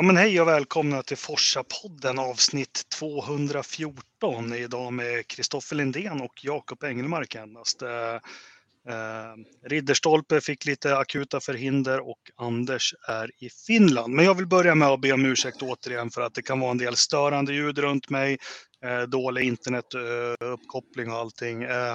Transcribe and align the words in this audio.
Ja 0.00 0.04
men 0.04 0.16
hej 0.16 0.40
och 0.40 0.48
välkomna 0.48 1.02
till 1.02 1.16
Forsa-podden 1.16 2.18
avsnitt 2.18 2.82
214. 2.98 4.54
Idag 4.54 4.92
med 4.92 5.26
Kristoffer 5.26 5.76
Lindén 5.76 6.20
och 6.20 6.44
Jakob 6.44 6.84
Engelmark 6.84 7.34
endast. 7.34 7.82
Eh, 7.82 8.14
eh, 8.94 9.34
Ridderstolpe 9.66 10.40
fick 10.40 10.66
lite 10.66 10.96
akuta 10.96 11.40
förhinder 11.40 12.08
och 12.10 12.18
Anders 12.36 12.94
är 13.08 13.30
i 13.44 13.50
Finland. 13.66 14.14
Men 14.14 14.24
jag 14.24 14.34
vill 14.34 14.46
börja 14.46 14.74
med 14.74 14.88
att 14.88 15.00
be 15.00 15.12
om 15.12 15.24
ursäkt 15.24 15.62
återigen 15.62 16.10
för 16.10 16.20
att 16.20 16.34
det 16.34 16.42
kan 16.42 16.60
vara 16.60 16.70
en 16.70 16.78
del 16.78 16.96
störande 16.96 17.52
ljud 17.52 17.78
runt 17.78 18.10
mig, 18.10 18.38
eh, 18.84 19.02
dålig 19.02 19.42
internetuppkoppling 19.42 21.10
och 21.12 21.18
allting. 21.18 21.62
Eh, 21.62 21.94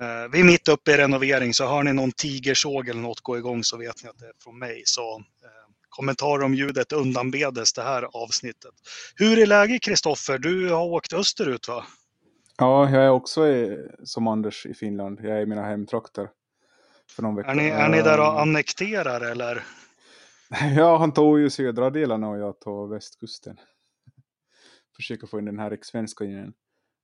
eh, 0.00 0.28
vi 0.32 0.40
är 0.40 0.44
mitt 0.44 0.68
uppe 0.68 0.92
i 0.92 0.96
renovering 0.96 1.54
så 1.54 1.66
hör 1.66 1.82
ni 1.82 1.92
någon 1.92 2.12
tigersåg 2.12 2.88
eller 2.88 3.00
något 3.00 3.20
gå 3.20 3.38
igång 3.38 3.64
så 3.64 3.76
vet 3.76 4.02
ni 4.02 4.08
att 4.08 4.18
det 4.18 4.26
är 4.26 4.34
från 4.44 4.58
mig. 4.58 4.82
Så 4.84 5.16
eh, 5.18 5.59
kommentarer 5.90 6.44
om 6.44 6.54
ljudet 6.54 6.92
undanbedes 6.92 7.72
det 7.72 7.82
här 7.82 8.08
avsnittet. 8.24 8.74
Hur 9.16 9.38
är 9.38 9.46
läget 9.46 9.82
Kristoffer? 9.82 10.38
Du 10.38 10.70
har 10.72 10.84
åkt 10.84 11.12
österut 11.12 11.68
va? 11.68 11.84
Ja, 12.58 12.90
jag 12.90 13.04
är 13.04 13.10
också 13.10 13.48
i, 13.48 13.88
som 14.04 14.26
Anders 14.26 14.66
i 14.66 14.74
Finland. 14.74 15.20
Jag 15.22 15.36
är 15.36 15.40
i 15.40 15.46
mina 15.46 15.62
hemtrakter. 15.62 16.28
För 17.10 17.22
någon 17.22 17.34
vecka. 17.34 17.50
Är 17.50 17.54
ni, 17.54 17.68
är 17.68 17.88
ni 17.88 18.02
där 18.02 18.20
och 18.20 18.40
annekterar 18.40 19.20
eller? 19.20 19.64
Ja, 20.76 20.96
han 20.96 21.12
tog 21.12 21.40
ju 21.40 21.50
södra 21.50 21.90
delarna 21.90 22.28
och 22.28 22.38
jag 22.38 22.60
tog 22.60 22.90
västkusten. 22.90 23.56
Försöker 24.96 25.26
få 25.26 25.38
in 25.38 25.44
den 25.44 25.58
här 25.58 25.78
svenska 25.82 26.24
igen. 26.24 26.52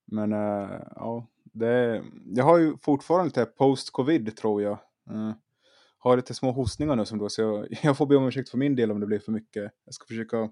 Men 0.06 0.32
uh, 0.32 0.82
ja, 0.96 1.26
det, 1.44 2.02
jag 2.24 2.44
har 2.44 2.58
ju 2.58 2.76
fortfarande 2.82 3.24
lite 3.24 3.44
post-covid 3.44 4.36
tror 4.36 4.62
jag. 4.62 4.78
Har 5.98 6.16
lite 6.16 6.34
små 6.34 6.52
hostningar 6.52 6.96
nu 6.96 7.04
som 7.06 7.18
då, 7.18 7.28
så 7.28 7.40
jag, 7.42 7.66
jag 7.82 7.96
får 7.96 8.06
be 8.06 8.16
om 8.16 8.26
ursäkt 8.28 8.48
för 8.48 8.58
min 8.58 8.76
del 8.76 8.90
om 8.90 9.00
det 9.00 9.06
blir 9.06 9.18
för 9.18 9.32
mycket. 9.32 9.72
Jag 9.84 9.94
ska 9.94 10.06
försöka 10.06 10.50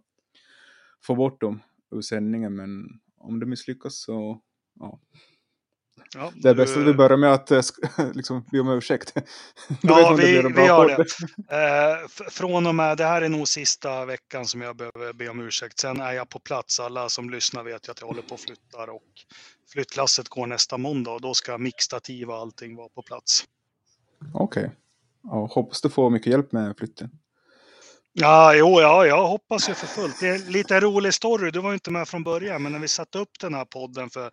få 1.03 1.14
bort 1.14 1.41
dem 1.41 1.62
ur 1.95 2.01
sändningen, 2.01 2.56
men 2.56 2.84
om 3.19 3.41
det 3.41 3.47
misslyckas 3.47 3.98
så, 4.03 4.41
ja. 4.81 5.01
Ja, 6.14 6.33
Det 6.42 6.48
är 6.48 6.55
du- 6.55 6.62
bäst 6.62 6.77
att 6.77 6.86
vi 6.86 6.95
börjar 6.95 7.17
med 7.17 7.33
att 7.33 7.51
eh, 7.51 7.61
liksom, 8.14 8.45
be 8.53 8.61
om 8.61 8.69
ursäkt. 8.69 9.12
Ja, 9.83 10.17
vi, 10.20 10.42
vi 10.42 10.48
bra 10.48 10.67
gör 10.67 10.89
det. 10.89 11.03
Eh, 11.56 12.08
från 12.31 12.67
och 12.67 12.75
med, 12.75 12.97
det 12.97 13.05
här 13.05 13.23
är 13.23 13.29
nog 13.29 13.48
sista 13.48 14.05
veckan 14.05 14.47
som 14.47 14.61
jag 14.61 14.77
behöver 14.77 15.12
be 15.12 15.29
om 15.29 15.41
ursäkt. 15.41 15.79
Sen 15.79 16.01
är 16.01 16.12
jag 16.12 16.29
på 16.29 16.39
plats. 16.39 16.81
Alla 16.81 17.08
som 17.08 17.31
lyssnar 17.31 17.62
vet 17.64 17.89
ju 17.89 17.92
att 17.92 18.01
jag 18.01 18.06
håller 18.06 18.23
på 18.23 18.34
och 18.34 18.41
flyttar 18.41 18.89
och 18.91 19.03
flyttlasset 19.73 20.29
går 20.29 20.47
nästa 20.47 20.79
måndag 20.79 21.11
och 21.11 21.20
då 21.20 21.34
ska 21.34 21.58
mixtativ 21.58 22.31
och 22.31 22.36
allting 22.36 22.77
vara 22.77 22.89
på 22.89 23.03
plats. 23.03 23.45
Okej. 24.34 24.70
Ja, 25.34 25.48
hoppas 25.50 25.80
du 25.80 25.90
får 25.90 26.10
mycket 26.10 26.32
hjälp 26.32 26.52
med 26.52 26.77
flytten. 26.78 27.10
Ja, 28.12 28.54
jo, 28.54 28.80
ja, 28.80 29.06
jag 29.06 29.27
hoppas 29.27 29.68
ju 29.68 29.74
för 29.74 29.86
fullt. 29.86 30.20
Det 30.20 30.28
är 30.28 30.50
lite 30.50 30.80
rolig 30.80 31.14
story. 31.14 31.50
Du 31.50 31.60
var 31.60 31.70
ju 31.70 31.74
inte 31.74 31.90
med 31.90 32.08
från 32.08 32.24
början, 32.24 32.62
men 32.62 32.72
när 32.72 32.78
vi 32.78 32.88
satte 32.88 33.18
upp 33.18 33.40
den 33.40 33.55
här 33.55 33.64
podden 33.64 34.10
för 34.10 34.30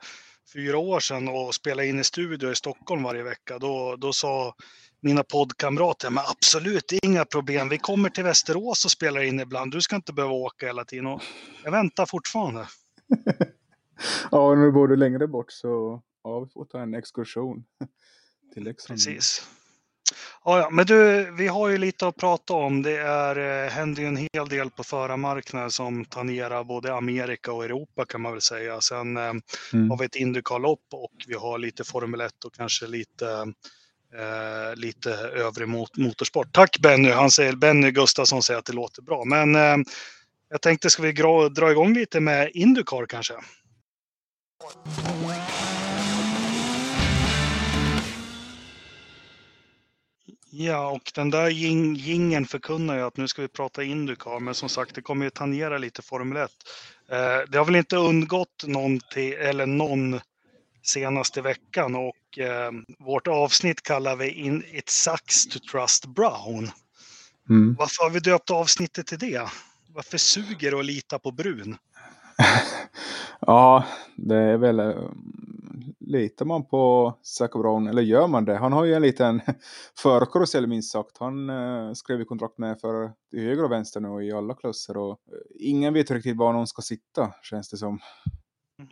fyra 0.54 0.78
år 0.78 1.00
sedan 1.00 1.28
och 1.28 1.56
spelade 1.56 1.88
in 1.88 2.00
i 2.00 2.04
studio 2.04 2.52
i 2.52 2.56
Stockholm 2.56 3.04
varje 3.04 3.24
vecka, 3.24 3.60
då, 3.60 3.96
då 3.96 4.14
sa 4.14 4.54
mina 5.02 5.24
poddkamrater, 5.24 6.10
men 6.10 6.24
absolut 6.28 6.92
inga 6.92 7.26
problem. 7.26 7.70
Vi 7.70 7.78
kommer 7.78 8.10
till 8.10 8.24
Västerås 8.24 8.86
och 8.86 8.92
spelar 8.92 9.22
in 9.22 9.40
ibland. 9.40 9.72
Du 9.72 9.82
ska 9.82 9.96
inte 9.96 10.14
behöva 10.14 10.34
åka 10.34 10.66
hela 10.66 10.86
tiden. 10.86 11.08
Och 11.08 11.22
jag 11.64 11.72
väntar 11.72 12.06
fortfarande. 12.06 12.68
Ja, 14.32 14.56
nu 14.56 14.72
bor 14.72 14.88
du 14.88 14.96
längre 14.96 15.28
bort 15.28 15.52
så 15.52 16.02
ja, 16.24 16.40
vi 16.40 16.50
får 16.50 16.66
ta 16.66 16.82
en 16.82 16.94
exkursion 16.94 17.64
till 18.54 18.64
Leksand. 18.64 18.98
Precis. 18.98 19.48
Ja, 20.46 20.60
ja, 20.60 20.70
men 20.70 20.86
du, 20.86 21.32
vi 21.38 21.48
har 21.48 21.70
ju 21.70 21.78
lite 21.78 22.08
att 22.08 22.16
prata 22.18 22.54
om. 22.54 22.82
Det 22.82 22.98
är, 22.98 23.66
eh, 23.66 23.70
händer 23.72 24.02
ju 24.02 24.08
en 24.08 24.28
hel 24.34 24.50
del 24.50 24.70
på 24.70 24.84
förarmarknaden 24.84 25.72
som 25.72 26.06
tangerar 26.06 26.64
både 26.64 26.94
Amerika 26.94 27.52
och 27.52 27.66
Europa 27.66 28.06
kan 28.06 28.22
man 28.22 28.32
väl 28.32 28.42
säga. 28.42 28.82
Sen 28.82 29.18
eh, 29.18 29.24
Mm. 29.74 29.90
har 29.90 29.98
vi 29.98 30.06
ett 30.06 30.16
Indycar-lopp 30.16 30.88
och 30.92 31.12
vi 31.28 31.34
har 31.34 31.58
lite 31.58 31.84
Formel 31.84 32.22
1 32.22 32.46
och 32.46 32.54
kanske 32.54 32.88
lite, 32.88 33.54
eh, 34.16 34.76
lite 34.76 35.14
övrig 35.14 35.68
mot 35.68 35.98
motorsport. 35.98 36.48
Tack 36.54 36.80
Benny, 36.80 37.10
han 37.12 37.32
säger, 37.32 37.56
Benny 37.56 37.92
Gustafsson 37.92 38.44
säger 38.44 38.60
att 38.60 38.66
det 38.66 38.74
låter 38.74 39.02
bra. 39.02 39.24
Men 39.26 39.56
eh, 39.56 39.78
jag 40.50 40.62
tänkte, 40.62 40.90
ska 40.90 41.04
vi 41.04 41.12
dra, 41.12 41.50
dra 41.50 41.72
igång 41.72 41.94
lite 41.94 42.20
med 42.20 42.52
Indycar 42.54 43.06
kanske? 43.06 43.34
Ja, 50.54 50.90
och 50.90 51.12
den 51.16 51.30
där 51.30 51.50
jing, 51.50 51.96
gingen 51.96 52.46
förkunnar 52.46 52.96
ju 52.96 53.02
att 53.02 53.18
nu 53.18 53.28
ska 53.28 53.42
vi 53.42 53.48
prata 53.48 53.84
Indycar, 53.84 54.40
men 54.40 54.54
som 54.54 54.70
sagt, 54.70 54.96
det 54.96 55.02
kommer 55.02 55.26
ju 55.26 55.30
tangera 55.30 55.78
lite 55.78 56.02
Formel 56.02 56.38
1. 56.38 56.52
Eh, 57.12 57.18
det 57.50 57.58
har 57.58 57.66
väl 57.66 57.76
inte 57.76 57.98
undgått 57.98 58.64
någon, 58.68 59.00
till, 59.00 59.34
eller 59.34 59.66
någon 59.66 60.20
senaste 60.84 61.42
veckan 61.42 61.96
och 61.96 62.40
eh, 62.40 62.72
vårt 63.00 63.28
avsnitt 63.28 63.82
kallar 63.82 64.16
vi 64.16 64.30
in 64.30 64.64
It 64.72 64.90
sucks 64.90 65.48
to 65.48 65.60
trust 65.72 66.06
Brown. 66.06 66.72
Mm. 67.50 67.76
Varför 67.80 68.04
har 68.04 68.10
vi 68.10 68.20
döpt 68.20 68.52
avsnittet 68.52 69.08
till 69.08 69.20
det? 69.20 69.50
Varför 69.88 70.18
suger 70.18 70.72
det 70.72 70.80
att 70.80 70.86
lita 70.86 71.20
på 71.20 71.32
brun? 71.32 71.78
Ja, 73.40 73.86
det 74.16 74.36
är 74.36 74.58
väl... 74.58 74.80
eh, 74.80 74.96
Litar 76.00 76.46
man 76.46 76.66
på 76.66 77.14
Zac 77.24 77.52
Brown, 77.52 77.88
eller 77.88 78.02
gör 78.02 78.28
man 78.28 78.46
det? 78.46 78.58
Han 78.58 78.74
har 78.74 78.86
ju 78.86 78.94
en 78.94 79.02
liten 79.02 79.42
förkarusell 80.02 80.68
minst 80.68 80.92
sagt. 80.92 81.18
Han 81.20 81.50
eh, 81.50 81.94
skrev 81.94 82.20
ju 82.20 82.26
kontrakt 82.26 82.58
med 82.58 82.80
för 82.82 83.12
höger 83.32 83.64
och 83.64 83.72
vänster 83.72 84.00
nu 84.00 84.24
i 84.26 84.32
alla 84.32 84.54
klasser 84.54 84.98
och 84.98 85.12
eh, 85.12 85.18
ingen 85.60 85.94
vet 85.94 86.12
riktigt 86.12 86.38
var 86.38 86.54
någon 86.54 86.68
ska 86.68 86.82
sitta, 86.82 87.34
känns 87.44 87.70
det 87.70 87.78
som. 87.78 88.00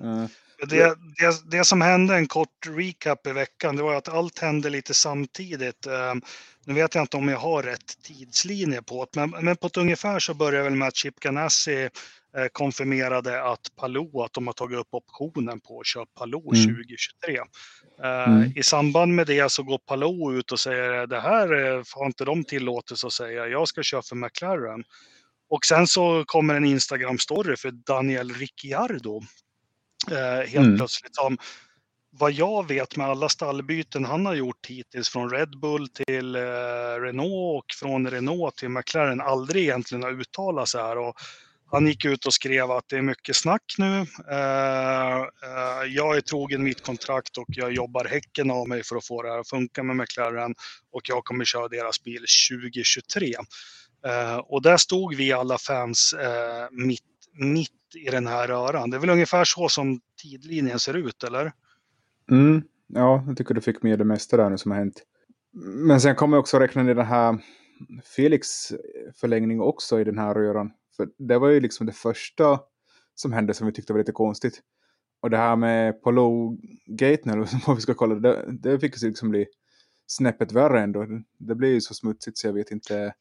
Eh, 0.02 0.26
Det, 0.70 0.96
det, 1.20 1.52
det 1.58 1.66
som 1.66 1.82
hände, 1.82 2.16
en 2.16 2.28
kort 2.28 2.68
recap 2.68 3.28
i 3.28 3.32
veckan, 3.32 3.76
det 3.76 3.84
var 3.84 3.96
att 3.96 4.10
allt 4.10 4.40
hände 4.40 4.70
lite 4.70 4.94
samtidigt. 4.94 5.88
Eh, 5.88 6.16
Nu 6.66 6.74
vet 6.74 6.96
jag 6.96 7.04
inte 7.04 7.18
om 7.18 7.28
jag 7.30 7.40
har 7.40 7.64
rätt 7.64 8.02
tidslinje 8.04 8.82
på 8.82 9.08
det, 9.14 9.28
men, 9.28 9.46
men 9.46 9.56
på 9.58 9.68
ett 9.68 9.78
ungefär 9.78 10.20
så 10.20 10.34
började 10.34 10.64
väl 10.64 10.76
med 10.76 10.88
att 10.88 10.96
Chip 10.96 11.20
Ganassi 11.20 11.90
konfirmerade 12.52 13.44
att 13.44 13.76
Palou, 13.76 14.22
att 14.24 14.34
de 14.34 14.48
har 14.48 14.54
tagit 14.54 14.78
upp 14.80 14.88
optionen 14.92 15.60
på 15.60 15.80
att 15.80 15.86
köra 15.88 16.06
Palou 16.06 16.54
Mm. 16.56 16.66
2023. 16.76 17.38
Eh, 18.04 18.30
Mm. 18.30 18.52
I 18.56 18.64
samband 18.64 19.16
med 19.16 19.28
det 19.28 19.52
så 19.52 19.64
går 19.64 19.78
Palou 19.78 20.34
ut 20.34 20.52
och 20.52 20.60
säger 20.60 21.08
det 21.08 21.20
här 21.20 21.54
eh, 21.78 21.84
har 21.96 22.06
inte 22.06 22.26
de 22.26 22.44
tillåtelse 22.44 23.08
att 23.08 23.14
säga, 23.14 23.48
jag 23.48 23.68
ska 23.68 23.84
köra 23.84 24.02
för 24.02 24.16
McLaren. 24.16 24.84
Och 25.50 25.66
sen 25.66 25.88
så 25.88 26.24
kommer 26.26 26.56
en 26.56 26.66
Instagram-story 26.66 27.56
för 27.56 27.72
Daniel 27.72 28.30
Ricciardo. 28.34 29.22
Eh, 30.12 30.48
helt 30.50 30.56
Mm. 30.66 30.78
plötsligt 30.78 31.16
som 31.16 31.38
vad 32.12 32.32
jag 32.32 32.68
vet 32.68 32.96
med 32.98 33.08
alla 33.10 33.30
stallbyten 33.30 34.06
han 34.06 34.26
har 34.26 34.34
gjort 34.34 34.66
hittills 34.68 35.10
från 35.10 35.30
Red 35.30 35.60
Bull 35.60 35.88
till 35.90 36.36
eh, 36.36 36.42
Renault 37.02 37.64
och 37.64 37.66
från 37.80 38.08
Renault 38.08 38.56
till 38.56 38.70
McLaren 38.70 39.22
aldrig 39.22 39.64
egentligen 39.64 40.04
har 40.04 40.12
uttalat 40.12 40.68
sig 40.70 40.82
här. 40.82 40.98
Och 40.98 41.16
han 41.72 41.88
gick 41.88 42.06
ut 42.06 42.26
och 42.26 42.34
skrev 42.34 42.72
att 42.72 42.90
det 42.90 42.98
är 42.98 43.02
mycket 43.02 43.36
snack 43.36 43.76
nu. 43.78 43.98
Eh, 44.32 45.18
eh, 45.18 45.84
jag 45.88 46.18
är 46.18 46.22
trogen 46.22 46.64
mitt 46.64 46.84
kontrakt 46.84 47.38
och 47.38 47.48
jag 47.48 47.74
jobbar 47.74 48.06
häcken 48.06 48.52
av 48.52 48.68
mig 48.68 48.84
för 48.84 48.96
att 48.96 49.06
få 49.06 49.22
det 49.22 49.30
här 49.30 49.40
att 49.40 49.50
funka 49.50 49.84
med 49.84 49.96
McLaren 49.96 50.56
och 50.92 51.02
jag 51.10 51.24
kommer 51.24 51.46
köra 51.46 51.68
deras 51.68 52.04
bil 52.04 52.26
2023. 52.50 53.34
Eh, 54.06 54.38
och 54.38 54.62
där 54.62 54.78
stod 54.78 55.16
vi 55.16 55.34
alla 55.34 55.58
fans 55.58 56.16
mitt, 56.72 57.02
mitt 57.34 57.72
i 58.08 58.10
den 58.12 58.28
här 58.28 58.48
röran. 58.48 58.90
Det 58.90 58.98
är 58.98 59.02
väl 59.02 59.10
ungefär 59.10 59.44
så 59.44 59.70
som 59.70 60.00
tidlinjen 60.22 60.80
ser 60.80 60.94
ut, 60.94 61.24
eller? 61.24 61.52
Mm, 62.32 62.62
ja, 62.88 63.24
jag 63.28 63.38
tycker 63.38 63.54
du 63.54 63.62
fick 63.62 63.84
med 63.84 64.00
det 64.00 64.06
mesta 64.06 64.38
där 64.38 64.50
nu 64.50 64.58
som 64.58 64.72
har 64.72 64.78
hänt. 64.78 65.04
Men 65.54 66.02
sen 66.02 66.16
kommer 66.16 66.38
jag 66.38 66.42
också 66.42 66.60
räkna 66.60 66.84
ner 66.84 66.96
den 66.96 67.06
här 67.06 67.40
Felix 68.16 68.48
förlängning 69.16 69.62
också 69.62 70.00
i 70.00 70.04
den 70.04 70.18
här 70.18 70.34
röran. 70.34 70.72
För 71.00 71.10
det 71.18 71.38
var 71.38 71.50
ju 71.50 71.60
liksom 71.60 71.86
det 71.86 71.94
första 71.94 72.60
som 73.16 73.34
hände 73.34 73.54
som 73.54 73.68
vi 73.68 73.74
tyckte 73.74 73.94
var 73.94 74.00
lite 74.00 74.12
konstigt. 74.12 74.62
Och 75.22 75.30
det 75.30 75.38
här 75.38 75.56
med 75.56 76.02
Polo-gaten 76.02 77.32
eller 77.32 77.50
vad 77.68 77.76
vi 77.76 77.82
ska 77.82 77.94
kalla 77.94 78.16
det, 78.16 78.46
det, 78.52 78.80
fick 78.80 79.02
ju 79.02 79.08
liksom 79.08 79.30
bli 79.30 79.46
snäppet 80.08 80.52
värre 80.52 80.82
ändå. 80.82 81.06
Det 81.38 81.56
blir 81.56 81.70
ju 81.70 81.82
så 81.82 81.94
smutsigt 81.94 82.38
så 82.38 82.48
jag 82.48 82.54
vet 82.54 82.72
inte. 82.72 83.14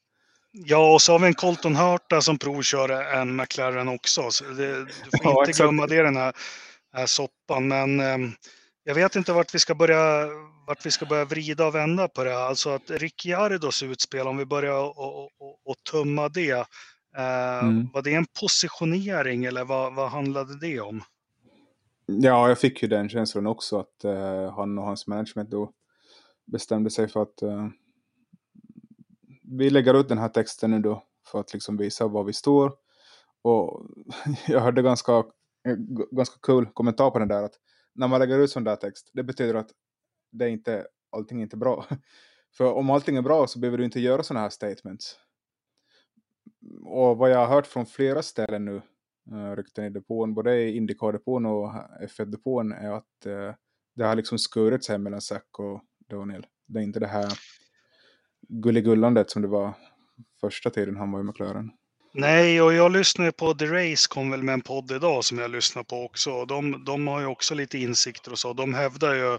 Ja, 0.52 0.94
och 0.94 1.02
så 1.02 1.12
har 1.12 1.18
vi 1.18 1.26
en 1.26 1.34
Colton 1.34 1.76
Hurta 1.76 2.20
som 2.20 2.38
provkör 2.38 2.88
en 2.90 3.36
McLaren 3.36 3.88
också. 3.88 4.30
Så 4.30 4.44
det, 4.44 4.84
du 4.84 4.86
får 4.86 5.20
Ja, 5.22 5.44
inte 5.46 5.62
glömma 5.62 5.86
det 5.86 5.94
i 5.94 6.02
den 6.02 6.16
här, 6.16 6.32
här 6.92 7.06
soppan. 7.06 7.68
Men 7.68 8.00
eh, 8.00 8.30
jag 8.84 8.94
vet 8.94 9.16
inte 9.16 9.32
vart 9.32 9.54
vi 9.54 9.58
ska 9.58 9.74
börja 9.74 10.28
vart 10.66 10.86
vi 10.86 10.90
ska 10.90 11.06
börja 11.06 11.24
vrida 11.24 11.66
och 11.66 11.74
vända 11.74 12.08
på 12.08 12.24
det. 12.24 12.38
Alltså 12.38 12.70
att 12.70 12.90
Ricciardos 12.90 13.82
utspel, 13.82 14.26
om 14.26 14.36
vi 14.36 14.44
börjar 14.44 14.98
och, 14.98 15.24
och, 15.24 15.30
och 15.64 15.76
tumma 15.90 16.28
det. 16.28 16.66
Eh, 17.18 17.48
Mm. 17.62 17.88
Var 17.92 18.02
det 18.02 18.14
en 18.14 18.26
positionering 18.40 19.44
eller 19.44 19.64
vad, 19.64 19.94
vad 19.94 20.10
handlade 20.10 20.58
det 20.60 20.80
om? 20.80 21.02
Ja, 22.06 22.48
jag 22.48 22.58
fick 22.58 22.82
ju 22.82 22.88
den 22.88 23.08
känslan 23.08 23.46
också 23.46 23.78
att 23.80 24.04
eh, 24.04 24.54
han 24.54 24.78
och 24.78 24.84
hans 24.84 25.06
management 25.06 25.50
då 25.50 25.72
bestämde 26.46 26.90
sig 26.90 27.08
för 27.08 27.22
att 27.22 27.42
eh, 27.42 27.68
vi 29.42 29.70
lägger 29.70 30.00
ut 30.00 30.08
den 30.08 30.18
här 30.18 30.28
texten 30.28 30.70
nu 30.70 30.78
då 30.80 31.02
för 31.26 31.40
att 31.40 31.52
liksom 31.52 31.76
visa 31.76 32.06
var 32.08 32.24
vi 32.24 32.32
står. 32.32 32.72
Och 33.42 33.86
jag 34.48 34.60
hörde 34.60 34.82
ganska, 34.82 35.24
ganska 36.10 36.36
kul 36.42 36.66
kommentar 36.66 37.10
på 37.10 37.18
den 37.18 37.28
där 37.28 37.42
att 37.42 37.54
när 37.94 38.08
man 38.08 38.20
lägger 38.20 38.38
ut 38.38 38.50
sån 38.50 38.64
där 38.64 38.76
text, 38.76 39.10
det 39.12 39.22
betyder 39.22 39.54
att 39.54 39.70
det 40.32 40.50
inte, 40.50 40.86
allting 41.16 41.38
är 41.38 41.42
inte 41.42 41.56
bra. 41.56 41.86
För 42.56 42.72
om 42.72 42.90
allting 42.90 43.16
är 43.16 43.22
bra 43.22 43.46
så 43.46 43.58
behöver 43.58 43.78
du 43.78 43.84
inte 43.84 44.00
göra 44.00 44.22
sådana 44.22 44.40
här 44.40 44.50
statements. 44.50 45.16
Och 46.84 47.18
vad 47.18 47.30
jag 47.30 47.38
har 47.38 47.46
hört 47.46 47.66
från 47.66 47.86
flera 47.86 48.22
ställen 48.22 48.64
nu, 48.64 48.82
uh, 49.32 49.56
rykten 49.56 49.84
i 49.84 49.90
depån, 49.90 50.34
både 50.34 50.58
i 50.58 50.76
Indycar-depån 50.76 51.46
och 51.46 51.72
F1-depån, 52.02 52.72
är 52.72 52.90
att 52.90 53.26
uh, 53.26 53.54
det 53.94 54.04
har 54.04 54.16
liksom 54.16 54.38
skurit 54.38 54.84
sig 54.84 54.98
mellan 54.98 55.20
Zack 55.20 55.58
och 55.58 55.82
Daniel. 56.10 56.46
Det 56.66 56.78
är 56.78 56.82
inte 56.82 57.00
det 57.00 57.06
här 57.06 57.32
gulligullandet 58.48 59.30
som 59.30 59.42
det 59.42 59.48
var 59.48 59.72
första 60.40 60.70
tiden 60.70 60.96
han 60.96 61.12
var 61.12 61.20
i 61.20 61.22
McLaren. 61.22 61.70
Nej, 62.14 62.62
och 62.62 62.74
jag 62.74 62.92
lyssnar 62.92 63.30
på 63.30 63.54
The 63.54 63.66
Race, 63.66 64.06
kom 64.08 64.30
väl 64.30 64.42
med 64.42 64.52
en 64.52 64.60
podd 64.60 64.92
idag 64.92 65.24
som 65.24 65.38
jag 65.38 65.50
lyssnar 65.50 65.82
på 65.82 66.04
också. 66.04 66.44
De, 66.44 66.84
de 66.84 67.06
har 67.06 67.20
ju 67.20 67.26
också 67.26 67.54
lite 67.54 67.78
insikter 67.78 68.32
och 68.32 68.38
så. 68.38 68.52
De 68.52 68.74
hävdar 68.74 69.14
ju 69.14 69.38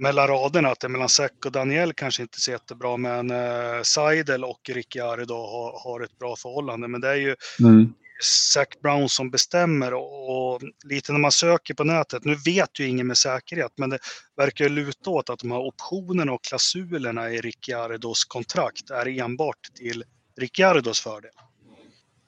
mellan 0.00 0.28
raderna 0.28 0.68
att 0.68 0.80
det 0.80 0.88
mellan 0.88 1.08
Zack 1.08 1.46
och 1.46 1.52
Daniel 1.52 1.92
kanske 1.92 2.22
inte 2.22 2.40
ser 2.40 2.52
jättebra, 2.52 2.96
men 2.96 3.30
eh, 3.30 3.82
Seidel 3.82 4.44
och 4.44 4.60
Ricciardo 4.68 5.34
har, 5.34 5.80
har 5.84 6.00
ett 6.00 6.18
bra 6.18 6.36
förhållande. 6.36 6.88
Men 6.88 7.00
det 7.00 7.08
är 7.08 7.16
ju 7.16 7.36
mm. 7.60 7.92
Zac 8.22 8.68
Brown 8.82 9.08
som 9.08 9.30
bestämmer 9.30 9.94
och, 9.94 10.52
och, 10.52 10.60
lite 10.84 11.12
när 11.12 11.18
man 11.18 11.32
söker 11.32 11.74
på 11.74 11.84
nätet, 11.84 12.24
nu 12.24 12.36
vet 12.44 12.80
ju 12.80 12.88
ingen 12.88 13.06
med 13.06 13.16
säkerhet, 13.16 13.72
men 13.76 13.90
det 13.90 13.98
verkar 14.36 14.64
ju 14.64 14.70
luta 14.70 15.10
åt 15.10 15.30
att 15.30 15.38
de 15.38 15.50
här 15.50 15.60
optionerna 15.60 16.32
och 16.32 16.44
klausulerna 16.44 17.30
i 17.30 17.40
Ricciardos 17.40 18.24
kontrakt 18.24 18.90
är 18.90 19.20
enbart 19.20 19.74
till 19.74 20.04
Ricciardos 20.40 21.00
fördel. 21.00 21.30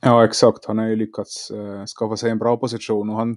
Ja, 0.01 0.25
exakt. 0.25 0.65
Han 0.65 0.79
har 0.79 0.87
ju 0.87 0.97
lyckats 0.97 1.51
uh, 1.51 1.85
skaffa 1.85 2.17
sig 2.17 2.31
en 2.31 2.39
bra 2.39 2.57
position 2.57 3.11
och 3.11 3.17
han 3.17 3.37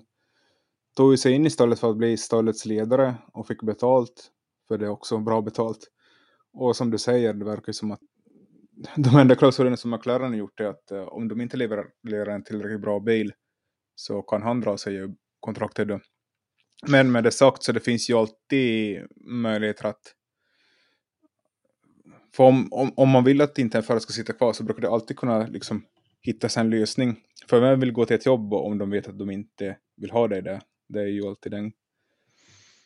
tog 0.96 1.14
ju 1.14 1.18
sig 1.18 1.34
in 1.34 1.46
i 1.46 1.50
stallet 1.50 1.80
för 1.80 1.90
att 1.90 1.98
bli 1.98 2.18
stallets 2.18 2.66
ledare 2.66 3.16
och 3.34 3.48
fick 3.48 3.62
betalt 3.62 4.32
för 4.68 4.78
det 4.78 4.90
också, 4.90 5.18
bra 5.18 5.42
betalt. 5.42 5.88
Och 6.54 6.76
som 6.76 6.92
du 6.92 6.98
säger, 6.98 7.34
det 7.34 7.46
verkar 7.46 7.68
ju 7.68 7.74
som 7.74 7.92
att 7.92 8.00
de 8.96 9.18
enda 9.18 9.36
klausulerna 9.36 9.78
som 9.78 9.92
McLaren 9.92 10.32
har 10.32 10.38
gjort 10.38 10.60
är 10.60 10.66
att 10.66 10.92
eh, 10.92 11.08
om 11.08 11.28
de 11.28 11.42
inte 11.42 11.58
levererar, 11.58 12.36
en 12.36 12.44
tillräckligt 12.44 12.82
bra 12.82 13.00
bil 13.00 13.34
så 13.96 14.22
kan 14.22 14.42
han 14.42 14.62
dra 14.62 14.78
sig 14.78 14.96
ur 14.96 15.16
kontraktet 15.40 15.88
då. 15.88 16.00
Men 16.88 17.12
med 17.12 17.24
det 17.24 17.32
sagt 17.32 17.64
så 17.64 17.72
det 17.72 17.80
finns 17.80 18.10
ju 18.10 18.14
alltid 18.14 19.02
möjligheter 19.26 19.86
att 19.86 20.16
för 22.36 22.44
om, 22.44 22.68
om, 22.72 22.94
om 22.96 23.10
man 23.10 23.24
vill 23.24 23.42
att 23.42 23.58
inte 23.58 23.78
en 23.78 23.84
förare 23.84 24.00
ska 24.00 24.14
sitta 24.14 24.34
kvar 24.34 24.54
så 24.54 24.64
brukar 24.64 24.82
det 24.82 24.90
alltid 24.90 25.18
kunna 25.18 25.48
liksom 25.48 25.86
hitta 26.22 26.60
en 26.60 26.70
lösning. 26.70 27.16
För 27.50 27.60
vem 27.60 27.80
vill 27.80 27.92
gå 27.92 28.06
till 28.06 28.16
ett 28.16 28.26
jobb 28.26 28.54
om 28.54 28.78
de 28.78 28.90
vet 28.90 29.08
att 29.08 29.20
de 29.20 29.30
inte 29.30 29.78
vill 29.98 30.12
ha 30.12 30.28
dig 30.28 30.42
där? 30.42 30.62
Det 30.88 31.00
är 31.00 31.08
ju 31.08 31.28
alltid 31.28 31.52
den 31.52 31.72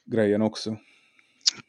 grejen 0.06 0.42
också. 0.42 0.78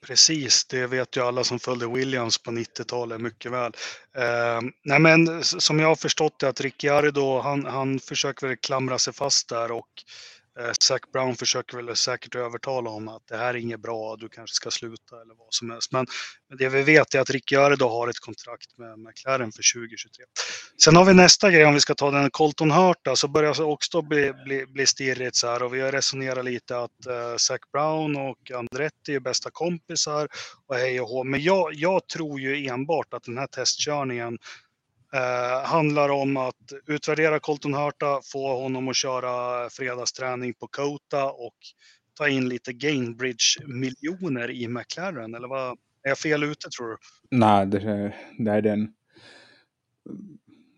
Precis, 0.06 0.65
det 0.65 0.87
vet 0.87 1.17
ju 1.17 1.21
alla 1.21 1.44
som 1.44 1.59
följde 1.59 1.88
Williams 1.88 2.38
på 2.38 2.50
90-talet 2.50 3.21
mycket 3.21 3.53
väl. 3.53 3.73
Eh, 4.17 4.61
nej 4.85 4.99
men 5.00 5.44
som 5.44 5.79
jag 5.79 5.88
har 5.88 5.97
förstått 5.97 6.38
det 6.38 6.49
att 6.49 6.61
Ricciardo, 6.61 7.41
han, 7.41 7.65
han 7.67 7.99
försöker 7.99 8.47
väl 8.47 8.56
klamra 8.56 8.99
sig 8.99 9.12
fast 9.12 9.49
där 9.49 9.73
och 9.73 9.88
Eh, 10.61 10.73
Zac 10.81 11.01
Brown 11.12 11.37
försöker 11.37 11.77
väl 11.77 11.97
säkert 11.97 12.35
övertala 12.35 12.91
om 12.91 13.09
att 13.09 13.23
det 13.29 13.37
här 13.37 13.55
är 13.55 13.59
inget 13.59 13.81
bra, 13.81 14.17
du 14.17 14.29
kanske 14.29 14.55
ska 14.55 14.71
sluta 14.71 15.21
eller 15.23 15.35
vad 15.35 15.55
som 15.55 15.71
helst. 15.71 15.93
Men, 15.93 16.07
men 16.49 16.59
det 16.59 16.69
vi 16.69 16.83
vet 16.83 17.15
är 17.15 17.21
att 17.21 17.31
Ricciardo 17.31 17.89
har 17.89 18.09
ett 18.09 18.19
kontrakt 18.19 18.79
med 18.79 18.99
McLaren 18.99 19.53
för 19.53 19.81
2023. 19.81 20.25
Sen 20.85 20.97
har 20.97 21.05
vi 21.05 21.15
nästa 21.15 21.51
grej, 21.51 21.65
om 21.65 21.75
vi 21.75 21.81
ska 21.81 21.95
ta 21.95 22.11
den 22.11 22.31
Colton 22.31 22.71
Hurta, 22.71 23.17
så 23.17 23.29
börjar 23.29 23.55
det 23.55 23.62
också 23.62 24.03
bli, 24.03 24.33
bli, 24.45 24.67
bli 24.67 24.87
stirrigt 24.87 25.37
så 25.37 25.47
här 25.47 25.62
och 25.62 25.75
vi 25.75 25.81
har 25.81 25.93
resonerat 25.93 26.45
lite 26.45 26.79
att 26.79 27.07
eh, 27.07 27.37
Zac 27.37 27.61
Brown 27.73 28.17
och 28.17 28.51
Andretti 28.55 29.15
är 29.15 29.21
bästa 29.21 29.51
kompisar 29.53 30.29
och 30.67 30.77
hej 30.77 31.01
och 31.01 31.09
hå. 31.09 31.25
Men 31.25 31.43
jag, 31.43 31.75
jag 31.75 32.07
tror 32.07 32.41
ju 32.41 32.67
enbart 32.67 33.15
att 33.15 33.23
den 33.23 33.39
här 33.39 33.47
testkörningen 33.47 34.39
Eh, 35.12 35.69
handlar 35.69 36.09
om 36.09 36.37
att 36.37 36.73
utvärdera 36.87 37.41
Colton 37.41 37.75
Hurta, 37.75 38.21
få 38.33 38.62
honom 38.62 38.89
att 38.89 38.97
köra 38.97 39.71
fredagsträning 39.71 40.55
på 40.55 40.67
Kota 40.67 41.31
och 41.31 41.57
ta 42.15 42.29
in 42.29 42.49
lite 42.49 42.73
Gainbridge-miljoner 42.73 44.51
i 44.51 44.69
McLaren. 44.69 45.35
Eller 45.35 45.49
vad, 45.49 45.79
är 46.03 46.09
jag 46.09 46.19
fel 46.19 46.43
ute 46.43 46.69
tror 46.69 46.89
du? 46.89 46.97
Nej, 47.31 47.67
det 47.67 47.79
är, 47.79 48.17
det 48.39 48.51
är 48.51 48.62
den. 48.62 48.95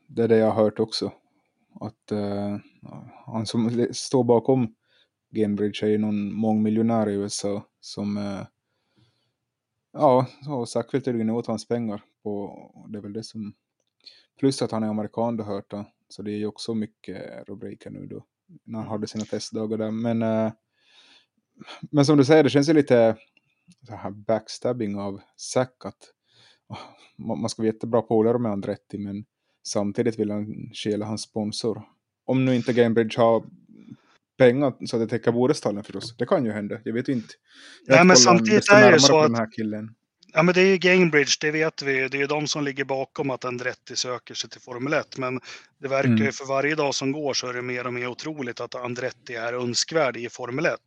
Det 0.06 0.22
är 0.22 0.28
det 0.28 0.36
jag 0.36 0.50
har 0.50 0.64
hört 0.64 0.78
också. 0.78 1.12
Att 1.80 2.12
uh, 2.12 2.56
han 3.26 3.46
som 3.46 3.88
står 3.92 4.24
bakom 4.24 4.74
Gainbridge 5.30 5.86
är 5.86 5.90
ju 5.90 5.98
någon 5.98 6.34
mångmiljonär 6.34 7.08
i 7.08 7.14
USA 7.14 7.64
som 7.80 8.16
uh, 8.16 8.46
ja, 9.92 10.26
och 10.48 10.68
Zack 10.68 10.94
vill 10.94 11.02
tydligen 11.02 11.30
åt 11.30 11.46
hans 11.46 11.68
pengar. 11.68 12.02
Och 12.22 12.90
det 12.90 12.98
är 12.98 13.02
väl 13.02 13.12
det 13.12 13.24
som 13.24 13.54
Plus 14.40 14.62
att 14.62 14.70
han 14.70 14.82
är 14.82 14.88
amerikan 14.88 15.36
då 15.36 15.44
hört 15.44 15.70
då. 15.70 15.84
Så 16.08 16.22
det 16.22 16.30
är 16.30 16.36
ju 16.36 16.46
också 16.46 16.74
mycket 16.74 17.48
rubriker 17.48 17.90
nu 17.90 18.06
då. 18.06 18.24
När 18.64 18.78
han 18.78 18.88
hade 18.88 19.06
sina 19.06 19.24
testdagar 19.24 19.78
där. 19.78 19.90
Men, 19.90 20.22
äh, 20.22 20.52
men 21.90 22.06
som 22.06 22.18
du 22.18 22.24
säger, 22.24 22.44
det 22.44 22.50
känns 22.50 22.68
ju 22.68 22.72
lite 22.72 23.16
så 23.86 23.94
här 23.94 24.10
backstabbing 24.10 24.98
av 24.98 25.20
Zack 25.36 25.84
att 25.84 26.12
oh, 26.68 26.78
man 27.36 27.48
ska 27.48 27.62
vara 27.62 27.72
jättebra 27.72 28.02
polare 28.02 28.38
med 28.38 28.52
Andretti 28.52 28.98
men 28.98 29.24
samtidigt 29.66 30.18
vill 30.18 30.30
han 30.30 30.70
stjäla 30.74 31.06
hans 31.06 31.22
sponsor. 31.22 31.82
Om 32.24 32.44
nu 32.44 32.54
inte 32.54 32.72
Gamebridge 32.72 33.20
har 33.20 33.44
pengar 34.38 34.86
så 34.86 34.96
att 34.96 35.02
det 35.02 35.18
täcker 35.18 35.32
båda 35.32 35.54
stallen 35.54 35.84
förstås. 35.84 36.16
Det 36.16 36.26
kan 36.26 36.44
ju 36.44 36.52
hända, 36.52 36.78
jag 36.84 36.92
vet 36.92 37.08
inte. 37.08 37.34
Jag 37.86 37.96
Nej, 37.96 38.04
men 38.04 38.16
samtidigt 38.16 38.70
är 38.72 38.92
det 38.92 39.00
så 39.00 39.18
att 39.18 39.26
den 39.26 39.34
här 39.34 39.52
killen. 39.52 39.94
Ja, 40.34 40.42
men 40.42 40.54
det 40.54 40.60
är 40.60 40.66
ju 40.66 40.76
Gainbridge, 40.78 41.36
det 41.40 41.50
vet 41.50 41.82
vi. 41.82 42.08
Det 42.08 42.16
är 42.16 42.20
ju 42.20 42.26
de 42.26 42.48
som 42.48 42.64
ligger 42.64 42.84
bakom 42.84 43.30
att 43.30 43.44
Andretti 43.44 43.96
söker 43.96 44.34
sig 44.34 44.50
till 44.50 44.60
Formel 44.60 44.92
1. 44.92 45.18
Men 45.18 45.40
det 45.80 45.88
verkar 45.88 46.08
mm. 46.08 46.24
ju 46.24 46.32
för 46.32 46.44
varje 46.44 46.74
dag 46.74 46.94
som 46.94 47.12
går 47.12 47.34
så 47.34 47.46
är 47.46 47.52
det 47.52 47.62
mer 47.62 47.86
och 47.86 47.94
mer 47.94 48.06
otroligt 48.06 48.60
att 48.60 48.74
Andretti 48.74 49.34
är 49.34 49.52
önskvärd 49.52 50.16
i 50.16 50.28
Formel 50.28 50.66
1. 50.66 50.78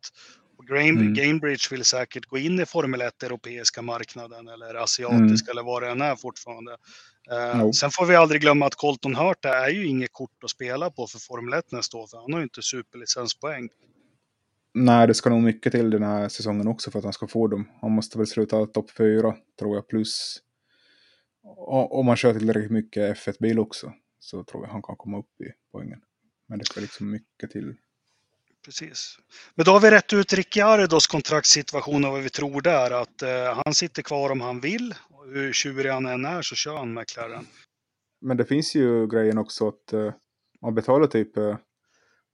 Och 0.57 0.65
Gain, 0.65 0.97
mm. 0.97 1.13
Gainbridge 1.13 1.67
vill 1.71 1.85
säkert 1.85 2.25
gå 2.25 2.37
in 2.37 2.59
i 2.59 2.65
Formel 2.65 3.01
1 3.01 3.23
europeiska 3.23 3.81
marknaden 3.81 4.47
eller 4.47 4.75
asiatiska 4.75 5.51
mm. 5.51 5.51
eller 5.51 5.63
vad 5.63 5.83
det 5.83 5.89
än 5.89 6.01
är 6.01 6.15
fortfarande. 6.15 6.77
No. 7.55 7.73
Sen 7.73 7.91
får 7.91 8.05
vi 8.05 8.15
aldrig 8.15 8.41
glömma 8.41 8.65
att 8.65 8.75
Colton 8.75 9.15
Hurta 9.15 9.65
är 9.65 9.69
ju 9.69 9.87
inget 9.87 10.13
kort 10.13 10.43
att 10.43 10.49
spela 10.49 10.89
på 10.89 11.07
för 11.07 11.19
Formel 11.19 11.53
1 11.53 11.71
nästa 11.71 11.97
år, 11.97 12.07
för 12.07 12.17
han 12.17 12.33
har 12.33 12.39
ju 12.39 12.43
inte 12.43 12.61
superlicenspoäng. 12.61 13.69
Nej, 14.77 15.07
det 15.07 15.13
ska 15.13 15.29
nog 15.29 15.43
mycket 15.43 15.71
till 15.71 15.89
den 15.89 16.03
här 16.03 16.29
säsongen 16.29 16.67
också 16.67 16.91
för 16.91 16.99
att 16.99 17.03
han 17.03 17.13
ska 17.13 17.27
få 17.27 17.47
dem. 17.47 17.69
Han 17.81 17.91
måste 17.91 18.17
väl 18.17 18.27
sluta 18.27 18.65
topp 18.65 18.91
fyra, 18.91 19.35
tror 19.59 19.75
jag, 19.75 19.87
plus 19.87 20.39
om 21.89 22.05
man 22.05 22.15
kör 22.15 22.33
tillräckligt 22.33 22.71
mycket 22.71 23.17
F1-bil 23.17 23.59
också 23.59 23.93
så 24.19 24.43
tror 24.43 24.65
jag 24.65 24.71
han 24.71 24.81
kan 24.81 24.95
komma 24.95 25.19
upp 25.19 25.41
i 25.41 25.51
poängen. 25.71 26.01
Men 26.47 26.59
det 26.59 26.65
ska 26.65 26.81
liksom 26.81 27.11
mycket 27.11 27.51
till. 27.51 27.75
Precis. 28.65 29.17
Men 29.55 29.65
då 29.65 29.71
har 29.71 29.79
vi 29.79 29.91
rätt 29.91 30.13
ut 30.13 30.33
Ricciardos 30.33 31.07
kontraktssituation 31.07 32.05
och 32.05 32.11
vad 32.11 32.21
vi 32.21 32.29
tror 32.29 32.61
där. 32.61 32.91
Att 33.01 33.21
eh, 33.21 33.61
han 33.65 33.73
sitter 33.73 34.01
kvar 34.01 34.29
om 34.29 34.41
han 34.41 34.59
vill. 34.59 34.95
Hur 35.33 35.53
tjurig 35.53 35.91
han 35.91 36.05
än 36.05 36.25
är 36.25 36.41
så 36.41 36.55
kör 36.55 36.77
han 36.77 36.93
McLaren. 36.93 37.47
Men 38.21 38.37
det 38.37 38.45
finns 38.45 38.75
ju 38.75 39.07
grejen 39.07 39.37
också 39.37 39.67
att 39.67 39.93
eh, 39.93 40.13
man 40.61 40.75
betalar 40.75 41.07
typ 41.07 41.37
eh, 41.37 41.57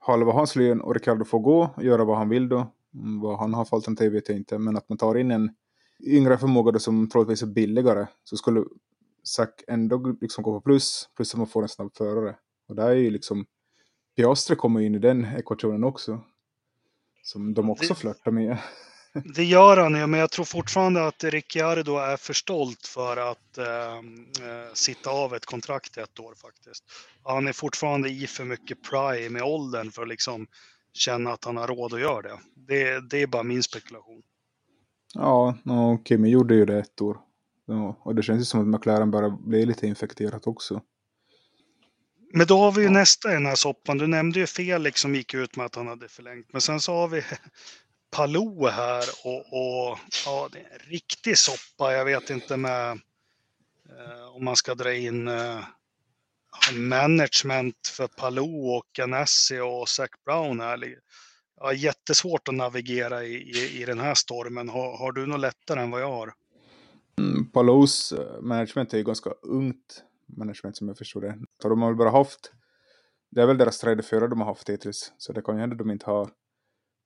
halva 0.01 0.31
hans 0.31 0.55
lön 0.55 0.81
och 0.81 0.93
Ricardo 0.93 1.25
får 1.25 1.39
gå 1.39 1.70
och 1.75 1.84
göra 1.84 2.03
vad 2.03 2.17
han 2.17 2.29
vill 2.29 2.50
då. 2.50 2.67
Mm, 2.93 3.20
vad 3.20 3.39
han 3.39 3.53
har 3.53 3.65
för 3.65 3.77
alternativ 3.77 4.12
vet 4.12 4.29
jag 4.29 4.38
inte, 4.38 4.58
men 4.58 4.77
att 4.77 4.89
man 4.89 4.98
tar 4.98 5.15
in 5.15 5.31
en 5.31 5.51
yngre 6.03 6.38
förmåga 6.38 6.72
då 6.72 6.79
som 6.79 7.10
troligtvis 7.10 7.41
är 7.41 7.48
billigare 7.48 8.08
så 8.24 8.38
skulle 8.38 8.63
Zack 9.24 9.63
ändå 9.67 10.15
liksom 10.22 10.43
gå 10.43 10.53
på 10.53 10.62
plus, 10.62 11.10
plus 11.15 11.34
att 11.34 11.38
man 11.38 11.48
får 11.48 11.62
en 11.62 11.70
snabb 11.70 11.96
förare. 11.96 12.36
Och 12.67 12.75
där 12.75 12.89
är 12.89 12.96
ju 12.96 13.10
liksom 13.10 13.46
Piastri 14.15 14.55
kommer 14.55 14.79
in 14.79 14.96
i 14.96 15.00
den 15.00 15.25
ekvationen 15.25 15.84
också. 15.84 16.22
Som 17.24 17.53
de 17.53 17.70
också 17.70 17.96
flörtar 17.96 18.31
med. 18.31 18.58
Det 19.13 19.44
gör 19.44 19.77
han 19.77 19.96
ju, 19.96 20.08
men 20.08 20.20
jag 20.20 20.32
tror 20.32 20.46
fortfarande 20.46 21.08
att 21.08 21.24
Ricciardo 21.24 21.98
är 21.98 22.18
för 22.18 22.34
stolt 22.34 22.88
för 22.88 23.32
att 23.32 23.58
ehm, 23.58 24.25
eh, 24.25 24.74
sitta 24.74 25.10
av 25.10 25.36
ett 25.36 25.46
kontrakt 25.46 25.98
ett 25.98 26.20
år 26.20 26.34
faktiskt. 26.36 26.84
Han 27.24 27.48
är 27.48 27.53
fortfarande 27.53 28.10
i 28.10 28.27
för 28.27 28.46
mycket 28.46 28.77
prime 28.89 29.30
med 29.30 29.44
åldern 29.44 29.91
för 29.91 30.01
att 30.01 30.08
liksom 30.08 30.48
känna 30.94 31.32
att 31.32 31.46
han 31.46 31.58
har 31.58 31.68
råd 31.68 31.94
att 31.94 32.01
göra 32.01 32.22
det. 32.22 32.39
Det, 32.56 33.10
det 33.10 33.22
är 33.22 33.27
bara 33.27 33.44
min 33.44 33.63
spekulation. 33.63 34.22
Ja, 35.13 35.58
och 35.65 36.08
Kimi 36.08 36.30
gjorde 36.30 36.56
ju 36.56 36.65
det 36.65 36.80
ett 36.80 37.01
år. 37.01 37.18
och 38.03 38.15
det 38.15 38.24
känns 38.24 38.41
ju 38.41 38.46
som 38.46 38.62
att 38.62 38.68
McLaren 38.68 39.12
börjar 39.12 39.30
bli 39.30 39.65
lite 39.65 39.88
infekterat 39.88 40.48
också. 40.48 40.82
Men 42.34 42.48
då 42.48 42.58
har 42.58 42.72
vi 42.72 42.82
ju 42.82 42.88
ja. 42.88 42.91
nästa 42.91 43.32
i 43.32 43.34
den 43.34 43.46
här 43.46 43.56
soppan. 43.56 43.98
Du 43.98 44.08
nämnde 44.08 44.39
ju 44.39 44.48
Felix 44.48 45.01
som 45.01 45.15
gick 45.15 45.34
ut 45.34 45.56
med 45.56 45.65
att 45.65 45.75
han 45.75 45.88
hade 45.88 46.08
förlängt. 46.08 46.48
Men 46.51 46.62
sen 46.62 46.80
så 46.80 46.94
har 46.94 47.08
vi 47.08 47.24
Palou 48.12 48.68
här 48.68 49.03
och, 49.24 49.39
och, 49.39 49.98
ja, 50.25 50.50
det 50.51 50.60
är 50.60 50.74
en 50.74 50.89
riktig 50.89 51.38
soppa. 51.38 51.94
Jag 51.94 52.06
vet 52.06 52.30
inte 52.30 52.58
med 52.58 52.91
eh, 53.89 54.36
om 54.36 54.46
man 54.46 54.56
ska 54.56 54.75
dra 54.75 54.94
in 54.94 55.27
eh, 55.27 55.60
management 56.74 57.88
för 57.88 58.08
Palou 58.08 58.77
och 58.77 58.86
Ganassi 58.94 59.60
och 59.60 59.89
Zac 59.89 60.10
Brown 60.25 60.60
här. 60.60 60.96
Ja, 61.60 61.74
jättesvårt 61.74 62.48
att 62.48 62.56
navigera 62.56 63.24
i, 63.24 63.34
i, 63.34 63.82
i 63.82 63.86
den 63.86 64.00
här 64.00 64.13
stormen. 64.13 64.70
Har, 64.70 64.98
har 64.98 65.12
du 65.12 65.25
något 65.25 65.39
lättare 65.39 65.82
än 65.82 65.91
vad 65.91 66.01
jag 66.01 66.12
har? 66.12 66.34
Mm, 67.18 67.51
Palous 67.51 68.12
eh, 68.12 68.41
management 68.41 68.94
är 68.94 68.98
ju 68.98 69.03
ganska 69.03 69.30
ungt 69.41 70.03
management 70.38 70.77
som 70.77 70.88
jag 70.88 70.98
förstår 70.98 71.22
det. 71.22 71.39
Så 71.62 71.70
de 71.70 71.82
har 71.82 71.89
väl 71.89 71.98
bara 71.98 72.12
haft, 72.12 72.51
det 73.30 73.41
är 73.41 73.46
väl 73.46 73.58
deras 73.58 73.80
tredje 73.80 74.03
förare 74.03 74.27
de 74.27 74.39
har 74.39 74.48
haft 74.48 74.70
hittills, 74.70 75.13
så 75.18 75.34
det 75.34 75.41
kan 75.41 75.56
ju 75.56 75.62
hända 75.62 75.74
att 75.74 75.80
de 75.80 75.91
inte 75.91 76.06
har 76.06 76.30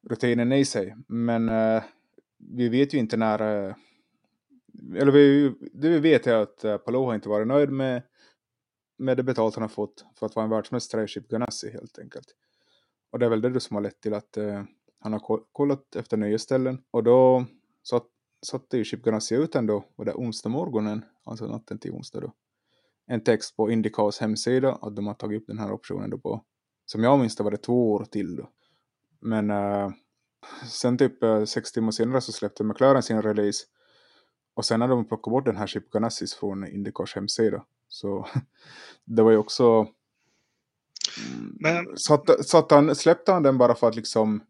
rutinen 0.10 0.52
i 0.52 0.66
sig. 0.66 0.96
Men 1.08 1.50
eh, 1.50 1.84
vi 2.38 2.70
vet 2.70 2.94
ju 2.94 2.98
inte 2.98 3.18
när, 3.18 3.76
Eh, 4.76 5.02
eller 5.02 5.12
vi, 5.12 5.54
det 5.74 5.90
vi 5.90 6.00
vet 6.00 6.28
är 6.28 6.36
att 6.36 6.64
eh, 6.64 6.78
Palou 6.78 7.06
har 7.06 7.16
inte 7.16 7.30
varit 7.30 7.48
nöjd 7.48 7.70
med, 7.70 8.02
med 8.98 9.18
det 9.18 9.24
betalt 9.24 9.56
han 9.56 9.62
har 9.62 9.70
fått 9.70 10.06
för 10.16 10.26
att 10.26 10.36
vara 10.36 10.44
en 10.44 10.50
världsmästare 10.50 11.04
i 11.04 11.08
Chip 11.08 11.28
Ganassi 11.28 11.72
helt 11.72 12.00
enkelt. 12.00 12.36
Och 13.12 13.20
det 13.20 13.26
är 13.26 13.30
väl 13.30 13.42
det 13.42 13.60
som 13.60 13.76
har 13.76 13.82
lett 13.82 14.02
till 14.02 14.14
att 14.14 14.38
eh, 14.38 14.64
han 15.00 15.14
har 15.14 15.22
kollat 15.52 15.96
efter 15.96 16.18
nya 16.18 16.40
ställen 16.40 16.84
och 16.92 17.04
då 17.04 17.46
satt, 17.84 18.08
satte 18.46 18.78
ju 18.78 18.84
Chip 18.84 19.04
Ganassi 19.04 19.36
ut 19.36 19.56
ändå, 19.56 19.86
och 19.96 20.06
det 20.06 20.14
onsdag 20.14 20.50
morgonen, 20.50 21.06
alltså 21.24 21.48
natten 21.48 21.80
till 21.80 21.92
onsdag 21.92 22.20
då, 22.20 22.34
en 23.08 23.24
text 23.24 23.56
på 23.56 23.72
Indicas 23.72 24.20
hemsida 24.20 24.76
att 24.82 24.96
de 24.96 25.08
har 25.08 25.14
tagit 25.14 25.42
upp 25.42 25.48
den 25.48 25.60
här 25.60 25.72
optionen 25.72 26.10
då 26.10 26.18
på, 26.18 26.46
som 26.86 27.04
jag 27.04 27.20
minns 27.20 27.36
det 27.36 27.44
var 27.44 27.52
det 27.52 27.58
två 27.58 27.92
år 27.92 28.06
till 28.06 28.36
då. 28.36 28.50
Men 29.26 29.52
uh, 29.52 29.92
sen 30.70 30.98
typ 30.98 31.24
uh, 31.24 31.46
sex 31.46 31.72
timmar 31.72 31.92
senare 31.92 32.22
så 32.22 32.32
släppte 32.32 32.64
McLaren 32.64 33.04
sin 33.04 33.22
release 33.22 33.66
och 34.56 34.66
sen 34.66 34.82
har 34.82 34.88
de 34.88 35.08
plockat 35.08 35.32
bort 35.32 35.46
den 35.46 35.58
här 35.58 35.68
Chip 35.68 35.92
Ganassis 35.92 36.34
från 36.34 36.68
Indicars 36.68 37.16
hemsida. 37.16 37.64
Så 37.88 38.28
det 39.06 39.24
var 39.24 39.32
ju 39.32 39.38
också... 39.38 39.88
Men... 41.60 41.98
Satt, 41.98 42.46
satt 42.46 42.72
han, 42.72 42.96
släppte 42.96 43.32
han 43.32 43.44
den 43.44 43.58
bara 43.58 43.76
för 43.76 43.88
att 43.88 43.96
liksom... 43.96 44.44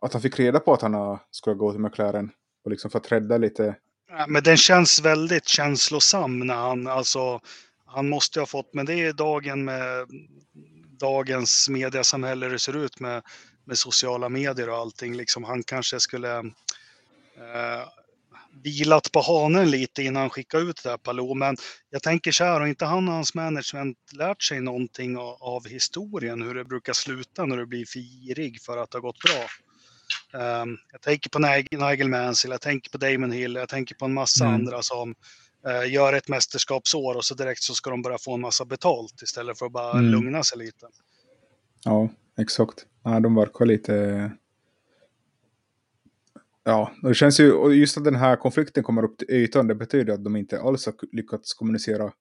Att 0.00 0.12
han 0.12 0.22
fick 0.22 0.38
reda 0.38 0.60
på 0.60 0.72
att 0.72 0.82
han 0.82 1.18
skulle 1.30 1.56
gå 1.56 1.72
till 1.72 1.80
McLaren 1.80 2.30
och 2.64 2.70
liksom 2.70 2.90
för 2.90 2.98
att 2.98 3.12
rädda 3.12 3.38
lite 3.38 3.76
men 4.28 4.42
den 4.42 4.56
känns 4.56 5.00
väldigt 5.00 5.48
känslosam 5.48 6.38
när 6.38 6.54
han, 6.54 6.86
alltså, 6.86 7.40
han 7.86 8.08
måste 8.08 8.40
ha 8.40 8.46
fått, 8.46 8.74
men 8.74 8.86
det 8.86 8.94
är 8.94 9.12
dagen 9.12 9.64
med 9.64 10.06
dagens 10.98 11.68
mediasamhälle 11.68 12.46
hur 12.46 12.52
det 12.52 12.58
ser 12.58 12.84
ut 12.84 13.00
med, 13.00 13.22
med 13.64 13.78
sociala 13.78 14.28
medier 14.28 14.68
och 14.68 14.76
allting. 14.76 15.16
Liksom, 15.16 15.44
han 15.44 15.62
kanske 15.62 16.00
skulle 16.00 16.38
eh, 16.38 17.84
vilat 18.62 19.12
på 19.12 19.20
hanen 19.20 19.70
lite 19.70 20.02
innan 20.02 20.20
han 20.20 20.30
skickade 20.30 20.64
ut 20.64 20.82
det 20.82 20.90
här 20.90 20.96
Palou. 20.96 21.34
Men 21.34 21.56
jag 21.90 22.02
tänker 22.02 22.32
så 22.32 22.44
här, 22.44 22.60
har 22.60 22.66
inte 22.66 22.84
han 22.84 23.08
och 23.08 23.14
hans 23.14 23.34
management 23.34 23.96
lärt 24.12 24.42
sig 24.42 24.60
någonting 24.60 25.18
av, 25.18 25.36
av 25.42 25.68
historien, 25.68 26.42
hur 26.42 26.54
det 26.54 26.64
brukar 26.64 26.92
sluta 26.92 27.46
när 27.46 27.56
du 27.56 27.66
blir 27.66 27.86
för 27.86 27.98
girig 27.98 28.62
för 28.62 28.76
att 28.76 28.90
det 28.90 28.96
har 28.96 29.02
gått 29.02 29.18
bra? 29.18 29.44
Um, 30.32 30.78
jag 30.92 31.00
tänker 31.00 31.30
på 31.30 31.38
Nigel 31.86 32.08
Mansell, 32.08 32.50
jag 32.50 32.60
tänker 32.60 32.90
på 32.90 32.98
Damon 32.98 33.32
Hill, 33.32 33.54
jag 33.54 33.68
tänker 33.68 33.94
på 33.94 34.04
en 34.04 34.14
massa 34.14 34.44
mm. 34.44 34.54
andra 34.54 34.82
som 34.82 35.14
gör 35.88 36.12
ett 36.12 36.28
mästerskapsår 36.28 37.14
och 37.16 37.24
så 37.24 37.34
direkt 37.34 37.62
så 37.62 37.74
ska 37.74 37.90
de 37.90 38.02
börja 38.02 38.18
få 38.18 38.34
en 38.34 38.40
massa 38.40 38.64
betalt 38.64 39.22
istället 39.22 39.58
för 39.58 39.66
att 39.66 39.72
bara 39.72 39.92
mm. 39.92 40.04
lugna 40.04 40.44
sig 40.44 40.58
lite. 40.58 40.86
Ja, 41.84 42.08
exakt. 42.38 42.86
Ja, 43.04 43.20
de 43.20 43.34
verkar 43.34 43.66
lite... 43.66 44.30
Ja, 46.64 46.92
det 47.02 47.14
känns 47.14 47.40
ju, 47.40 47.72
just 47.72 47.96
att 47.96 48.04
den 48.04 48.16
här 48.16 48.36
konflikten 48.36 48.82
kommer 48.82 49.04
upp 49.04 49.18
till 49.18 49.30
ytan, 49.30 49.66
det 49.66 49.74
betyder 49.74 50.12
att 50.12 50.24
de 50.24 50.36
inte 50.36 50.60
alls 50.60 50.86
har 50.86 50.94
lyckats 51.12 51.54
kommunicera 51.54 52.12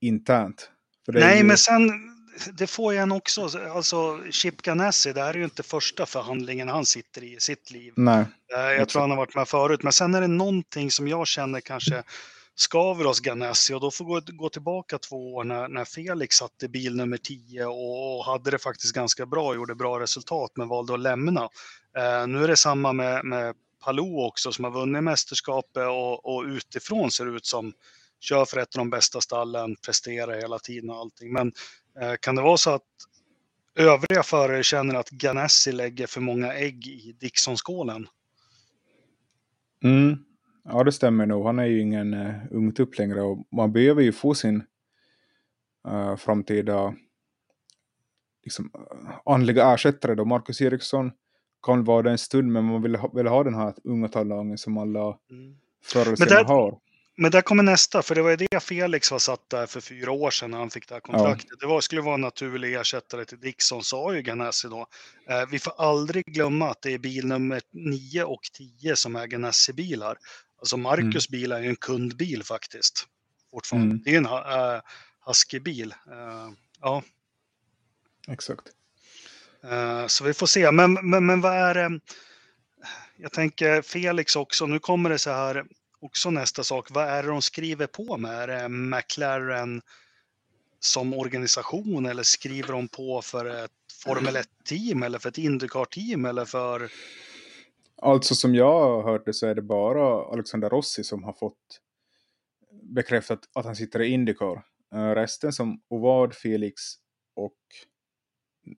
internt. 0.00 0.70
Nej, 1.06 1.38
ju... 1.38 1.44
men 1.44 1.58
sen, 1.58 1.90
det 2.52 2.66
får 2.66 2.94
jag 2.94 3.02
en 3.02 3.12
också. 3.12 3.48
Alltså 3.74 4.20
Chip 4.30 4.62
Ganassi, 4.62 5.12
det 5.12 5.20
här 5.20 5.34
är 5.34 5.38
ju 5.38 5.44
inte 5.44 5.62
första 5.62 6.06
förhandlingen 6.06 6.68
han 6.68 6.86
sitter 6.86 7.24
i 7.24 7.34
i 7.34 7.40
sitt 7.40 7.70
liv. 7.70 7.92
Nej. 7.96 8.24
Eh, 8.54 8.60
jag 8.60 8.88
tror 8.88 9.00
han 9.00 9.10
har 9.10 9.16
varit 9.16 9.34
med 9.34 9.48
förut, 9.48 9.82
men 9.82 9.92
sen 9.92 10.14
är 10.14 10.20
det 10.20 10.26
någonting 10.26 10.90
som 10.90 11.08
jag 11.08 11.26
känner 11.26 11.60
kanske 11.60 12.02
skaver 12.54 13.06
oss 13.06 13.20
Ganassi 13.20 13.74
och 13.74 13.80
då 13.80 13.90
får 13.90 14.04
gå, 14.04 14.20
gå 14.26 14.48
tillbaka 14.48 14.98
två 14.98 15.34
år 15.34 15.44
när, 15.44 15.68
när 15.68 15.84
Felix 15.84 16.36
satt 16.36 16.62
i 16.62 16.68
bil 16.68 16.96
nummer 16.96 17.16
10 17.16 17.66
och, 17.66 18.18
och, 18.18 18.24
hade 18.24 18.50
det 18.50 18.58
faktiskt 18.58 18.94
ganska 18.94 19.26
bra, 19.26 19.54
gjorde 19.54 19.74
bra 19.74 20.00
resultat 20.00 20.52
men 20.54 20.68
valde 20.68 20.94
att 20.94 21.00
lämna. 21.00 21.42
Eh, 21.96 22.26
nu 22.26 22.44
är 22.44 22.48
det 22.48 22.56
samma 22.56 22.92
med, 22.92 23.24
med 23.24 23.54
Palou 23.84 24.26
också 24.26 24.52
som 24.52 24.64
har 24.64 24.72
vunnit 24.72 25.02
mästerskapet 25.02 25.86
och, 25.86 26.36
och 26.36 26.44
utifrån 26.44 27.10
ser 27.10 27.24
det 27.24 27.36
ut 27.36 27.46
som 27.46 27.72
kör 28.20 28.44
för 28.44 28.58
ett 28.58 28.76
av 28.76 28.78
de 28.78 28.90
bästa 28.90 29.20
stallen, 29.20 29.76
presterar 29.76 30.40
hela 30.40 30.58
tiden 30.58 30.90
och 30.90 30.96
allting. 30.96 31.32
Men 31.32 31.52
Eh, 32.00 32.14
kan 32.20 32.34
det 32.34 32.42
vara 32.42 32.56
så 32.56 32.70
att 32.70 32.82
övriga 33.74 34.22
förare 34.22 34.62
känner 34.62 34.94
att 34.94 35.10
Ganassi 35.10 35.72
lägger 35.72 36.06
för 36.06 36.20
många 36.20 36.54
ägg 36.54 36.86
i 36.86 37.16
Dixonskålen? 37.20 38.06
Mm. 39.84 40.24
Ja, 40.64 40.84
det 40.84 40.92
stämmer 40.92 41.26
nog. 41.26 41.46
Han 41.46 41.58
är 41.58 41.64
ju 41.64 41.80
ingen 41.80 42.14
uh, 42.14 42.34
ung 42.50 42.72
tupp 42.72 42.98
längre 42.98 43.22
och 43.22 43.38
man 43.52 43.72
behöver 43.72 44.02
ju 44.02 44.12
få 44.12 44.34
sin 44.34 44.64
uh, 45.88 46.16
framtida 46.16 46.94
liksom, 48.44 48.70
uh, 48.74 49.10
andliga 49.24 49.74
ersättare 49.74 50.14
då. 50.14 50.24
Marcus 50.24 50.60
Eriksson 50.60 51.12
kan 51.62 51.84
vara 51.84 52.02
det 52.02 52.10
en 52.10 52.18
stund, 52.18 52.52
men 52.52 52.64
man 52.64 52.82
vill 52.82 52.96
ha, 52.96 53.08
vill 53.08 53.26
ha 53.26 53.44
den 53.44 53.54
här 53.54 53.74
unga 53.84 54.08
talangen 54.08 54.58
som 54.58 54.78
alla 54.78 55.18
mm. 55.30 55.56
förr 55.84 56.44
har. 56.44 56.78
Men 57.16 57.30
där 57.30 57.40
kommer 57.40 57.62
nästa, 57.62 58.02
för 58.02 58.14
det 58.14 58.22
var 58.22 58.30
ju 58.30 58.36
det 58.36 58.60
Felix 58.60 59.10
var 59.10 59.18
satt 59.18 59.50
där 59.50 59.66
för 59.66 59.80
fyra 59.80 60.12
år 60.12 60.30
sedan 60.30 60.50
när 60.50 60.58
han 60.58 60.70
fick 60.70 60.88
det 60.88 60.94
här 60.94 61.00
kontraktet. 61.00 61.46
Ja. 61.50 61.56
Det 61.60 61.66
var, 61.66 61.80
skulle 61.80 62.00
vara 62.00 62.14
en 62.14 62.20
naturlig 62.20 62.74
ersättare 62.74 63.24
till 63.24 63.40
Dixon, 63.40 63.82
sa 63.82 64.14
ju 64.14 64.22
Ganassi 64.22 64.68
då. 64.68 64.86
Eh, 65.28 65.46
vi 65.50 65.58
får 65.58 65.72
aldrig 65.78 66.24
glömma 66.24 66.70
att 66.70 66.82
det 66.82 66.94
är 66.94 66.98
bil 66.98 67.26
nummer 67.26 67.60
9 67.72 68.24
och 68.24 68.40
10 68.52 68.96
som 68.96 69.16
är 69.16 69.26
Ganassi-bilar. 69.26 70.16
Alltså 70.64 70.76
Marcus 70.76 71.28
mm. 71.28 71.40
bil 71.40 71.52
är 71.52 71.60
ju 71.60 71.68
en 71.68 71.76
kundbil 71.76 72.42
faktiskt. 72.42 73.06
Fortfarande. 73.50 73.86
Mm. 73.86 74.02
Det 74.04 74.14
är 74.14 74.16
en 74.16 74.26
uh, 74.26 74.80
Husky-bil. 75.26 75.94
Uh, 76.08 76.52
ja. 76.80 77.02
Exakt. 78.28 78.62
Uh, 79.64 80.06
så 80.06 80.24
vi 80.24 80.34
får 80.34 80.46
se. 80.46 80.70
Men, 80.70 80.92
men, 80.92 81.26
men 81.26 81.40
vad 81.40 81.52
är 81.52 81.74
det? 81.74 82.00
Jag 83.16 83.32
tänker 83.32 83.82
Felix 83.82 84.36
också, 84.36 84.66
nu 84.66 84.78
kommer 84.78 85.10
det 85.10 85.18
så 85.18 85.30
här 85.30 85.64
också 86.00 86.30
nästa 86.30 86.64
sak. 86.64 86.90
Vad 86.90 87.08
är 87.08 87.22
det 87.22 87.28
de 87.28 87.42
skriver 87.42 87.86
på 87.86 88.16
med? 88.16 88.42
Är 88.42 88.46
det 88.46 88.68
McLaren 88.68 89.82
som 90.80 91.14
organisation 91.14 92.06
eller 92.06 92.22
skriver 92.22 92.72
de 92.72 92.88
på 92.88 93.22
för 93.22 93.64
ett 93.64 93.70
Formel 94.04 94.36
1-team 94.36 95.02
eller 95.02 95.18
för 95.18 95.28
ett 95.28 95.38
Indycar-team 95.38 96.24
eller 96.24 96.44
för? 96.44 96.90
Alltså 98.04 98.34
som 98.34 98.54
jag 98.54 98.80
har 98.80 99.02
hört 99.02 99.26
det 99.26 99.32
så 99.32 99.46
är 99.46 99.54
det 99.54 99.62
bara 99.62 100.24
Alexander 100.32 100.70
Rossi 100.70 101.04
som 101.04 101.24
har 101.24 101.32
fått 101.32 101.80
bekräftat 102.82 103.48
att 103.54 103.64
han 103.64 103.76
sitter 103.76 104.02
i 104.02 104.08
Indycar. 104.08 104.64
Uh, 104.94 105.14
resten 105.14 105.52
som 105.52 105.82
Ovad, 105.88 106.34
Felix 106.34 106.82
och 107.34 107.58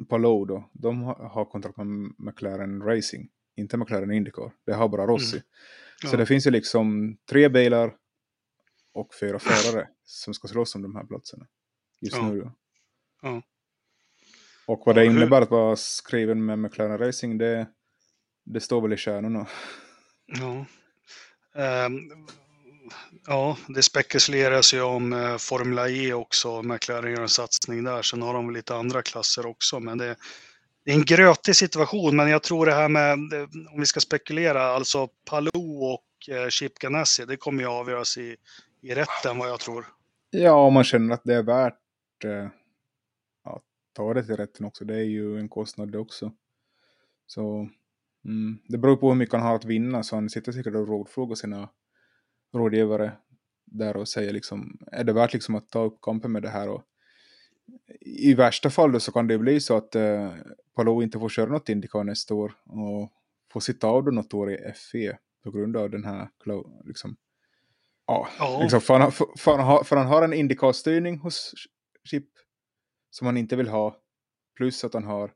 Palou 0.09 0.45
då, 0.45 0.71
de 0.73 1.03
har 1.03 1.45
kontrakt 1.45 1.77
med 1.77 1.87
McLaren 2.19 2.83
Racing, 2.83 3.29
inte 3.57 3.77
McLaren 3.77 4.13
Indycar. 4.13 4.53
Det 4.67 4.73
har 4.73 4.89
bara 4.89 5.07
Rossi. 5.07 5.37
Mm. 5.37 5.47
Så 6.01 6.15
ja. 6.15 6.17
det 6.17 6.27
finns 6.27 6.47
ju 6.47 6.51
liksom 6.51 7.17
tre 7.31 7.49
bilar 7.49 7.97
och 8.93 9.15
fyra 9.15 9.39
förare 9.39 9.89
som 10.05 10.35
ska 10.35 10.49
slåss 10.49 10.75
om 10.75 10.83
de 10.83 10.97
här 10.97 11.05
platserna 11.05 11.47
just 12.01 12.17
ja. 12.17 12.31
nu. 12.31 12.51
Ja. 13.23 13.43
Och 14.67 14.83
vad 14.87 14.95
det 14.95 15.07
innebär 15.07 15.43
att 15.43 15.51
vara 15.51 15.77
skriven 15.77 16.45
med 16.45 16.59
McLaren 16.59 16.99
Racing, 16.99 17.39
det, 17.39 17.67
det 18.47 18.61
står 18.61 18.81
väl 18.81 18.93
i 18.93 18.97
stjärnorna. 18.97 19.47
Ja. 20.27 20.67
Um, 21.87 22.27
ja, 23.27 23.57
det 23.69 23.83
spekuleras 23.83 24.75
ju 24.75 24.83
om 24.83 25.13
uh, 25.13 25.37
Formula 25.37 25.89
E 25.89 26.13
också. 26.13 26.63
McLaren 26.63 27.11
gör 27.11 27.23
en 27.23 27.29
satsning 27.29 27.85
där. 27.85 28.03
Sen 28.03 28.23
har 28.23 28.35
de 28.35 28.51
lite 28.51 28.75
andra 28.75 29.03
klasser 29.03 29.47
också. 29.47 29.81
Men 29.81 29.99
det, 29.99 30.17
det 30.85 30.91
är 30.91 30.95
en 30.95 31.05
grötig 31.05 31.57
situation, 31.57 32.17
men 32.17 32.29
jag 32.29 32.43
tror 32.43 32.67
det 32.67 32.75
här 32.75 32.89
med, 32.89 33.13
om 33.73 33.81
vi 33.81 33.87
ska 33.87 34.01
spekulera, 34.01 34.63
alltså 34.63 35.09
Palou 35.25 35.85
och 35.93 36.35
eh, 36.35 36.49
Chip 36.49 36.79
Ganassi, 36.79 37.25
det 37.25 37.37
kommer 37.37 37.63
ju 37.63 37.69
avgöras 37.69 38.19
i, 38.19 38.37
i 38.81 38.95
rätten 38.95 39.39
vad 39.39 39.49
jag 39.49 39.61
tror. 39.61 39.87
Ja, 40.31 40.53
om 40.53 40.75
man 40.75 40.85
känner 40.85 41.15
att 41.15 41.25
det 41.25 41.35
är 41.35 41.43
värt 41.43 42.25
eh, 42.25 42.47
att 43.45 43.63
ta 43.93 44.15
det 44.15 44.25
till 44.25 44.37
rätten 44.37 44.67
också. 44.67 44.85
Det 44.85 44.95
är 44.95 45.05
ju 45.05 45.39
en 45.39 45.49
kostnad 45.49 45.93
det 45.93 45.99
också. 45.99 46.33
Så 47.27 47.69
mm, 48.27 48.59
det 48.69 48.79
beror 48.79 48.97
på 48.97 49.09
hur 49.09 49.17
mycket 49.17 49.35
han 49.35 49.43
har 49.43 49.55
att 49.55 49.65
vinna, 49.65 50.03
så 50.03 50.17
han 50.17 50.31
sitter 50.31 50.53
säkert 50.53 50.75
och 50.75 50.89
rådfrågar 50.89 51.35
sina 51.35 51.69
rådgivare 52.55 53.13
där 53.65 53.97
och 53.97 54.09
säger 54.09 54.33
liksom, 54.33 54.79
är 54.93 55.05
det 55.05 55.13
värt 55.13 55.33
liksom 55.33 55.55
att 55.55 55.71
ta 55.71 55.85
upp 55.85 56.01
kampen 56.03 56.33
med 56.33 56.43
det 56.43 56.49
här? 56.49 56.69
Och 56.69 56.83
i 58.01 58.35
värsta 58.35 58.71
fall 58.71 59.01
så 59.01 59.13
kan 59.13 59.27
det 59.27 59.39
bli 59.39 59.61
så 59.61 59.77
att 59.77 59.95
eh, 59.95 60.33
Palou 60.75 61.03
inte 61.03 61.19
får 61.19 61.29
köra 61.29 61.51
något 61.51 61.69
Indycar 61.69 62.05
nästa 62.05 62.35
år 62.35 62.53
och 62.65 63.13
får 63.53 63.61
sitta 63.61 63.87
av 63.87 64.05
då 64.05 64.11
något 64.11 64.35
år 64.35 64.53
i 64.53 64.73
FE 64.75 65.19
på 65.45 65.51
grund 65.51 65.77
av 65.77 65.91
den 65.91 66.05
här 66.05 66.29
liksom, 66.85 67.17
ja, 68.07 68.29
oh. 68.41 68.63
liksom, 68.63 68.81
för, 68.81 68.99
han, 68.99 69.13
för, 69.13 69.27
för, 69.39 69.57
han 69.57 69.67
har, 69.67 69.85
för 69.85 69.97
han 69.97 70.07
har 70.07 70.23
en 70.23 70.33
Indycar-styrning 70.33 71.19
hos 71.19 71.53
chip 72.05 72.29
som 73.11 73.27
han 73.27 73.37
inte 73.37 73.57
vill 73.57 73.69
ha. 73.69 73.97
Plus 74.57 74.85
att 74.85 74.95
han 74.95 75.05
har 75.05 75.33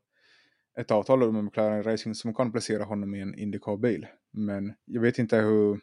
ett 0.77 0.91
avtal 0.91 1.31
med 1.31 1.43
McLaren 1.43 1.83
Racing 1.83 2.15
som 2.15 2.33
kan 2.33 2.51
placera 2.51 2.83
honom 2.83 3.15
i 3.15 3.21
en 3.21 3.35
Indycar-bil. 3.35 4.07
Men 4.31 4.73
jag 4.85 5.01
vet 5.01 5.19
inte 5.19 5.37
hur, 5.37 5.79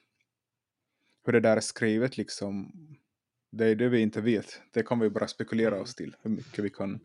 hur 1.24 1.32
det 1.32 1.40
där 1.40 1.56
är 1.56 1.60
skrivet 1.60 2.16
liksom. 2.16 2.72
Det 3.52 3.66
är 3.66 3.74
det 3.74 3.88
vi 3.88 4.00
inte 4.00 4.20
vet. 4.20 4.60
Det 4.72 4.82
kan 4.82 4.98
vi 4.98 5.10
bara 5.10 5.28
spekulera 5.28 5.68
Mm. 5.68 5.82
oss 5.82 5.94
till. 5.94 6.16
Hur 6.22 6.30
mycket 6.30 6.64
vi 6.64 6.70
kan. 6.70 7.00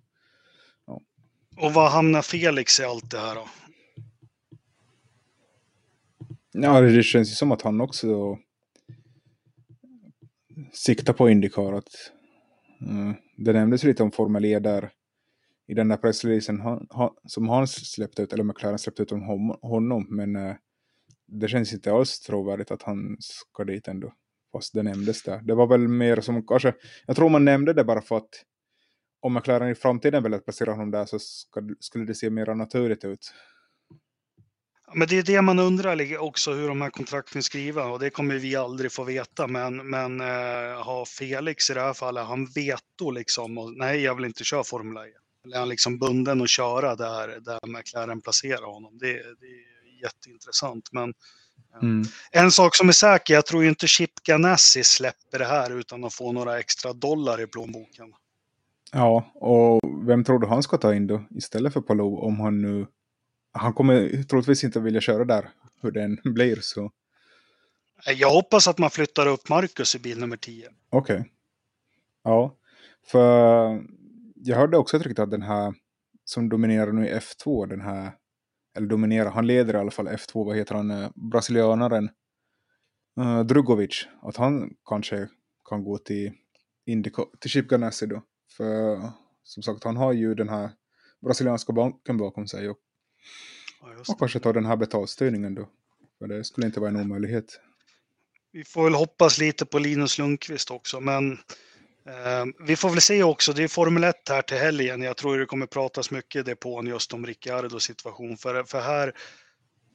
Och 1.58 1.74
vad 1.74 1.92
hamnar 1.92 2.22
Felix 2.22 2.80
i 2.80 2.84
allt 2.84 3.12
det 3.12 3.20
här 3.20 3.36
då? 3.36 3.48
Ja, 6.52 6.82
det 6.82 7.04
känns 7.04 7.32
ju 7.32 7.36
som 7.36 7.52
att 7.52 7.62
han 7.62 7.82
också 7.82 8.38
siktar 10.74 11.14
på 11.14 11.30
Indycar. 11.30 11.74
Att, 11.74 12.12
mm, 12.82 13.14
det 13.38 13.54
nämndes 13.54 13.84
lite 13.84 14.04
om 14.04 14.12
Formel 14.12 14.46
E 14.46 14.60
där 14.60 14.92
i 15.68 15.74
den 15.74 15.88
där 15.88 15.98
pressreleasen 15.98 16.60
han, 16.60 16.88
han, 16.90 17.10
som 17.28 17.50
han 17.50 17.68
släppte 17.68 18.22
ut, 18.22 18.34
eller 18.34 18.44
McLaren 18.44 18.80
släppte 18.80 19.04
ut 19.04 19.12
om 19.12 19.56
honom. 19.62 20.08
Men 20.10 20.36
eh, 20.36 20.56
det 21.28 21.48
känns 21.48 21.74
inte 21.74 21.94
alls 21.94 22.20
trovärdigt 22.20 22.72
att 22.72 22.84
han 22.84 23.18
ska 23.20 23.64
dit 23.64 23.88
ändå. 23.88 24.14
Fast 24.52 24.74
det 24.74 24.84
nämndes 24.84 25.24
där. 25.24 25.42
Det 25.42 25.56
var 25.56 25.68
väl 25.68 25.88
mer 25.88 26.22
som 26.22 26.48
kanske, 26.48 26.74
jag 27.08 27.16
tror 27.16 27.30
man 27.30 27.46
nämnde 27.46 27.74
det 27.74 27.84
bara 27.84 28.02
för 28.02 28.18
att 28.18 28.30
om 29.22 29.34
McLaren 29.34 29.70
i 29.70 29.76
framtiden 29.76 30.24
väljer 30.24 30.40
att 30.40 30.46
placera 30.46 30.72
honom 30.72 30.92
där 30.92 31.06
så 31.06 31.20
ska, 31.20 31.62
skulle 31.80 32.06
det 32.06 32.16
se 32.16 32.30
mer 32.30 32.56
naturligt 32.56 33.06
ut. 33.06 33.34
Men 34.96 35.08
det 35.08 35.18
är 35.18 35.24
det 35.24 35.42
man 35.42 35.60
undrar 35.60 36.18
också 36.18 36.54
hur 36.54 36.68
de 36.68 36.82
här 36.82 36.90
kontrakten 36.90 37.38
är 37.38 37.42
skriva 37.42 37.86
och 37.86 38.00
det 38.00 38.10
kommer 38.10 38.36
vi 38.36 38.56
aldrig 38.56 38.92
få 38.92 39.04
veta. 39.04 39.48
Men, 39.48 39.90
men 39.90 40.22
eh, 40.22 40.84
har 40.84 41.06
Felix 41.06 41.70
i 41.70 41.74
det 41.74 41.82
här 41.82 41.94
fallet, 41.94 42.26
han 42.26 42.46
veto 42.46 43.12
liksom 43.12 43.58
och 43.58 43.74
nej 43.78 44.02
jag 44.02 44.16
vill 44.16 44.26
inte 44.26 44.44
köra 44.44 44.64
Formel 44.64 45.04
1. 45.04 45.23
Eller 45.46 45.56
är 45.56 45.60
han 45.60 45.70
liksom 45.70 46.00
bunden 46.00 46.42
att 46.42 46.50
köra 46.50 46.96
där, 46.96 47.40
där 47.40 47.68
McLaren 47.68 48.22
placerar 48.22 48.66
honom? 48.74 48.98
Det, 48.98 49.14
det 49.14 49.46
är 49.46 50.02
jätteintressant. 50.04 50.90
Men 50.92 51.14
Mm. 51.82 52.04
en 52.32 52.52
sak 52.52 52.76
som 52.76 52.90
är 52.90 52.94
säker, 52.94 53.34
jag 53.34 53.46
tror 53.46 53.66
inte 53.66 53.88
Chip 53.88 54.14
Ganassi 54.24 54.84
släpper 54.84 55.40
det 55.40 55.46
här 55.46 55.80
utan 55.80 56.04
att 56.04 56.14
få 56.14 56.32
några 56.32 56.60
extra 56.60 56.94
dollar 56.94 57.42
i 57.42 57.48
plånboken. 57.48 58.14
Ja, 58.92 59.32
och 59.34 59.80
vem 60.08 60.24
tror 60.24 60.40
du 60.40 60.48
han 60.48 60.64
ska 60.64 60.78
ta 60.78 60.94
in 60.94 61.08
då 61.08 61.24
istället 61.36 61.74
för 61.74 61.82
Palou 61.82 62.18
om 62.18 62.40
han 62.40 62.62
nu... 62.62 62.88
Han 63.52 63.74
kommer 63.74 64.24
troligtvis 64.24 64.64
inte 64.64 64.80
vilja 64.80 65.02
köra 65.02 65.26
där 65.26 65.50
hur 65.82 65.92
den 65.92 66.20
blir 66.24 66.58
så 66.62 66.92
Jag 68.16 68.30
hoppas 68.30 68.68
att 68.68 68.78
man 68.78 68.90
flyttar 68.90 69.28
upp 69.28 69.50
Marcus 69.50 69.96
i 69.96 70.00
bil 70.00 70.20
nummer 70.20 70.38
10. 70.38 70.70
okej. 70.90 71.32
Ja, 72.24 72.56
för 73.08 73.84
jag 74.46 74.58
hörde 74.58 74.78
också 74.78 74.98
ett 74.98 75.04
rykte 75.04 75.24
att 75.24 75.32
den 75.32 75.42
här 75.42 75.74
som 76.26 76.50
dominerar 76.50 76.92
nu 76.92 77.08
i 77.08 77.14
F2, 77.14 77.68
den 77.68 77.82
här, 77.82 78.12
eller 78.78 78.88
dominerar, 78.88 79.32
han 79.32 79.48
leder 79.48 79.74
i 79.74 79.78
alla 79.78 79.92
fall 79.92 80.08
F2, 80.08 80.46
vad 80.46 80.58
heter 80.58 80.76
han, 80.76 80.92
eh, 80.92 81.10
brasilianaren 81.16 82.10
uh, 83.20 83.44
Drugovic, 83.44 84.08
att 84.22 84.38
han 84.38 84.74
kanske 84.86 85.30
kan 85.70 85.84
gå 85.84 85.98
till, 85.98 86.32
Indica, 86.86 87.26
till 87.40 87.50
Chip 87.50 87.68
Ganassi 87.68 88.06
då. 88.06 88.22
För 88.58 89.02
som 89.44 89.64
sagt, 89.64 89.84
han 89.84 89.98
har 89.98 90.14
ju 90.14 90.36
den 90.36 90.50
här 90.50 90.72
brasilianska 91.22 91.74
banken 91.74 92.18
bakom 92.18 92.48
sig 92.48 92.70
och 92.70 92.80
Ja, 93.84 94.14
Och 94.14 94.20
kanske 94.20 94.40
ta 94.40 94.54
den 94.54 94.66
här 94.66 94.76
betalstyrningen 94.76 95.56
då. 95.56 95.70
För 96.20 96.28
det 96.28 96.44
skulle 96.44 96.68
inte 96.68 96.80
vara 96.80 96.90
en 96.90 97.02
omöjlighet. 97.02 97.60
Vi 98.52 98.64
får 98.64 98.84
väl 98.84 98.94
hoppas 98.94 99.38
lite 99.38 99.66
på 99.66 99.80
Linus 99.80 100.18
Lundqvist 100.18 100.72
också, 100.72 101.00
men 101.00 101.38
Ehm, 102.06 102.54
vi 102.60 102.76
får 102.76 102.90
väl 102.90 103.02
se 103.02 103.24
också. 103.24 103.54
Det 103.54 103.64
är 103.64 103.68
Formel 103.68 104.04
1 104.04 104.30
här 104.30 104.42
till 104.42 104.58
helgen. 104.58 105.02
Jag 105.02 105.18
tror 105.18 105.38
det 105.38 105.46
kommer 105.46 105.66
pratas 105.66 106.12
mycket 106.12 106.40
i 106.40 106.44
depån 106.44 106.88
just 106.88 107.14
om 107.14 107.26
Ricciardos 107.26 107.84
situation. 107.84 108.38
För, 108.38 108.64
för 108.64 108.82
här, 108.82 109.14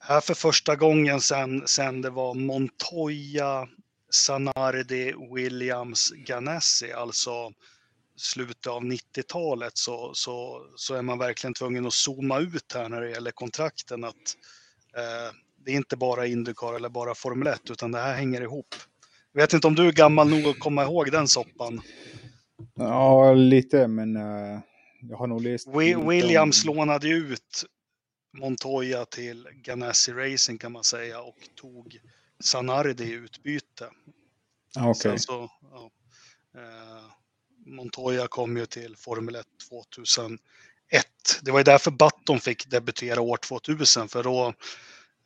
här 0.01 0.21
för 0.21 0.35
första 0.35 0.77
gången 0.77 1.21
sen, 1.21 1.68
sen 1.68 2.03
det 2.03 2.11
var 2.11 2.35
Montoya, 2.35 3.68
Sanardi, 4.11 5.14
Williams, 5.35 6.11
Ganassi, 6.11 6.92
alltså 6.92 7.53
slutet 8.16 8.66
av 8.66 8.83
90-talet 8.83 9.79
så, 9.79 10.14
så, 10.14 10.66
så 10.77 10.94
är 10.94 11.03
man 11.03 11.18
verkligen 11.18 11.55
tvungen 11.55 11.87
att 11.87 11.92
zooma 11.92 12.38
ut 12.38 12.73
här 12.75 12.88
när 12.88 13.01
det 13.01 13.11
gäller 13.11 13.31
kontrakten. 13.31 14.05
Att, 14.05 14.37
eh, 14.97 15.35
det 15.64 15.71
är 15.71 15.77
inte 15.77 15.97
bara 15.97 16.27
Indycar 16.27 16.75
eller 16.75 16.88
bara 16.88 17.14
Formel 17.14 17.49
1 17.49 17.71
utan 17.71 17.92
det 17.92 17.99
här 17.99 18.14
hänger 18.14 18.40
ihop. 18.40 18.75
Jag 19.33 19.41
vet 19.41 19.53
inte 19.53 19.67
om 19.67 19.75
du 19.75 19.88
är 19.88 19.93
gammal 19.93 20.29
nog 20.29 20.47
att 20.47 20.59
komma 20.59 20.83
ihåg 20.83 21.12
den 21.12 21.29
soppan. 21.29 21.81
Ja, 22.75 23.33
lite, 23.35 23.88
men 23.88 24.17
uh, 24.17 24.61
jag 25.01 25.17
har 25.17 25.27
nog 25.27 25.43
läst... 25.43 25.69
Wi- 25.69 25.85
lite 25.85 25.97
om- 25.97 26.09
Williams 26.09 26.64
lånade 26.64 27.09
ut 27.09 27.64
Montoya 28.38 29.05
till 29.05 29.49
Ganassi 29.53 30.12
Racing 30.12 30.59
kan 30.61 30.73
man 30.73 30.85
säga 30.85 31.21
och 31.21 31.37
tog 31.55 32.01
Sanardi 32.41 33.05
i 33.05 33.12
utbyte. 33.12 33.91
Ah, 34.77 34.91
Okej, 34.91 35.19
så, 35.19 35.51
ja, 35.73 35.91
eh, 36.55 37.05
Montoya 37.67 38.29
kom 38.29 38.57
ju 38.57 38.67
till 38.67 38.97
Formel 38.97 39.35
1 39.35 39.47
2001. 39.69 40.38
Det 41.43 41.51
var 41.51 41.59
ju 41.61 41.64
därför 41.64 41.91
Button 41.91 42.41
fick 42.41 42.71
debutera 42.71 43.21
år 43.21 43.37
2000 43.37 44.09
för 44.09 44.23
då 44.23 44.55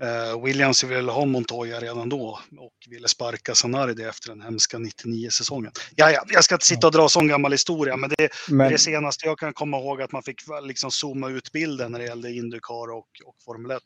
eh, 0.03 0.45
Williams 0.45 0.85
ville 0.85 1.13
ha 1.13 1.25
Montoya 1.25 1.81
redan 1.81 2.09
då 2.09 2.39
och 2.59 2.73
ville 2.89 3.09
sparka 3.09 3.55
Sanardi 3.55 4.03
efter 4.03 4.29
den 4.29 4.43
hemska 4.43 4.79
99-säsongen. 4.79 5.73
Ja, 5.97 6.11
ja, 6.11 6.25
jag 6.29 6.45
ska 6.45 6.55
inte 6.55 6.67
sitta 6.67 6.87
och 6.87 6.93
dra 6.93 7.09
sån 7.09 7.29
gammal 7.29 7.53
historia, 7.53 7.97
men 7.97 8.11
det 8.11 8.25
är 8.25 8.31
men 8.53 8.73
det 8.73 8.79
senaste 8.79 9.27
jag 9.27 9.39
kan 9.39 9.53
komma 9.53 9.79
ihåg 9.79 10.03
att 10.03 10.13
man 10.13 10.23
fick 10.23 10.41
liksom 10.63 10.91
zooma 10.91 11.29
ut 11.29 11.53
bilden 11.53 11.93
när 11.93 11.99
det 11.99 12.05
gällde 12.05 12.33
Indycar 12.33 12.93
och, 12.93 13.09
och 13.25 13.37
Formel 13.45 13.71
1. 13.71 13.83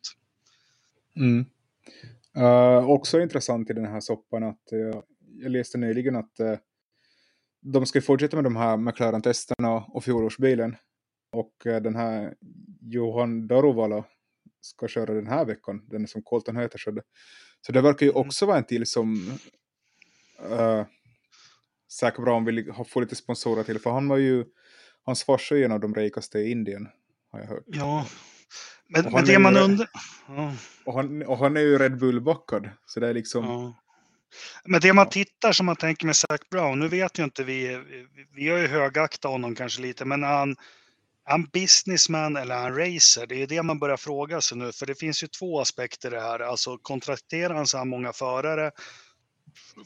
mm. 1.17 1.47
Eh, 2.37 2.91
också 2.91 3.21
intressant 3.21 3.71
i 3.71 3.73
den 3.73 3.87
här 3.87 4.01
soppan 4.01 4.43
att 4.43 4.73
eh, 4.73 5.01
jag 5.43 5.53
läste 5.53 5.79
nyligen 5.79 6.17
att 6.17 6.41
eh, 6.41 6.55
de 7.61 7.87
ska 7.87 8.03
fortsätta 8.03 8.37
med 8.37 8.45
de 8.45 8.57
här 8.57 8.77
McLaren-testerna 8.77 9.85
och 9.89 10.05
fjolårsbilen. 10.05 10.77
Och 11.33 11.53
den 11.65 11.97
här 11.97 12.35
Johan 12.81 13.47
Daruvala 13.47 14.05
ska 14.67 14.89
köra 14.89 15.15
den 15.15 15.27
här 15.27 15.45
veckan, 15.45 15.83
den 15.91 16.09
som 16.09 16.23
Colton 16.23 16.57
Höter 16.57 16.79
körde. 16.79 17.03
Så 17.61 17.73
det 17.73 17.81
verkar 17.81 18.07
ju 18.07 18.13
Mm. 18.13 18.29
också 18.29 18.47
vara 18.47 18.57
en 18.59 18.65
till 18.65 18.87
som 18.87 19.39
uh, 20.51 20.85
Zac 21.89 22.17
Brown 22.17 22.45
vill 22.45 22.71
ha, 22.71 22.85
få 22.85 23.01
lite 23.01 23.17
sponsorer 23.17 23.63
till. 23.63 23.79
För 23.79 23.91
han 23.91 24.09
var 24.09 24.17
ju, 24.17 24.45
hans 25.03 25.25
farsa 25.25 25.57
är 25.57 25.65
en 25.65 25.73
av 25.73 25.81
de 25.81 25.95
rikaste 25.95 26.39
i 26.39 26.51
Indien, 26.51 26.89
har 27.33 27.41
jag 27.41 27.47
hört. 27.47 27.65
Ja, 27.67 28.07
men, 28.89 29.13
men 29.13 29.25
det 29.25 29.39
man 29.39 29.57
undrar... 29.57 29.89
Ja. 30.29 30.55
Och 30.85 30.95
han, 30.95 31.23
och 31.23 31.39
han 31.39 31.57
är 31.57 31.61
ju 31.61 31.79
Red 31.79 31.99
Bull-backad. 31.99 32.69
Så 32.87 33.01
det 33.01 33.09
är 33.09 33.15
liksom, 33.15 33.45
Ja. 33.45 33.83
Men 34.65 34.81
det 34.81 34.93
man 34.93 35.09
tittar 35.09 35.53
som 35.53 35.67
man 35.67 35.77
tänker 35.77 36.07
med 36.07 36.17
Zac 36.17 36.41
Brown, 36.51 36.79
nu 36.79 36.89
vet 36.89 37.19
ju 37.19 37.25
inte 37.25 37.45
vi, 37.45 37.83
vi 38.35 38.49
har 38.49 38.59
ju 38.59 38.67
högaktat 38.67 39.31
honom 39.31 39.55
kanske 39.55 39.83
lite, 39.83 40.05
men 40.05 40.23
han, 40.23 40.57
han 41.29 41.45
businessman 41.53 42.37
eller 42.37 42.55
han 42.55 42.75
racer? 42.77 43.27
Det 43.27 43.35
är 43.35 43.39
ju 43.39 43.47
det 43.47 43.63
man 43.63 43.79
börjar 43.79 43.97
fråga 43.97 44.41
sig 44.41 44.59
nu, 44.59 44.73
för 44.73 44.87
det 44.87 44.95
finns 44.95 45.23
ju 45.23 45.27
två 45.27 45.61
aspekter 45.61 46.09
i 46.09 46.15
det 46.15 46.21
här. 46.21 46.41
Alltså 46.41 46.79
kontrakterar 46.79 47.55
han 47.55 47.67
så 47.67 47.79
här 47.79 47.85
många 47.85 48.13
förare 48.13 48.71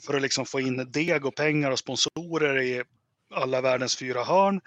för 0.06 0.14
att 0.14 0.22
liksom 0.22 0.46
få 0.46 0.60
in 0.60 0.90
deg 0.92 1.26
och 1.26 1.34
pengar 1.34 1.70
och 1.70 1.78
sponsorer 1.78 2.60
i 2.62 2.82
alla 3.34 3.60
världens 3.60 3.96
fyra 3.96 4.24
hörn? 4.24 4.60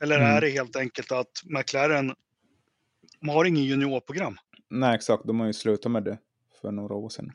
Eller 0.00 0.16
Mm. 0.20 0.36
är 0.36 0.40
det 0.40 0.50
helt 0.50 0.76
enkelt 0.76 1.12
att 1.12 1.42
McLaren 1.44 2.14
de 3.20 3.28
har 3.28 3.44
ingen 3.44 3.64
juniorprogram? 3.64 4.38
nej 4.70 4.94
exakt, 4.94 5.24
de 5.26 5.40
har 5.40 5.46
ju 5.46 5.52
slutat 5.52 5.92
med 5.92 6.04
det 6.04 6.18
för 6.60 6.72
några 6.72 6.94
år 6.94 7.08
sedan. 7.08 7.32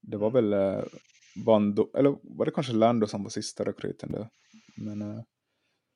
Det 0.00 0.16
var 0.16 0.30
väl 0.30 0.52
eh, 0.52 0.80
Bando, 1.44 1.90
eller 1.96 2.16
var 2.22 2.44
det 2.46 2.52
kanske 2.52 2.72
Lando 2.72 3.06
som 3.06 3.22
var 3.22 3.30
sista 3.30 3.64
rekryten 3.64 4.12
där? 4.12 4.28
Men 4.76 5.02
eh, 5.02 5.22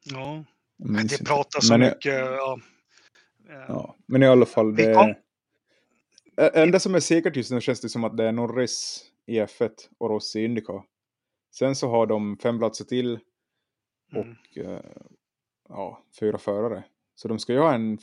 Ja, 0.04 0.44
det 0.78 1.24
pratas 1.24 1.66
så 1.66 1.72
Men, 1.78 1.80
mycket. 1.80 2.14
Ja. 2.14 2.58
Ja, 3.68 3.96
men 4.06 4.22
i 4.22 4.26
alla 4.26 4.46
fall, 4.46 4.76
det... 4.76 4.94
kom- 4.94 5.14
enda 6.54 6.80
som 6.80 6.94
är 6.94 7.00
säkert 7.00 7.36
just 7.36 7.50
nu 7.50 7.60
känns 7.60 7.80
det 7.80 7.88
som 7.88 8.04
att 8.04 8.16
det 8.16 8.24
är 8.24 8.32
Norris 8.32 9.04
i 9.26 9.40
F1 9.40 9.70
och 9.98 10.10
Rossi 10.10 10.40
i 10.40 10.44
Indycar. 10.44 10.82
Sen 11.54 11.76
så 11.76 11.88
har 11.90 12.06
de 12.06 12.38
fem 12.38 12.58
platser 12.58 12.84
till 12.84 13.18
Mm. 14.12 14.28
och 14.30 14.58
eh, 14.58 14.80
ja, 15.68 16.04
fyra 16.20 16.38
förare. 16.38 16.84
Så 17.14 17.28
de 17.28 17.38
ska 17.38 17.52
ju 17.52 17.58
ha 17.58 17.74
en, 17.74 17.98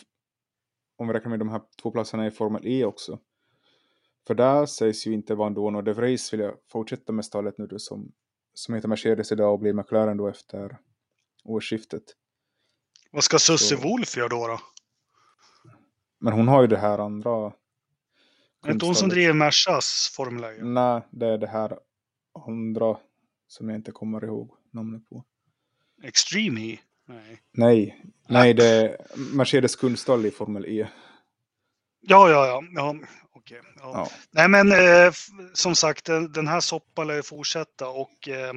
om 0.97 1.07
vi 1.07 1.13
räknar 1.13 1.29
med 1.29 1.39
de 1.39 1.49
här 1.49 1.61
två 1.81 1.91
platserna 1.91 2.27
i 2.27 2.31
Formel 2.31 2.67
E 2.67 2.85
också. 2.85 3.19
För 4.27 4.35
där 4.35 4.65
sägs 4.65 5.07
ju 5.07 5.13
inte 5.13 5.35
Van 5.35 5.53
Dorn 5.53 5.75
och 5.75 5.83
De 5.83 5.93
Vries 5.93 6.33
vilja 6.33 6.53
fortsätta 6.71 7.11
med 7.13 7.25
stallet 7.25 7.57
nu 7.57 7.67
då 7.67 7.79
som, 7.79 8.11
som 8.53 8.75
heter 8.75 8.87
Mercedes 8.87 9.31
idag 9.31 9.53
och 9.53 9.59
blir 9.59 9.73
McLaren 9.73 10.17
då 10.17 10.27
efter 10.27 10.77
årsskiftet. 11.43 12.03
Vad 13.11 13.23
ska 13.23 13.39
Susie 13.39 13.77
Wolf 13.77 14.17
göra 14.17 14.27
då? 14.27 14.47
då? 14.47 14.59
Men 16.19 16.33
hon 16.33 16.47
har 16.47 16.61
ju 16.61 16.67
det 16.67 16.77
här 16.77 16.99
andra... 16.99 17.45
Är 17.45 17.53
det 18.67 18.71
inte 18.71 18.85
hon 18.85 18.95
som 18.95 19.09
driver 19.09 19.33
Mersas 19.33 20.11
Formel? 20.15 20.73
Nej, 20.73 21.01
det 21.11 21.27
är 21.27 21.37
det 21.37 21.47
här 21.47 21.79
andra 22.47 22.97
som 23.47 23.69
jag 23.69 23.77
inte 23.77 23.91
kommer 23.91 24.25
ihåg 24.25 24.51
namnet 24.73 25.09
på. 25.09 25.23
Extreme 26.03 26.61
E? 26.61 26.79
Nej. 27.07 27.41
Nej, 27.51 28.03
nej 28.29 28.53
det 28.53 28.65
är 28.65 28.97
Mercedes 29.15 29.75
kundstall 29.75 30.25
i 30.25 30.31
Formel 30.31 30.65
E. 30.65 30.87
Ja, 32.01 32.29
ja, 32.29 32.47
ja. 32.47 32.63
ja 32.71 32.95
okej. 33.31 33.61
Ja. 33.79 33.91
Ja. 33.93 34.09
Nej, 34.31 34.49
men 34.49 34.71
eh, 34.71 35.13
som 35.53 35.75
sagt, 35.75 36.05
den, 36.05 36.31
den 36.31 36.47
här 36.47 36.59
soppan 36.59 37.07
lär 37.07 37.15
ju 37.15 37.23
fortsätta 37.23 37.89
och 37.89 38.29
eh, 38.29 38.53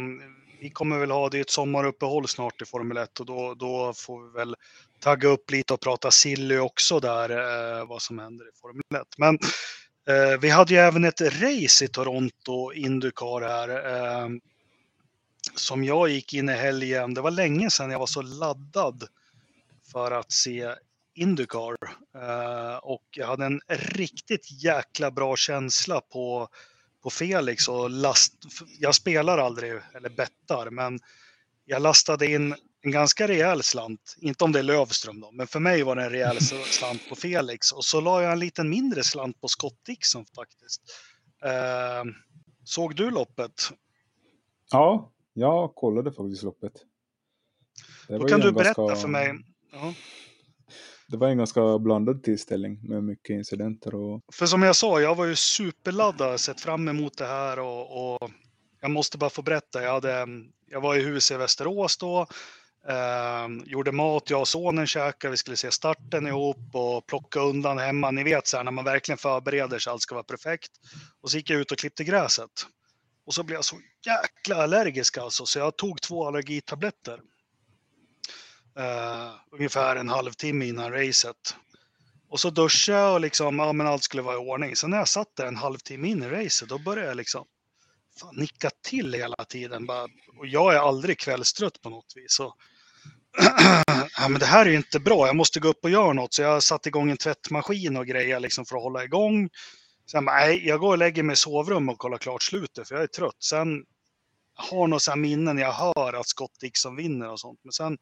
vi 0.61 0.71
kommer 0.71 0.99
väl 0.99 1.11
ha 1.11 1.29
det 1.29 1.39
är 1.39 1.41
ett 1.41 1.51
sommaruppehåll 1.51 2.29
snart 2.29 2.63
i 2.63 2.65
Formel 2.65 2.97
1 2.97 3.21
och 3.21 3.27
då, 3.27 3.55
då 3.55 3.93
får 3.97 4.23
vi 4.23 4.39
väl 4.39 4.57
tagga 5.01 5.29
upp 5.29 5.51
lite 5.51 5.75
och 5.75 5.81
prata 5.81 6.11
silly 6.11 6.59
också 6.59 7.01
där, 7.01 7.31
eh, 7.31 7.87
vad 7.87 8.03
som 8.03 8.19
händer 8.19 8.45
i 8.49 8.61
Formel 8.61 9.03
1. 9.03 9.09
Men 9.19 9.39
eh, 10.09 10.41
vi 10.41 10.49
hade 10.49 10.75
ju 10.75 10.81
även 10.81 11.05
ett 11.05 11.21
race 11.21 11.85
i 11.85 11.89
Toronto, 11.89 12.73
Indycar 12.73 13.41
här, 13.41 13.69
eh, 13.69 14.29
som 15.55 15.85
jag 15.85 16.09
gick 16.09 16.35
in 16.35 16.49
i 16.49 16.53
helgen. 16.53 17.15
Det 17.15 17.21
var 17.21 17.31
länge 17.31 17.71
sedan 17.71 17.91
jag 17.91 17.99
var 17.99 18.07
så 18.07 18.23
laddad 18.23 19.09
för 19.93 20.11
att 20.11 20.33
se 20.33 20.75
Indycar. 21.15 21.77
Eh, 22.17 22.77
och 22.77 23.05
jag 23.11 23.27
hade 23.27 23.45
en 23.47 23.61
riktigt 23.69 24.63
jäkla 24.63 25.11
bra 25.11 25.37
känsla 25.37 26.01
på, 26.01 26.49
på 27.03 27.11
Felix 27.11 27.69
och 27.69 27.91
last. 27.91 28.33
Jag 28.79 28.95
spelar 28.95 29.39
aldrig 29.39 29.73
eller 29.95 30.09
bettar, 30.11 30.71
men 30.71 30.99
jag 31.65 31.83
lastade 31.83 32.27
in 32.27 32.55
en 32.81 32.91
ganska 32.91 33.29
rejäl 33.29 33.63
slant. 33.63 34.17
Inte 34.21 34.45
om 34.45 34.53
det 34.53 34.59
är 34.59 34.63
Lövström 34.63 35.21
då, 35.21 35.31
men 35.33 35.47
för 35.47 35.61
mig 35.61 35.83
var 35.83 35.97
det 35.97 36.03
en 36.05 36.11
rejäl 36.11 36.41
slant 36.65 37.09
på 37.09 37.17
Felix. 37.17 37.73
Och 37.73 37.85
så 37.85 38.01
la 38.01 38.23
jag 38.23 38.33
en 38.33 38.39
liten 38.39 38.69
mindre 38.71 39.05
slant 39.05 39.41
på 39.41 39.49
Scott 39.49 39.85
Dixon 39.87 40.27
faktiskt. 40.35 40.83
Eh, 41.45 42.05
såg 42.65 42.97
du 42.97 43.11
loppet? 43.11 43.71
ja, 44.71 45.13
jag 45.33 45.75
kollade 45.75 46.13
faktiskt 46.13 46.43
loppet. 46.43 46.73
Det 48.09 48.19
Då 48.19 48.29
kan 48.29 48.41
du 48.41 48.53
berätta 48.53 48.87
ganska- 48.87 49.01
för 49.01 49.09
mig. 49.09 49.35
Ja. 49.73 49.95
Det 51.11 51.17
var 51.17 51.29
en 51.29 51.39
ganska 51.39 51.79
blandad 51.79 52.23
tillställning 52.23 52.79
med 52.83 53.05
mycket 53.05 53.35
incidenter 53.35 53.95
och 53.95 54.21
För 54.33 54.47
som 54.47 54.63
jag 54.63 54.77
sa, 54.77 55.01
jag 55.01 55.15
var 55.15 55.25
ju 55.25 55.37
superladdad, 55.37 56.41
sett 56.41 56.61
fram 56.61 56.89
emot 56.89 57.19
det 57.19 57.27
här 57.27 57.59
och, 57.59 58.15
och 58.15 58.31
jag 58.81 58.91
måste 58.91 59.19
bara 59.19 59.31
få 59.31 59.43
berätta. 59.43 59.83
Jag, 59.83 59.93
hade, 59.93 60.27
jag 60.67 60.81
var 60.81 60.97
i 60.97 61.03
huset 61.03 61.35
i 61.35 61.39
Västerås 61.39 61.99
då, 61.99 62.27
eh, 62.89 63.49
gjorde 63.65 63.93
mat, 63.93 64.31
jag 64.31 64.41
och 64.41 64.49
sonen 64.49 64.87
käkade, 64.87 65.31
vi 65.31 65.37
skulle 65.37 65.57
se 65.57 65.71
starten 65.71 66.27
ihop 66.27 66.71
och 66.73 67.07
plocka 67.07 67.41
undan 67.41 67.79
hemma. 67.79 68.11
Ni 68.11 68.25
vet 68.25 68.47
så 68.47 68.57
här 68.57 68.65
när 68.65 68.73
man 68.73 68.85
verkligen 68.85 69.19
förbereder 69.19 69.79
sig, 69.79 69.91
allt 69.91 70.03
ska 70.03 70.15
vara 70.15 70.25
perfekt. 70.25 70.71
Och 71.21 71.31
så 71.31 71.37
gick 71.37 71.51
jag 71.51 71.61
ut 71.61 71.73
och 71.73 71.79
klippte 71.79 72.05
gräset. 72.05 72.51
Och 73.27 73.35
så 73.35 73.43
blev 73.43 73.57
jag 73.57 73.65
så 73.65 73.77
jäkla 74.07 74.63
allergisk 74.63 75.19
alltså, 75.19 75.47
så 75.47 75.59
jag 75.59 75.77
tog 75.77 76.01
två 76.01 76.27
allergitabletter. 76.27 77.21
Eh, 78.79 79.31
ungefär 79.53 79.97
en 79.97 80.09
halvtimme 80.09 80.67
innan 80.67 80.93
racet. 80.93 81.57
Och 82.29 82.41
så 82.41 82.51
duschade 82.51 82.99
jag 82.99 83.15
och 83.15 83.21
liksom, 83.21 83.59
ja 83.59 83.73
men 83.73 83.87
allt 83.87 84.03
skulle 84.03 84.23
vara 84.23 84.35
i 84.35 84.39
ordning. 84.39 84.77
Sen 84.77 84.91
när 84.91 84.99
jag 84.99 85.09
satt 85.09 85.37
där 85.37 85.47
en 85.47 85.57
halvtimme 85.57 86.09
in 86.09 86.23
i 86.23 86.29
racet, 86.29 86.69
då 86.69 86.79
började 86.79 87.09
jag 87.09 87.17
liksom 87.17 87.45
fan, 88.21 88.37
nicka 88.37 88.71
till 88.85 89.15
hela 89.15 89.45
tiden. 89.49 89.87
Bara, 89.87 90.09
och 90.39 90.47
jag 90.47 90.75
är 90.75 90.79
aldrig 90.79 91.19
kvällstrött 91.19 91.83
på 91.83 91.91
något 91.91 92.13
vis. 92.17 92.33
Så, 92.33 92.55
ja, 94.19 94.29
men 94.29 94.41
det 94.41 94.47
här 94.47 94.67
är 94.67 94.71
ju 94.71 94.77
inte 94.77 95.01
bra, 95.01 95.27
jag 95.27 95.37
måste 95.37 95.61
gå 95.61 95.69
upp 95.69 95.85
och 95.85 95.91
göra 95.91 96.13
något. 96.13 96.35
Så 96.35 96.43
jag 96.43 96.63
satte 96.63 96.89
igång 96.89 97.11
en 97.11 97.17
tvättmaskin 97.17 97.97
och 97.97 98.07
grejer 98.07 98.41
liksom 98.41 98.67
för 98.67 98.77
att 98.77 98.83
hålla 98.83 99.05
igång. 99.05 99.49
Sen 100.11 100.25
bara, 100.25 100.37
nej, 100.37 100.69
jag 100.69 100.81
går 100.81 100.89
och 100.89 100.99
lägger 100.99 101.23
mig 101.23 101.33
i 101.33 101.37
sovrum 101.37 101.89
och 101.89 101.99
kollar 101.99 102.19
klart 102.19 102.43
slutet 102.43 102.89
för 102.89 102.95
jag 102.95 103.05
är 103.05 103.09
trött. 103.09 103.43
Sen 103.43 103.85
har 104.55 104.87
några 104.87 105.17
minnen 105.17 105.59
jag 105.59 105.73
hör 105.73 106.13
att 106.13 106.29
Scott 106.29 106.61
Dixon 106.61 106.97
vinner 106.97 107.31
och 107.31 107.41
sånt. 107.41 107.61
Men 107.63 107.73
sen 107.73 107.99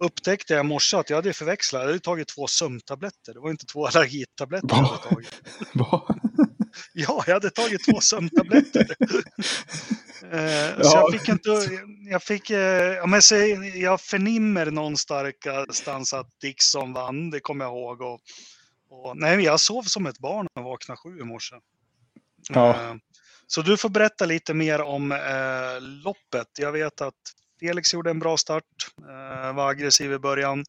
upptäckte 0.00 0.54
jag 0.54 0.64
i 0.64 0.68
morse 0.68 0.96
att 0.96 1.10
jag 1.10 1.16
hade 1.16 1.32
förväxlat. 1.32 1.82
Jag 1.82 1.86
hade 1.88 2.00
tagit 2.00 2.28
två 2.28 2.46
sömntabletter. 2.46 3.34
Det 3.34 3.40
var 3.40 3.50
inte 3.50 3.66
två 3.66 3.86
allergitabletter 3.86 4.68
jag 4.70 4.76
hade 4.76 5.02
tagit. 5.14 5.34
Va? 5.74 6.16
Ja, 6.92 7.24
jag 7.26 7.34
hade 7.34 7.50
tagit 7.50 7.84
två 7.84 8.00
sömntabletter. 8.00 8.86
Eh, 10.32 10.74
Så 10.82 10.82
Ja. 10.82 11.10
jag 11.10 11.20
fick 11.20 11.28
inte, 11.28 11.50
jag 12.10 12.22
fick, 12.22 12.50
eh, 12.50 12.58
ja, 12.94 13.06
men 13.06 13.22
så 13.22 13.34
jag 13.74 14.00
förnimmer 14.00 14.66
någonstans 14.70 16.14
att 16.14 16.40
Dixon 16.40 16.92
vann, 16.92 17.30
det 17.30 17.40
kommer 17.40 17.64
jag 17.64 17.72
ihåg. 17.74 18.00
Och, 18.00 18.20
och, 18.90 19.16
nej, 19.16 19.40
jag 19.44 19.60
sov 19.60 19.82
som 19.82 20.06
ett 20.06 20.18
barn 20.18 20.46
och 20.54 20.64
vaknade 20.64 20.98
sju 20.98 21.18
i 21.20 21.24
morse. 21.24 21.56
Ja. 22.48 22.68
Eh, 22.70 22.94
Så 23.46 23.62
du 23.62 23.76
får 23.76 23.88
berätta 23.88 24.26
lite 24.26 24.54
mer 24.54 24.80
om 24.82 25.12
eh, 25.12 25.80
loppet. 25.80 26.48
Jag 26.58 26.72
vet 26.72 27.00
att 27.00 27.14
Felix 27.60 27.94
gjorde 27.94 28.10
en 28.10 28.18
bra 28.18 28.36
start, 28.36 28.64
eh, 28.98 29.56
var 29.56 29.70
aggressiv 29.70 30.12
i 30.12 30.18
början. 30.18 30.64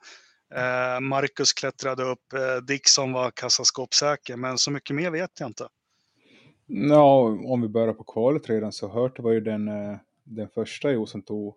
Eh, 0.56 1.00
Marcus 1.00 1.54
klättrade 1.54 2.04
upp, 2.04 2.34
eh, 2.34 2.66
Dixon 2.68 3.14
var 3.14 3.32
kassaskåpssäker, 3.32 4.36
men 4.36 4.58
så 4.58 4.72
mycket 4.72 4.96
mer 4.96 5.12
vet 5.12 5.40
jag 5.40 5.50
inte. 5.50 5.68
Ja, 6.66 7.38
om 7.46 7.62
vi 7.62 7.68
börjar 7.68 7.94
på 7.94 8.04
kvalet 8.04 8.50
redan 8.50 8.72
så 8.72 8.88
Hurt 8.88 9.20
var 9.20 9.32
ju 9.32 9.42
den, 9.42 9.66
den 10.24 10.50
första 10.54 10.92
i 10.92 11.06
som 11.08 11.22
tog 11.22 11.56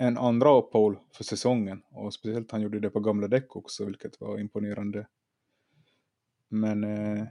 en 0.00 0.18
andra 0.18 0.62
pole 0.62 0.98
för 1.12 1.24
säsongen. 1.24 1.82
Och 1.90 2.14
speciellt 2.14 2.50
han 2.50 2.60
gjorde 2.60 2.80
det 2.80 2.90
på 2.90 3.00
gamla 3.00 3.28
däck 3.28 3.56
också, 3.56 3.84
vilket 3.84 4.20
var 4.20 4.38
imponerande. 4.38 5.06
Men 6.48 6.84
eh, 6.84 7.24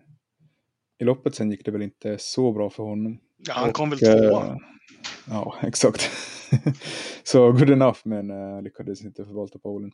i 0.98 1.04
loppet 1.04 1.36
sen 1.36 1.52
gick 1.52 1.66
det 1.66 1.72
väl 1.72 1.82
inte 1.82 2.18
så 2.20 2.52
bra 2.52 2.70
för 2.70 2.84
honom. 2.84 3.20
Ja, 3.38 3.54
han 3.54 3.74
kom 3.74 3.90
väl 3.90 4.00
Och, 4.02 4.08
eh, 4.08 4.30
tvåa. 4.30 4.60
Ja, 5.30 5.56
exakt. 5.64 6.12
så 7.24 7.52
good 7.52 7.70
enough, 7.70 8.00
men 8.04 8.30
eh, 8.30 8.62
lyckades 8.62 9.02
inte 9.02 9.26
förvalta 9.26 9.60
polen. 9.60 9.92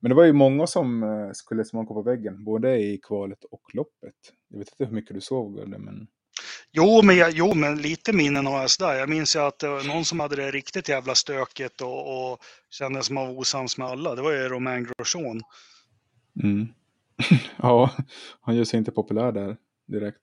Men 0.00 0.08
det 0.08 0.14
var 0.14 0.24
ju 0.24 0.32
många 0.32 0.66
som 0.66 1.02
eh, 1.02 1.32
skulle 1.32 1.64
smaka 1.64 1.94
på 1.94 2.02
väggen, 2.02 2.44
både 2.44 2.78
i 2.78 2.98
kvalet 2.98 3.44
och 3.44 3.74
loppet. 3.74 4.14
Jag 4.48 4.58
vet 4.58 4.68
inte 4.68 4.84
hur 4.84 4.94
mycket 4.94 5.14
du 5.14 5.20
såg 5.20 5.60
av 5.60 5.70
det, 5.70 5.78
men 5.78 6.06
Jo 6.72 7.02
men, 7.02 7.16
jag, 7.16 7.30
jo, 7.30 7.54
men 7.54 7.82
lite 7.82 8.12
minnen 8.12 8.46
har 8.46 8.60
jag 8.60 8.70
sådär. 8.70 8.94
Jag 8.94 9.08
minns 9.08 9.36
ju 9.36 9.40
att 9.40 9.58
det 9.58 9.68
var 9.68 9.84
någon 9.84 10.04
som 10.04 10.20
hade 10.20 10.36
det 10.36 10.50
riktigt 10.50 10.88
jävla 10.88 11.14
stökigt 11.14 11.80
och, 11.80 12.32
och 12.32 12.38
kände 12.70 13.02
som 13.02 13.16
att 13.16 13.28
vara 13.28 13.38
osams 13.38 13.78
med 13.78 13.86
alla. 13.86 14.14
Det 14.14 14.22
var 14.22 14.32
ju 14.32 14.48
Romain 14.48 14.88
Grosjean. 14.98 15.42
Mm. 16.42 16.68
ja, 17.56 17.90
han 18.40 18.56
gör 18.56 18.64
sig 18.64 18.78
inte 18.78 18.90
populär 18.90 19.32
där 19.32 19.56
direkt. 19.86 20.20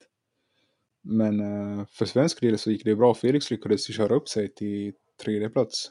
Men 1.02 1.40
eh, 1.40 1.86
för 1.86 2.04
svensk 2.04 2.40
del 2.40 2.58
så 2.58 2.70
gick 2.70 2.84
det 2.84 2.96
bra. 2.96 3.14
Felix 3.14 3.50
lyckades 3.50 3.94
köra 3.94 4.14
upp 4.14 4.28
sig 4.28 4.54
till 4.54 4.92
tredje 5.22 5.50
plats. 5.50 5.90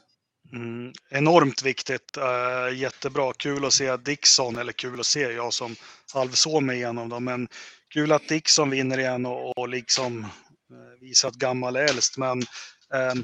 Mm, 0.52 0.92
enormt 1.10 1.62
viktigt. 1.62 2.18
Uh, 2.18 2.78
jättebra. 2.78 3.32
Kul 3.32 3.64
att 3.64 3.72
se 3.72 3.96
Dixon, 3.96 4.56
eller 4.56 4.72
kul 4.72 5.00
att 5.00 5.06
se 5.06 5.20
jag 5.20 5.52
som 5.52 5.76
halvsåg 6.14 6.62
mig 6.62 6.76
igenom 6.76 7.08
dem. 7.08 7.24
Men 7.24 7.48
kul 7.88 8.12
att 8.12 8.28
Dixon 8.28 8.70
vinner 8.70 8.98
igen 8.98 9.26
och, 9.26 9.58
och 9.58 9.68
liksom 9.68 10.18
uh, 10.18 11.00
visar 11.00 11.28
att 11.28 11.34
gammal 11.34 11.76
är 11.76 11.84
äldst. 11.84 12.18
Men 12.18 12.38
uh, 12.40 13.22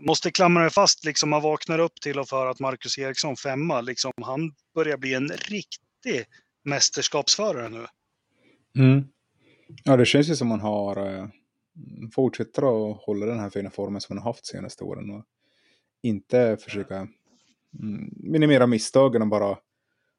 måste 0.00 0.30
klamra 0.30 0.62
mig 0.62 0.70
fast, 0.70 1.04
liksom 1.04 1.30
man 1.30 1.42
vaknar 1.42 1.78
upp 1.78 2.00
till 2.00 2.18
och 2.18 2.28
för 2.28 2.46
att 2.46 2.60
Marcus 2.60 2.98
Eriksson 2.98 3.36
femma, 3.36 3.80
liksom 3.80 4.12
han 4.22 4.54
börjar 4.74 4.96
bli 4.96 5.14
en 5.14 5.28
riktig 5.28 6.24
mästerskapsförare 6.64 7.68
nu. 7.68 7.86
Mm. 8.78 9.04
Ja, 9.84 9.96
det 9.96 10.06
känns 10.06 10.30
ju 10.30 10.36
som 10.36 10.48
man 10.48 10.60
har 10.60 11.16
eh, 11.16 11.26
fortsätter 12.14 12.62
att 12.62 13.02
hålla 13.02 13.26
den 13.26 13.38
här 13.38 13.50
fina 13.50 13.70
formen 13.70 14.00
som 14.00 14.16
man 14.16 14.22
har 14.22 14.30
haft 14.30 14.46
senaste 14.46 14.84
åren. 14.84 15.10
Och 15.10 15.24
inte 16.02 16.56
försöka 16.60 16.94
mm, 16.96 18.10
minimera 18.16 18.66
misstagen 18.66 19.22
och 19.22 19.28
bara 19.28 19.58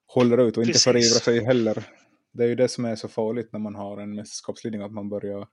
hålla 0.06 0.42
ut 0.44 0.58
och 0.58 0.64
inte 0.64 0.72
Precis. 0.74 0.84
förivra 0.84 1.20
sig 1.20 1.44
heller. 1.46 1.84
Det 2.32 2.44
är 2.44 2.48
ju 2.48 2.56
det 2.56 2.68
som 2.68 2.86
är 2.86 2.96
så 2.96 3.08
farligt 3.08 3.50
när 3.52 3.60
man 3.60 3.76
har 3.76 3.98
en 3.98 4.16
mästerskapsledning, 4.16 4.82
att 4.82 4.92
man 4.92 5.10
börjar, 5.10 5.48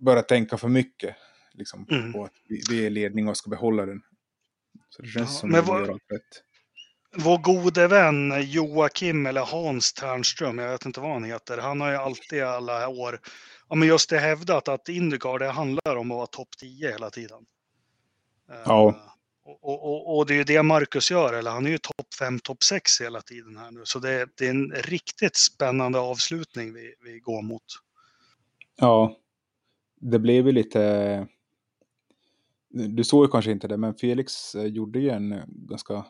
börjar 0.00 0.22
tänka 0.22 0.56
för 0.58 0.68
mycket 0.68 1.16
liksom, 1.52 1.86
Mm. 1.90 2.12
på 2.12 2.24
att 2.24 2.32
vi, 2.48 2.60
vi 2.70 2.86
är 2.86 2.90
ledning 2.90 3.28
och 3.28 3.36
ska 3.36 3.50
behålla 3.50 3.86
den. 3.86 4.02
Så 4.88 5.02
det 5.02 5.08
känns 5.08 5.30
Ja, 5.30 5.40
som 5.40 5.54
att 5.54 5.66
vad- 5.66 5.80
gör 5.80 5.92
allt 5.92 6.02
rätt. 6.12 6.42
Vår 7.16 7.38
gode 7.38 7.88
vän 7.88 8.32
Joakim 8.42 9.26
eller 9.26 9.40
Hans 9.40 9.92
Ternström, 9.92 10.58
jag 10.58 10.70
vet 10.70 10.86
inte 10.86 11.00
vad 11.00 11.10
han 11.12 11.24
heter, 11.24 11.58
han 11.58 11.80
har 11.80 11.90
ju 11.90 11.96
alltid 11.96 12.38
i 12.38 12.42
alla 12.42 12.88
år, 12.88 13.20
ja 13.68 13.74
men 13.74 13.88
just 13.88 14.10
det 14.10 14.18
hävdat 14.18 14.68
att 14.68 14.88
Indycar 14.88 15.38
det 15.38 15.48
handlar 15.48 15.96
om 15.96 16.10
att 16.10 16.16
vara 16.16 16.26
topp 16.26 16.48
10 16.58 16.90
hela 16.90 17.10
tiden. 17.10 17.46
Eh, 18.50 18.56
Ja. 18.64 19.13
Och, 19.44 19.64
och, 19.64 20.16
och, 20.16 20.26
det 20.26 20.34
är 20.34 20.38
ju 20.38 20.44
det 20.44 20.62
Marcus 20.62 21.10
gör, 21.10 21.32
eller 21.32 21.50
han 21.50 21.66
är 21.66 21.70
ju 21.70 21.78
topp 21.78 22.14
5, 22.18 22.40
topp 22.40 22.62
6 22.62 23.00
hela 23.00 23.20
tiden 23.20 23.56
här 23.56 23.70
nu. 23.70 23.80
Så 23.84 23.98
det, 23.98 24.28
det 24.38 24.46
är 24.46 24.50
en 24.50 24.70
riktigt 24.70 25.36
spännande 25.36 25.98
avslutning 25.98 26.72
vi, 26.72 26.94
vi 27.04 27.18
går 27.18 27.42
mot. 27.42 27.62
Ja, 28.76 29.16
det 30.00 30.18
blev 30.18 30.46
ju 30.46 30.52
lite... 30.52 31.26
Du 32.68 33.04
såg 33.04 33.24
ju 33.24 33.30
kanske 33.30 33.50
inte 33.50 33.68
det, 33.68 33.76
men 33.76 33.94
Felix 33.94 34.54
eh, 34.54 34.66
gjorde 34.66 34.98
ju 34.98 35.10
en 35.10 35.32
eh, 35.32 35.44
ganska 35.46 36.04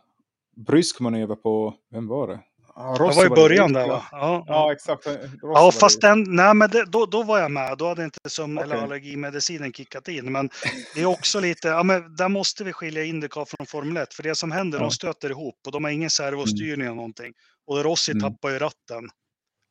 brysk 0.57 1.01
manöver 1.01 1.37
på, 1.37 1.75
vem 1.91 2.07
var 2.07 2.29
det? 2.29 2.41
Ja, 2.77 2.93
Det 2.99 3.17
var 3.17 3.27
i 3.27 3.29
början 3.29 3.73
där 3.73 3.89
va? 3.89 4.05
Ja, 4.11 4.45
Ja, 4.47 4.73
exakt. 4.73 5.07
Ja, 5.43 5.73
fast 5.73 6.01
den, 6.01 6.23
nej, 6.29 6.55
men 6.55 6.71
det, 6.71 6.85
då, 6.85 7.07
då 7.07 7.23
var 7.23 7.39
jag 7.39 7.51
med. 7.51 7.79
Då 7.79 7.89
hade 7.89 8.05
inte 8.05 8.31
som 8.31 8.59
eller 8.59 8.75
Okej. 8.77 8.85
allergimedicinen 8.85 9.73
kickat 9.73 10.09
in. 10.09 10.33
Men 10.33 10.51
det 10.95 11.01
är 11.01 11.07
också 11.07 11.41
lite, 11.41 11.69
ja 11.69 11.83
men 11.83 12.17
där 12.17 12.29
måste 12.29 12.65
vi 12.65 12.73
skilja 12.73 13.05
Indycar 13.05 13.45
från 13.45 13.67
Formel 13.67 13.97
1. 13.97 14.15
För 14.15 14.23
det 14.23 14.35
som 14.35 14.53
händer, 14.53 14.79
Ja. 14.79 14.83
de 14.85 14.91
stöter 14.91 15.31
ihop 15.31 15.55
och 15.67 15.73
de 15.73 15.85
har 15.85 15.91
ingen 15.91 16.11
servostyrning 16.11 16.87
eller 16.87 16.97
någonting. 16.97 17.33
Och 17.67 17.83
Rossi 17.85 18.13
Mm. 18.13 18.23
tappar 18.23 18.51
ju 18.51 18.59
ratten. 18.59 19.09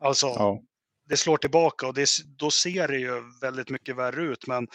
Alltså, 0.04 0.28
Ja. 0.28 0.60
det 1.10 1.18
slår 1.18 1.38
tillbaka 1.38 1.88
och 1.88 1.94
det, 1.94 2.10
då 2.38 2.52
ser 2.52 2.88
det 2.88 2.98
ju 2.98 3.24
väldigt 3.42 3.70
mycket 3.70 3.96
värre 3.96 4.24
ut. 4.24 4.48
Men 4.48 4.68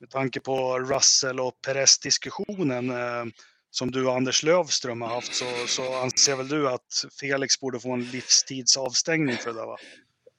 med 0.00 0.10
tanke 0.10 0.40
på 0.40 0.78
Russell 0.78 1.40
och 1.40 1.52
Perez-diskussionen 1.66 2.90
eh, 2.90 3.24
som 3.70 3.90
du 3.90 4.06
och 4.06 4.16
Anders 4.16 4.42
Lövström 4.42 5.02
har 5.02 5.08
haft 5.08 5.34
så, 5.34 5.44
så 5.66 6.02
anser 6.02 6.36
väl 6.36 6.48
du 6.48 6.68
att 6.68 7.04
Felix 7.20 7.60
borde 7.60 7.80
få 7.80 7.92
en 7.92 8.04
livstidsavstängning 8.04 9.36
för 9.36 9.52
det 9.52 9.58
där 9.58 9.66
va? 9.66 9.76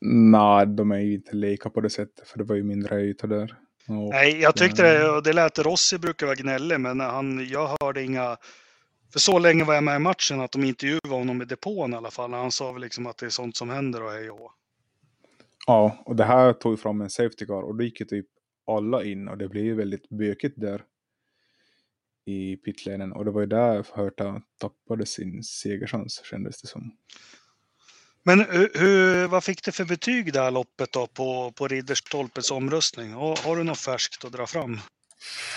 Nej, 0.05 0.65
de 0.65 0.91
är 0.91 0.99
ju 0.99 1.13
inte 1.13 1.35
lika 1.35 1.69
på 1.69 1.81
det 1.81 1.89
sättet, 1.89 2.27
för 2.27 2.37
det 2.37 2.43
var 2.43 2.55
ju 2.55 2.63
mindre 2.63 3.01
yta 3.01 3.27
där. 3.27 3.57
Och, 3.87 4.09
Nej, 4.09 4.41
jag 4.41 4.55
tyckte 4.55 4.83
det, 4.83 5.09
och 5.09 5.23
det 5.23 5.33
lät 5.33 5.59
Rossi 5.59 5.97
brukar 5.97 6.25
vara 6.25 6.35
gnällig, 6.35 6.79
men 6.79 6.99
han, 6.99 7.47
jag 7.49 7.77
hörde 7.81 8.03
inga... 8.03 8.37
För 9.13 9.19
så 9.19 9.39
länge 9.39 9.63
var 9.63 9.73
jag 9.73 9.83
med 9.83 9.95
i 9.95 9.99
matchen 9.99 10.41
att 10.41 10.51
de 10.51 10.63
intervjuade 10.63 11.09
honom 11.09 11.41
i 11.41 11.45
depån 11.45 11.93
i 11.93 11.95
alla 11.95 12.11
fall. 12.11 12.33
Han 12.33 12.51
sa 12.51 12.71
väl 12.71 12.81
liksom 12.81 13.07
att 13.07 13.17
det 13.17 13.25
är 13.25 13.29
sånt 13.29 13.55
som 13.55 13.69
händer 13.69 14.03
och 14.03 14.11
hej 14.11 14.29
och. 14.29 14.51
Ja, 15.67 16.03
och 16.05 16.15
det 16.15 16.23
här 16.23 16.53
tog 16.53 16.79
fram 16.79 17.01
en 17.01 17.09
safety 17.09 17.45
car 17.45 17.61
och 17.61 17.75
då 17.75 17.83
gick 17.83 17.99
ju 17.99 18.05
typ 18.05 18.25
alla 18.67 19.03
in 19.03 19.27
och 19.27 19.37
det 19.37 19.47
blev 19.47 19.63
ju 19.63 19.75
väldigt 19.75 20.09
bökigt 20.09 20.61
där 20.61 20.83
i 22.25 22.55
pitlenen 22.55 23.11
och 23.11 23.25
det 23.25 23.31
var 23.31 23.41
ju 23.41 23.47
där 23.47 23.85
Hurta 23.95 24.41
tappade 24.57 25.05
sin 25.05 25.43
segerchans 25.43 26.21
kändes 26.25 26.61
det 26.61 26.67
som. 26.67 26.91
Men 28.23 28.39
hur, 28.73 29.27
vad 29.27 29.43
fick 29.43 29.65
du 29.65 29.71
för 29.71 29.85
betyg 29.85 30.33
det 30.33 30.39
här 30.39 30.51
loppet 30.51 30.91
då 30.91 31.07
på, 31.07 31.51
på 31.51 31.67
Ridderstolpes 31.67 32.51
omröstning? 32.51 33.13
Har, 33.13 33.55
du 33.55 33.63
något 33.63 33.79
färskt 33.79 34.25
att 34.25 34.31
dra 34.31 34.47
fram? 34.47 34.79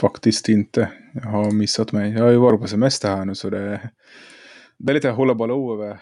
Faktiskt 0.00 0.48
inte. 0.48 0.92
Jag 1.14 1.30
har 1.30 1.50
missat 1.50 1.92
mig. 1.92 2.12
Jag 2.12 2.22
har 2.22 2.30
ju 2.30 2.36
varit 2.36 2.60
på 2.60 2.68
semester 2.68 3.08
här 3.08 3.24
nu 3.24 3.34
så 3.34 3.50
det, 3.50 3.90
det 4.78 4.92
är 4.92 4.94
lite 4.94 5.10
hullabaloo 5.10 5.74
över 5.74 6.00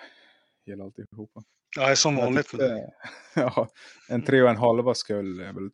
hela 0.67 0.85
alltihopa. 0.85 1.43
Ja, 1.77 1.91
är 1.91 1.95
som 1.95 2.17
vanligt 2.17 2.49
tyckte-. 2.49 2.91
Ja, 3.35 3.69
en 4.09 4.23
tre 4.23 4.43
och 4.43 4.51
en 4.51 4.57
halva 4.57 4.95
skull 4.95 5.41
är 5.41 5.53
väl 5.53 5.71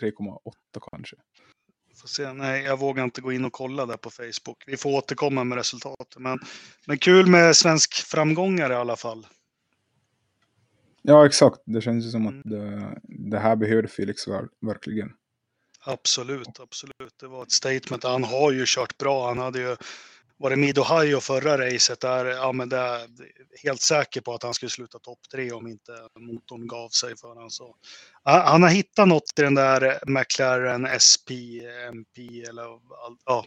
3,8 0.00 0.80
kanske. 0.90 1.16
Får 2.04 2.08
se. 2.08 2.32
Nej, 2.32 2.62
jag 2.64 2.78
vågar 2.78 3.04
inte 3.04 3.20
gå 3.20 3.32
in 3.32 3.44
och 3.44 3.52
kolla 3.52 3.86
där 3.86 3.96
på 3.96 4.10
Facebook. 4.10 4.64
Vi 4.66 4.76
får 4.76 4.90
återkomma 4.90 5.44
med 5.44 5.58
resultatet. 5.58 6.18
Men, 6.18 6.38
men 6.86 6.98
kul 6.98 7.26
med 7.26 7.56
svensk 7.56 7.94
framgångare 7.94 8.72
i 8.72 8.76
alla 8.76 8.96
fall. 8.96 9.26
Ja, 11.02 11.26
exakt. 11.26 11.58
Det 11.66 11.80
känns 11.80 12.04
ju 12.06 12.10
som 12.10 12.26
Mm. 12.26 12.38
att 12.38 12.44
det, 12.50 13.00
det 13.30 13.38
här 13.38 13.56
behövde 13.56 13.88
Felix 13.88 14.28
ver- 14.28 14.48
verkligen. 14.60 15.12
Absolut, 15.86 16.60
absolut. 16.60 17.14
Det 17.20 17.26
var 17.26 17.42
ett 17.42 17.52
statement. 17.52 18.04
Han 18.04 18.24
har 18.24 18.52
ju 18.52 18.64
kört 18.66 18.98
bra. 18.98 19.26
Han 19.28 19.38
hade 19.38 19.58
ju 19.60 19.76
varit 20.38 20.58
mid 20.58 20.78
Ohio 20.78 21.20
förra 21.20 21.58
racet 21.58 22.00
där. 22.00 22.24
Ja, 22.26 22.52
men 22.52 22.68
det 22.68 22.76
är 22.76 23.08
helt 23.62 23.80
säker 23.80 24.20
på 24.20 24.34
att 24.34 24.42
han 24.42 24.54
skulle 24.54 24.70
sluta 24.70 24.98
topp 24.98 25.18
tre 25.32 25.52
om 25.52 25.66
inte 25.66 25.92
motorn 26.18 26.66
gav 26.66 26.88
sig 26.88 27.16
för 27.16 27.28
honom. 27.28 27.50
Så, 27.50 27.76
han 28.22 28.62
har 28.62 28.70
hittat 28.70 29.08
något 29.08 29.38
i 29.38 29.42
den 29.42 29.54
där 29.54 29.98
McLaren 30.06 31.00
SP, 31.08 31.28
MP 31.88 32.42
eller 32.48 32.62
allt, 33.06 33.20
ja, 33.24 33.44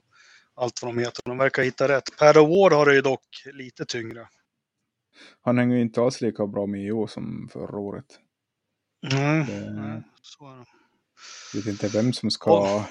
allt 0.55 0.81
vad 0.81 0.95
de 0.95 0.99
heter. 1.01 1.21
De 1.25 1.37
verkar 1.37 1.63
hitta 1.63 1.87
rätt. 1.87 2.17
Per 2.17 2.37
Award 2.37 2.73
har 2.73 2.85
det 2.85 2.95
ju 2.95 3.01
dock 3.01 3.27
lite 3.53 3.85
tyngre. 3.85 4.27
Han 5.41 5.57
hänger 5.57 5.77
inte 5.77 6.01
alls 6.01 6.21
lika 6.21 6.47
bra 6.47 6.65
med 6.65 6.81
i 6.85 6.91
år 6.91 7.07
som 7.07 7.49
förra 7.53 7.77
året. 7.77 8.05
Nej, 9.11 9.45
Det- 9.47 9.71
nej, 9.71 10.01
så 10.21 10.47
är 10.53 10.57
det. 10.57 10.65
Jag 11.53 11.61
vet 11.61 11.67
inte 11.83 11.87
vem 11.97 12.13
som 12.13 12.31
ska... 12.31 12.49
Ja. 12.49 12.87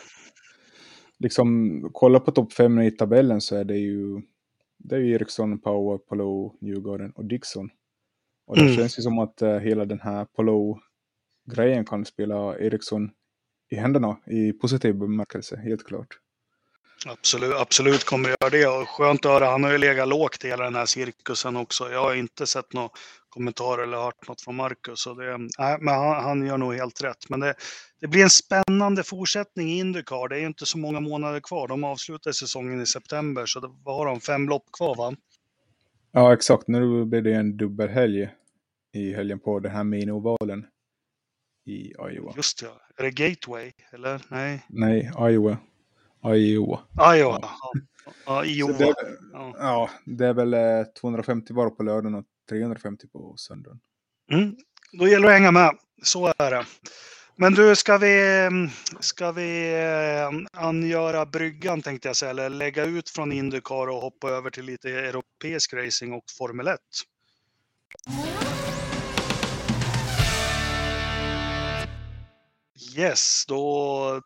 Liksom, 1.19 1.81
kolla 1.93 2.21
på 2.21 2.31
topp 2.31 2.53
fem 2.53 2.81
i 2.81 2.91
tabellen 2.91 3.41
så 3.41 3.57
är 3.57 3.65
det 3.65 3.77
ju... 3.79 4.23
Det 4.79 4.97
är 4.97 5.01
ju 5.01 5.13
Eriksson, 5.15 5.59
Power, 5.59 5.99
Palou, 5.99 6.53
Newgarden 6.61 7.11
och 7.11 7.25
Dixon. 7.25 7.71
Och 8.47 8.57
det 8.57 8.63
Mm. 8.63 8.77
känns 8.77 8.99
ju 8.99 9.03
som 9.03 9.19
att 9.19 9.43
eh, 9.43 9.59
hela 9.59 9.85
den 9.85 10.01
här 10.01 10.25
Palou-grejen 10.25 11.85
kan 11.85 12.05
spela 12.05 12.59
Eriksson 12.59 13.11
i 13.71 13.77
händerna 13.77 14.17
i 14.27 14.53
positiv 14.53 14.95
bemärkelse, 14.95 15.57
helt 15.57 15.85
klart. 15.87 16.09
Absolut, 17.07 17.55
absolut 17.55 18.05
kommer 18.05 18.29
jag 18.29 18.37
göra 18.41 18.51
det. 18.51 18.81
Och 18.81 18.89
skönt 18.89 19.25
att 19.25 19.33
höra. 19.33 19.47
Han 19.47 19.65
har 19.65 19.73
ju 19.73 19.79
legat 19.79 20.09
lågt 20.09 20.45
i 20.45 20.49
hela 20.49 20.65
den 20.65 20.75
här 20.75 20.87
cirkusen 20.87 21.57
också. 21.57 21.91
Jag 21.91 22.03
har 22.03 22.15
inte 22.15 22.47
sett 22.47 22.73
några 22.73 22.89
kommentarer 23.29 23.83
eller 23.83 23.97
hört 23.97 24.29
något 24.29 24.41
från 24.41 24.57
Marcus. 24.57 25.01
Så 25.01 25.15
det, 25.15 25.39
nej, 25.59 25.79
men 25.81 25.95
han, 25.95 26.25
han 26.25 26.47
gör 26.47 26.59
nog 26.59 26.75
helt 26.75 27.05
rätt. 27.05 27.29
Men 27.29 27.41
det, 27.41 27.55
det 28.01 28.07
blir 28.07 28.23
en 28.23 28.31
spännande 28.31 29.03
fortsättning 29.03 29.71
i 29.71 29.79
Indycar. 29.79 30.29
Det 30.29 30.37
är 30.37 30.41
ju 30.41 30.47
inte 30.47 30.67
så 30.67 30.79
många 30.79 31.01
månader 31.01 31.41
kvar. 31.41 31.69
De 31.69 31.85
avslutar 31.85 32.33
säsongen 32.33 32.81
i 32.81 32.87
september. 32.87 33.47
Så 33.47 33.61
det, 33.61 33.69
vad 33.85 33.97
har 33.97 34.07
de? 34.07 34.21
Fem 34.21 34.49
lopp 34.49 34.65
kvar 34.73 34.97
va? 34.97 35.17
Ja, 36.13 36.33
exakt. 36.33 36.69
Nu 36.69 37.05
blir 37.05 37.23
det 37.23 37.35
en 37.35 37.57
dubbelhelg 37.57 38.29
i 38.93 39.13
helgen 39.13 39.39
på 39.39 39.61
den 39.61 39.73
här 39.73 39.85
mini-ovalen 39.85 40.67
i 41.67 41.93
Iowa. 42.13 42.33
Just 42.37 42.63
ja. 42.63 42.81
Är 42.97 43.03
det 43.03 43.11
Gateway? 43.11 43.73
Eller? 43.93 44.21
Nej. 44.29 44.67
Nej, 44.69 45.11
Iowa. 45.21 45.59
Iowa. 46.35 46.81
Iowa. 47.17 47.39
Ja, 47.43 47.73
ja 48.27 48.45
Iowa. 48.45 48.73
det, 48.79 48.95
Ja. 49.33 49.55
ja, 49.59 49.91
det 50.05 50.27
är 50.27 50.35
väl 50.35 50.55
eh, 50.55 50.85
250 51.01 51.53
var 51.53 51.71
på 51.71 51.83
lördagen 51.83 52.15
och 52.15 52.25
350 52.49 53.07
på 53.09 53.35
söndagen. 53.37 53.81
Mm. 54.33 54.57
Då 54.93 55.09
gäller 55.09 55.29
det 55.29 55.35
att 55.35 55.41
hänga 55.41 55.51
med. 55.51 55.71
Så 56.03 56.27
är 56.39 56.51
det. 56.51 56.67
Men 57.37 57.55
du, 57.55 57.77
ska 57.77 57.99
vi, 57.99 58.51
ska 59.01 59.33
vi 59.33 59.75
eh, 59.75 60.61
angöra 60.63 61.27
bryggan 61.27 61.83
tänkte 61.83 62.09
jag 62.09 62.17
säga, 62.17 62.31
eller 62.31 62.49
lägga 62.49 62.85
ut 62.85 63.11
från 63.11 63.33
Indycar 63.33 63.89
och 63.89 64.01
hoppa 64.01 64.31
över 64.31 64.51
till 64.51 64.65
lite 64.65 64.91
europeisk 64.91 65.75
racing 65.75 66.13
och 66.13 66.25
Formel 66.39 66.69
1? 66.69 66.79
Yes, 72.97 73.45
då 73.49 74.23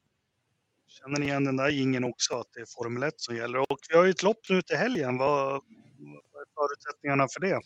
känner 1.02 1.20
ni 1.20 1.26
igen 1.26 1.44
den 1.44 1.56
där 1.56 1.80
ingen 1.82 2.04
också, 2.04 2.34
att 2.34 2.46
det 2.54 2.60
är 2.60 2.66
Formel 2.78 3.02
1 3.02 3.14
som 3.16 3.36
gäller. 3.36 3.58
Och 3.58 3.78
vi 3.88 3.96
har 3.96 4.04
ju 4.04 4.10
ett 4.10 4.22
lopp 4.22 4.40
nu 4.50 4.62
till 4.62 4.76
helgen. 4.76 5.18
Vad, 5.18 5.62
vad 6.32 6.42
är 6.42 6.46
förutsättningarna 6.54 7.28
för 7.28 7.40
det? 7.40 7.60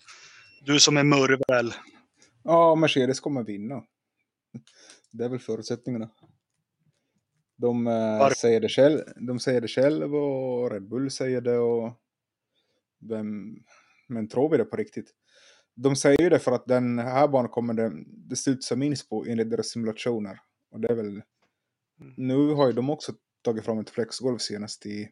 Du 0.65 0.81
som 0.81 0.97
är 0.97 1.05
murvel. 1.05 1.75
Ja, 2.43 2.75
Mercedes 2.75 3.21
kommer 3.21 3.43
vinna. 3.43 3.83
Det 5.13 5.25
är 5.25 5.29
väl 5.29 5.39
förutsättningarna. 5.39 6.11
De, 7.57 7.87
eh, 7.87 8.29
säger, 8.29 8.61
det 8.61 8.69
själv, 8.69 9.01
de 9.17 9.39
säger 9.39 9.61
det 9.61 9.69
själv 9.69 10.15
och 10.15 10.71
Red 10.71 10.89
Bull 10.89 11.11
säger 11.11 11.41
det 11.41 11.59
och 11.59 11.93
vem, 13.09 13.57
men 14.09 14.29
tror 14.29 14.51
vi 14.51 14.57
det 14.57 14.65
på 14.65 14.77
riktigt? 14.77 15.11
De 15.75 15.97
säger 15.97 16.23
ju 16.23 16.29
det 16.29 16.39
för 16.39 16.53
att 16.53 16.67
den 16.67 16.99
här 16.99 17.29
banan 17.29 17.51
kommer 17.51 17.75
det, 17.75 17.93
det 18.07 18.37
studsa 18.37 18.77
minst 18.77 19.09
på 19.09 19.25
enligt 19.25 19.51
deras 19.51 19.67
simulationer. 19.67 20.39
Och 20.71 20.81
det 20.81 20.89
är 20.89 20.95
väl, 20.95 21.23
nu 22.17 22.49
har 22.55 22.67
ju 22.67 22.73
de 22.73 22.91
också 22.91 23.13
tagit 23.45 23.65
fram 23.65 23.79
ett 23.79 23.91
flexgolv 23.91 24.39
senast 24.39 24.87
i, 24.87 25.09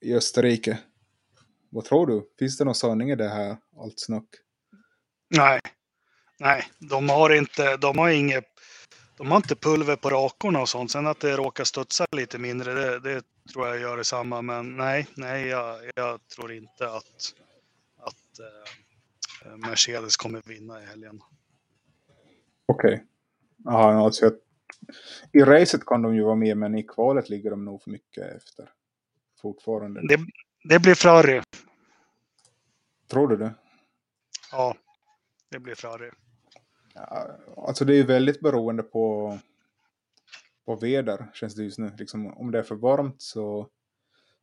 i 0.00 0.14
Österrike. 0.14 0.78
Vad 1.70 1.84
tror 1.84 2.06
du? 2.06 2.30
Finns 2.38 2.58
det 2.58 2.64
någon 2.64 2.74
sanning 2.74 3.10
i 3.10 3.16
det 3.16 3.28
här, 3.28 3.56
allt 3.76 4.00
snack? 4.00 4.28
Nej, 5.36 5.60
nej, 6.38 6.64
de 6.78 7.08
har 7.08 7.30
inte, 7.30 7.76
de 7.76 7.98
har 7.98 8.10
inget, 8.10 8.44
de 9.16 9.26
har 9.26 9.36
inte 9.36 9.56
pulver 9.56 9.96
på 9.96 10.10
rakorna 10.10 10.60
och 10.60 10.68
sånt. 10.68 10.90
Sen 10.90 11.06
att 11.06 11.20
det 11.20 11.36
råkar 11.36 11.64
studsa 11.64 12.06
lite 12.16 12.38
mindre, 12.38 12.74
det, 12.74 13.00
det 13.00 13.22
tror 13.52 13.68
jag 13.68 13.80
gör 13.80 13.96
detsamma. 13.96 14.42
Men 14.42 14.76
nej, 14.76 15.06
nej, 15.14 15.46
jag, 15.46 15.90
jag 15.94 16.28
tror 16.28 16.52
inte 16.52 16.90
att, 16.90 17.34
att 17.96 18.38
eh, 19.44 19.56
Mercedes 19.56 20.16
kommer 20.16 20.42
vinna 20.46 20.82
i 20.82 20.86
helgen. 20.86 21.20
Okej. 22.66 23.04
Ja, 23.64 24.04
alltså 24.04 24.24
jag, 24.24 24.32
I 25.32 25.40
racet 25.40 25.86
kan 25.86 26.02
de 26.02 26.14
ju 26.14 26.22
vara 26.22 26.34
med, 26.34 26.56
men 26.56 26.74
i 26.74 26.82
kvalet 26.82 27.28
ligger 27.28 27.50
de 27.50 27.64
nog 27.64 27.82
för 27.82 27.90
mycket 27.90 28.36
efter. 28.36 28.70
Fortfarande. 29.42 30.00
Det, 30.08 30.18
det 30.68 30.78
blir 30.78 30.94
Ferrari. 30.94 31.42
Tror 33.10 33.28
du 33.28 33.36
det? 33.36 33.54
Ja, 34.52 34.76
det 35.50 35.58
blir 35.58 35.74
Ferrari. 35.74 36.10
Ja, 36.94 37.36
alltså 37.56 37.84
det 37.84 37.94
är 37.94 37.96
ju 37.96 38.06
väldigt 38.06 38.40
beroende 38.40 38.82
på, 38.82 39.38
på 40.66 40.76
väder, 40.76 41.30
känns 41.34 41.54
det 41.54 41.62
just 41.62 41.78
nu. 41.78 41.92
Liksom, 41.98 42.26
om 42.26 42.50
det 42.50 42.58
är 42.58 42.62
för 42.62 42.74
varmt 42.74 43.22
så 43.22 43.68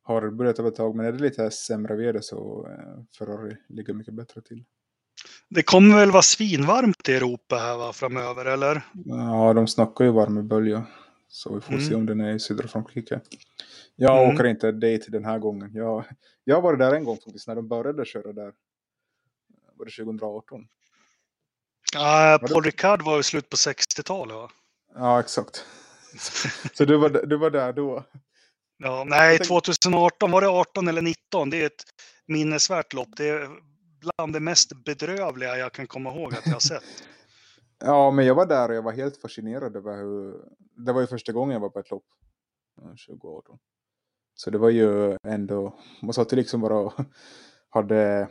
har 0.02 0.22
det 0.22 0.32
börjat 0.32 0.60
över 0.60 0.70
ett 0.70 0.76
tag, 0.76 0.96
men 0.96 1.06
är 1.06 1.12
det 1.12 1.20
lite 1.24 1.52
sämre 1.52 1.96
väder 1.96 2.22
så 2.22 2.68
eh, 2.68 3.04
Ferrari 3.18 3.58
ligger 3.70 3.94
mycket 3.94 4.14
bättre 4.14 4.42
till. 4.42 4.66
Det 5.50 5.64
kommer 5.64 5.96
väl 5.96 6.12
vara 6.12 6.22
svinvarmt 6.22 7.10
i 7.10 7.14
Europa 7.16 7.56
här 7.58 7.78
va, 7.78 7.94
framöver, 7.94 8.46
eller? 8.46 8.82
Ja, 9.06 9.54
de 9.54 9.68
snackar 9.68 10.06
ju 10.06 10.12
värmebölja. 10.12 10.84
Så 11.28 11.56
vi 11.56 11.62
får 11.62 11.74
Mm. 11.74 11.86
se 11.86 11.96
om 11.96 12.06
den 12.06 12.20
är 12.22 12.34
i 12.36 12.40
södra 12.40 12.68
Frankrike. 12.68 13.20
Jag 13.96 14.24
Mm. 14.24 14.36
åker 14.36 14.46
inte 14.48 14.72
dit 14.72 15.06
den 15.12 15.26
här 15.26 15.40
gången. 15.40 15.72
Jag, 15.74 16.06
jag 16.44 16.62
varit 16.62 16.80
där 16.80 16.94
en 16.94 17.04
gång 17.04 17.18
faktiskt, 17.18 17.48
när 17.48 17.56
de 17.56 17.68
började 17.68 18.06
köra 18.06 18.34
där. 18.34 18.54
var 19.78 19.86
det 19.86 19.92
2018? 19.92 20.68
Ja, 21.94 22.40
Paul 22.50 22.64
Ricard 22.64 23.02
var 23.02 23.18
ju 23.18 23.24
slut 23.24 23.50
på 23.50 23.56
60-talet 23.56 24.36
va? 24.36 24.50
Ja, 24.96 25.20
exakt. 25.20 25.66
Så 26.74 26.86
du 26.86 26.98
var, 26.98 27.10
du 27.10 27.38
var 27.38 27.50
där 27.50 27.74
då? 27.74 28.04
Ja, 28.78 29.04
nej, 29.08 29.40
2018 29.40 30.32
var 30.32 30.42
det 30.42 30.48
18 30.50 30.88
eller 30.88 31.02
19. 31.02 31.50
Det 31.50 31.62
är 31.62 31.66
ett 31.66 31.84
minnesvärt 32.28 32.94
lopp. 32.94 33.10
Det 33.18 33.30
är 33.30 33.50
bland 34.00 34.34
det 34.34 34.40
mest 34.40 34.86
bedrövliga 34.86 35.58
jag 35.58 35.74
kan 35.74 35.88
komma 35.88 36.14
ihåg 36.14 36.34
att 36.34 36.46
jag 36.46 36.54
har 36.54 36.60
sett. 36.60 36.84
ja, 37.80 38.12
men 38.12 38.26
jag 38.26 38.36
var 38.36 38.46
där 38.46 38.70
och 38.70 38.76
jag 38.76 38.82
var 38.82 38.92
helt 38.92 39.18
fascinerad 39.18 39.76
över 39.76 39.98
hur... 39.98 40.36
Det 40.86 40.94
var 40.94 41.02
ju 41.02 41.08
första 41.08 41.32
gången 41.32 41.54
jag 41.54 41.60
var 41.60 41.70
på 41.70 41.80
ett 41.80 41.92
lopp. 41.92 42.06
2018. 43.08 43.58
Så 44.36 44.50
det 44.50 44.58
var 44.58 44.70
ju 44.70 45.18
ändå... 45.24 45.76
Man 46.02 46.14
satt 46.14 46.34
ju 46.34 46.38
liksom 46.38 46.62
bara 46.62 46.78
och 46.78 46.94
hade 47.70 48.30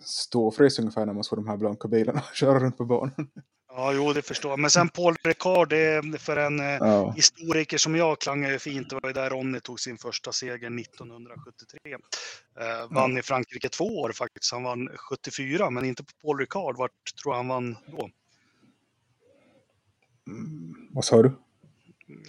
ståfrys 0.00 0.78
ungefär 0.78 1.06
när 1.06 1.12
man 1.12 1.24
såg 1.24 1.38
de 1.38 1.48
här 1.48 1.56
blanka 1.56 1.88
bilarna 1.88 2.20
köra 2.34 2.58
runt 2.58 2.78
på 2.78 2.84
banan. 2.84 3.30
Ja, 3.74 3.92
jo, 3.92 4.12
det 4.12 4.22
förstår 4.22 4.52
jag. 4.52 4.58
Men 4.58 4.70
sen 4.70 4.88
Paul 4.88 5.16
Ricard, 5.24 5.68
det 5.68 6.18
för 6.18 6.36
en 6.36 6.60
eh, 6.60 6.66
ja. 6.66 7.12
historiker 7.16 7.78
som 7.78 7.96
jag 7.96 8.20
klangar 8.20 8.50
ju 8.50 8.58
fint. 8.58 8.90
Det 8.90 8.94
var 9.02 9.08
ju 9.08 9.12
där 9.12 9.30
Ronny 9.30 9.60
tog 9.60 9.80
sin 9.80 9.98
första 9.98 10.32
seger 10.32 10.80
1973. 10.80 11.92
Eh, 11.92 11.96
vann 12.90 13.12
ja. 13.12 13.18
i 13.18 13.22
Frankrike 13.22 13.68
två 13.68 13.84
år 13.84 14.12
faktiskt. 14.12 14.52
Han 14.52 14.62
vann 14.62 14.88
74, 14.96 15.70
men 15.70 15.84
inte 15.84 16.04
på 16.04 16.12
Paul 16.22 16.38
Ricard. 16.38 16.76
Vart 16.76 17.16
tror 17.22 17.34
han 17.34 17.48
vann 17.48 17.76
då? 17.86 18.10
Mm, 20.26 20.74
vad 20.90 21.04
sa 21.04 21.22
du? 21.22 21.32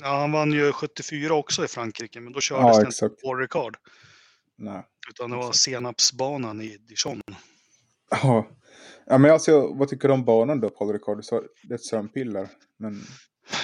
Ja, 0.02 0.20
han 0.20 0.32
vann 0.32 0.52
ju 0.52 0.72
74 0.72 1.34
också 1.34 1.66
i 1.66 1.68
Frankrike, 1.68 2.20
men 2.20 2.34
då 2.34 2.40
kördes 2.40 2.78
ja, 2.78 2.84
det 2.84 2.86
inte 2.86 3.10
på 3.10 3.28
Paul 3.28 3.40
Ricard. 3.40 3.78
Nej. 4.56 4.84
Utan 5.10 5.30
det 5.30 5.38
var 5.38 5.52
senapsbanan 5.52 6.62
i 6.62 6.78
Dijon. 6.78 7.22
Ja, 8.24 8.48
Ja, 9.06 9.18
men 9.18 9.32
alltså, 9.32 9.74
vad 9.74 9.88
tycker 9.88 10.08
du 10.08 10.14
om 10.14 10.26
banan 10.26 10.60
då, 10.60 10.70
Paul 10.70 10.94
Ricard? 10.94 11.24
det 11.64 11.74
är 11.74 11.76
ett 11.76 11.86
sömnpiller. 11.86 12.50
Men... 12.80 13.02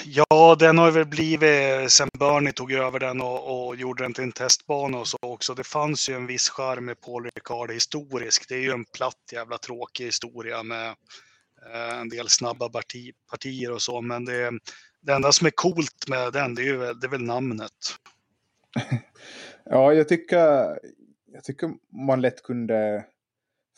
Ja, 0.05 0.55
den 0.59 0.77
har 0.77 0.91
väl 0.91 1.05
blivit 1.05 1.91
sen 1.91 2.09
Bernie 2.19 2.51
tog 2.51 2.71
över 2.71 2.99
den 2.99 3.21
och, 3.21 3.67
och, 3.67 3.75
gjorde 3.75 4.03
den 4.03 4.13
till 4.13 4.23
en 4.23 4.31
testbana 4.31 4.99
och 4.99 5.07
så 5.07 5.17
också. 5.21 5.53
Det 5.53 5.63
fanns 5.63 6.09
ju 6.09 6.15
en 6.15 6.27
viss 6.27 6.49
charm 6.49 6.85
med 6.85 7.01
Paul 7.01 7.29
Ricard 7.35 7.71
historiskt. 7.71 8.49
Det 8.49 8.55
är 8.55 8.59
ju 8.59 8.71
en 8.71 8.85
platt 8.85 9.31
jävla 9.31 9.57
tråkig 9.57 10.05
historia 10.05 10.63
med 10.63 10.87
eh, 11.73 11.99
en 11.99 12.09
del 12.09 12.29
snabba 12.29 12.69
parti, 12.69 13.11
partier 13.31 13.71
och 13.71 13.81
så. 13.81 14.01
Men 14.01 14.25
det, 14.25 14.51
det 15.01 15.13
enda 15.13 15.31
som 15.31 15.47
är 15.47 15.51
coolt 15.51 16.07
med 16.07 16.33
den, 16.33 16.55
det 16.55 16.61
är, 16.61 16.65
ju, 16.65 16.93
det 16.93 17.07
är 17.07 17.11
väl 17.11 17.21
namnet. 17.21 17.71
ja, 19.65 19.93
jag 19.93 20.07
tycker, 20.07 20.79
jag 21.33 21.43
tycker 21.43 21.71
man 22.07 22.21
lätt 22.21 22.43
kunde 22.43 23.05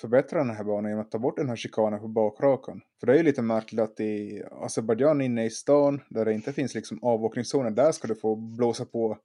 förbättra 0.01 0.39
den 0.39 0.56
här 0.56 0.63
banan 0.63 0.91
genom 0.91 1.06
att 1.06 1.12
ta 1.12 1.19
bort 1.19 1.38
den 1.38 1.49
här 1.49 1.56
chikanen 1.56 1.99
på 1.99 2.08
bakrakan. 2.08 2.82
För 2.99 3.08
det 3.08 3.13
är 3.13 3.17
ju 3.17 3.23
lite 3.23 3.41
märkligt 3.41 3.82
att 3.82 3.99
i 3.99 4.43
Azerbajdzjan 4.51 5.21
inne 5.21 5.45
i 5.45 5.49
stan, 5.49 6.01
där 6.10 6.25
det 6.25 6.34
inte 6.34 6.54
finns 6.54 6.75
liksom 6.75 7.04
avåkningszoner, 7.04 7.71
där 7.71 7.91
ska 7.91 8.08
du 8.08 8.15
få 8.15 8.36
blåsa 8.36 8.86
på 8.86 9.17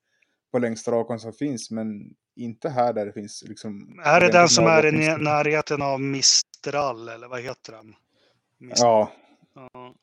på 0.53 0.59
längsta 0.59 0.91
rakan 0.91 1.19
som 1.19 1.33
finns, 1.33 1.71
men 1.71 2.15
inte 2.37 2.69
här 2.69 2.93
där 2.93 3.07
det 3.07 3.13
finns 3.13 3.45
liksom... 3.47 4.01
Är 4.05 4.21
det 4.21 4.33
den 4.33 4.49
som 4.49 4.67
är 4.67 4.87
i 4.87 4.93
närheten 5.19 5.83
av 5.83 6.01
Mistral, 6.01 7.09
eller 7.09 7.29
vad 7.29 7.43
heter 7.43 7.73
den? 7.73 7.95
Mistral. 8.59 9.07
Ja. 9.55 9.71
ja. 9.73 9.95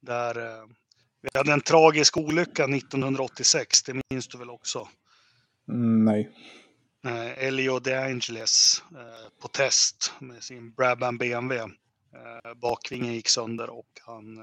Där, 0.00 0.46
eh, 0.46 0.64
vi 1.22 1.28
hade 1.38 1.52
en 1.52 1.60
tragisk 1.60 2.16
olycka 2.16 2.64
1986, 2.64 3.82
det 3.82 4.02
minns 4.10 4.28
du 4.28 4.38
väl 4.38 4.50
också? 4.50 4.88
Mm, 5.68 6.04
nej 6.04 6.30
eh, 7.04 7.46
Elio 7.46 7.78
De 7.78 7.94
Angeles 7.94 8.82
eh, 8.92 9.40
på 9.42 9.48
test 9.48 10.12
med 10.18 10.42
sin 10.42 10.72
Brabham 10.72 11.18
BMW. 11.18 11.74
Eh, 12.14 12.54
bakvingen 12.54 13.14
gick 13.14 13.28
sönder 13.28 13.70
och 13.70 13.88
han 14.06 14.38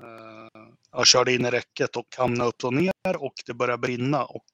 eh, 0.00 1.04
körde 1.04 1.34
in 1.34 1.46
i 1.46 1.50
räcket 1.50 1.96
och 1.96 2.14
hamnade 2.18 2.48
upp 2.48 2.64
och 2.64 2.74
ner 2.74 3.16
och 3.16 3.34
det 3.46 3.54
började 3.54 3.78
brinna 3.78 4.24
och 4.24 4.46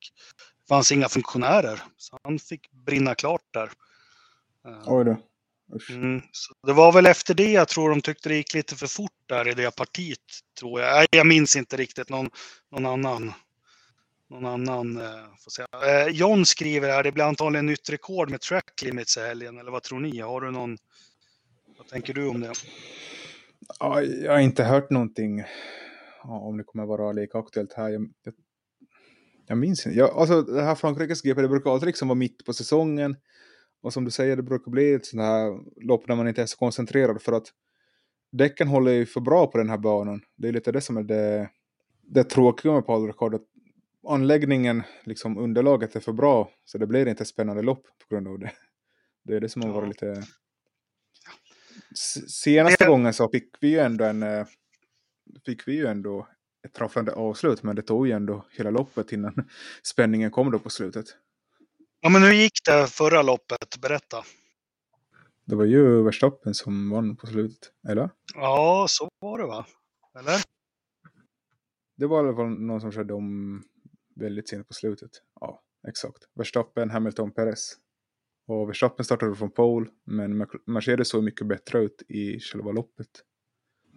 det 0.63 0.69
fanns 0.69 0.93
inga 0.93 1.09
funktionärer. 1.09 1.83
Så 1.97 2.19
han 2.23 2.39
fick 2.39 2.71
brinna 2.71 3.15
klart 3.15 3.45
där. 3.51 3.71
Eh, 4.67 4.83
Oj 4.87 5.05
då. 5.05 5.17
Mm, 5.89 6.23
det 6.67 6.73
var 6.73 6.93
väl 6.93 7.07
efter 7.07 7.35
det 7.35 7.53
jag 7.53 7.69
tror 7.69 7.91
de 7.91 8.01
tyckte 8.01 8.29
det 8.29 8.35
gick 8.35 8.55
lite 8.55 8.77
för 8.77 8.87
fort 8.87 9.13
där 9.27 9.49
i 9.49 9.55
det 9.55 9.77
partiet. 9.77 10.19
Tror 10.59 10.81
jag. 10.81 11.07
Jag 11.11 11.27
minns 11.27 11.57
inte 11.57 11.77
riktigt 11.77 12.09
någon, 12.09 12.31
någon 12.71 12.87
annan 12.87 13.33
någon 14.33 14.47
annan 14.47 14.97
eh, 14.97 15.25
får 15.39 15.51
säga. 15.51 15.67
Eh, 16.03 16.09
John 16.09 16.47
skriver 16.47 16.89
här, 16.89 17.03
det 17.03 17.13
blir 17.13 17.25
antagligen 17.25 17.67
nytt 17.67 17.91
rekord 17.91 18.31
med 18.31 18.41
track 18.41 18.83
limits 18.83 19.17
i 19.17 19.21
helgen, 19.21 19.59
eller 19.59 19.71
vad 19.71 19.83
tror 19.83 20.01
ni? 20.01 20.21
Har 20.21 20.41
du 20.41 20.51
någon, 20.51 20.77
vad 21.79 21.87
tänker 21.89 22.15
du 22.15 22.29
om 22.29 22.41
det? 22.41 22.53
Ja, 23.79 24.03
jag 24.03 24.33
har 24.33 24.41
inte 24.41 24.65
hört 24.65 24.91
någonting 24.91 25.45
om 26.25 26.57
det 26.57 26.65
kommer 26.65 26.87
vara 26.87 27.13
lika 27.13 27.39
aktuellt 27.39 27.73
här. 27.73 27.89
Jag, 27.89 28.13
jag, 28.23 28.35
jag 29.47 29.59
minns 29.59 29.87
inte. 29.87 29.99
Jag, 29.99 30.11
alltså 30.11 30.43
det 30.43 30.63
här 30.63 30.75
Frankrikes 30.75 31.23
GP, 31.23 31.43
det 31.43 31.49
brukar 31.49 31.71
alltid 31.71 31.87
liksom 31.87 32.09
vara 32.09 32.19
mitt 32.19 32.45
på 32.45 32.53
säsongen. 32.53 33.17
Och 33.83 33.93
som 33.93 34.05
du 34.05 34.11
säger, 34.11 34.37
det 34.37 34.43
brukar 34.43 34.71
bli 34.71 34.93
ett 34.93 35.07
sånt 35.07 35.23
här 35.23 35.59
lopp 35.87 36.07
där 36.07 36.17
man 36.17 36.29
inte 36.29 36.43
är 36.43 36.47
så 36.47 36.57
koncentrerad 36.57 37.23
för 37.23 37.33
att 37.33 37.47
däcken 38.33 38.69
håller 38.69 38.93
ju 38.93 39.07
för 39.07 39.21
bra 39.21 39.47
på 39.47 39.59
den 39.59 39.69
här 39.69 39.79
banan. 39.79 40.21
Det 40.37 40.49
är 40.49 40.53
lite 40.53 40.73
det 40.73 40.81
som 40.81 40.97
är 40.97 41.03
det, 41.03 41.51
det 42.03 42.25
tråkiga 42.25 42.73
med 42.73 42.87
Paul 42.87 43.07
Ricard, 43.07 43.35
att 43.35 43.47
anläggningen, 44.09 44.83
liksom 45.05 45.39
underlaget 45.39 45.97
är 45.97 46.01
för 46.01 46.13
bra 46.13 46.51
så 46.65 46.79
det 46.79 46.87
blir 46.87 47.09
inte 47.09 47.25
spännande 47.25 47.63
lopp 47.63 47.85
på 47.85 48.15
grund 48.15 48.29
av 48.29 48.39
det. 48.39 48.53
Det 49.25 49.37
är 49.37 49.41
det 49.41 49.49
som 49.49 49.63
har 49.63 49.73
varit 49.73 49.89
lite... 49.89 50.23
Senaste 52.29 52.87
gången 52.87 53.15
så 53.15 53.29
fick 53.29 53.49
vi 53.61 53.69
ju 53.69 53.79
ändå 53.79 54.05
en... 54.05 54.23
Eh, 54.23 54.47
fick 55.47 55.69
vi 55.69 55.73
ju 55.73 55.87
ändå 55.87 56.29
ett 56.67 56.73
träffande 56.73 57.13
avslut 57.13 57.63
men 57.63 57.77
det 57.77 57.83
tog 57.83 58.07
ju 58.07 58.13
ändå 58.13 58.47
hela 58.51 58.71
loppet 58.71 59.13
innan 59.13 59.35
spänningen 59.83 60.31
kom 60.31 60.51
då 60.51 60.59
på 60.59 60.71
slutet. 60.71 61.07
Ja 62.01 62.09
men 62.09 62.23
hur 62.23 62.33
gick 62.33 62.65
det 62.65 62.87
förra 62.87 63.23
loppet? 63.23 63.81
Berätta. 63.83 64.25
Det 65.45 65.55
var 65.55 65.65
ju 65.65 66.03
Verstappen 66.03 66.55
som 66.55 66.91
vann 66.91 67.17
på 67.17 67.27
slutet, 67.27 67.73
eller? 67.89 68.11
Ja, 68.35 68.87
så 68.89 69.09
var 69.21 69.39
det 69.39 69.47
va? 69.47 69.67
Eller? 70.19 70.41
Det 71.97 72.07
var 72.07 72.25
i 72.25 72.29
alla 72.29 72.37
fall 72.37 72.49
någon 72.49 72.81
som 72.81 72.93
körde 72.93 73.15
om 73.15 73.63
väldigt 74.15 74.49
sent 74.49 74.69
på 74.69 74.75
slutet. 74.75 75.11
Ja, 75.41 75.63
exakt. 75.89 76.29
Verstappen, 76.35 76.91
Hamilton, 76.91 77.31
Perez. 77.31 77.77
Och 78.47 78.69
Verstappen 78.69 79.05
startade 79.05 79.35
från 79.35 79.51
pole, 79.51 79.87
men 80.05 80.47
Mercedes 80.67 81.09
såg 81.09 81.25
mycket 81.25 81.47
bättre 81.47 81.79
ut 81.79 82.03
i 82.09 82.41
själva 82.41 82.73
loppet. 82.73 83.09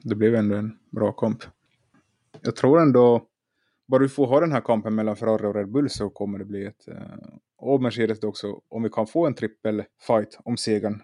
Det 0.04 0.16
blev 0.16 0.36
ändå 0.36 0.56
en 0.56 0.80
bra 0.92 1.12
kamp. 1.12 1.44
Jag 2.42 2.56
tror 2.56 2.82
ändå, 2.82 3.28
bara 3.88 4.04
vi 4.04 4.10
får 4.10 4.28
ha 4.28 4.40
den 4.40 4.52
här 4.52 4.62
kampen 4.62 4.96
mellan 4.96 5.16
Ferrari 5.16 5.48
och 5.48 5.56
Red 5.56 5.72
Bull 5.72 5.90
så 5.90 6.10
kommer 6.10 6.40
det 6.40 6.46
bli 6.46 6.66
ett, 6.66 6.88
eh, 6.88 6.96
och 7.58 7.82
Mercedes 7.82 8.24
också, 8.24 8.62
om 8.70 8.84
vi 8.84 8.90
kan 8.90 9.08
få 9.08 9.28
en 9.28 9.36
trippel 9.36 9.84
fight 10.08 10.40
om 10.44 10.58
segern, 10.58 11.02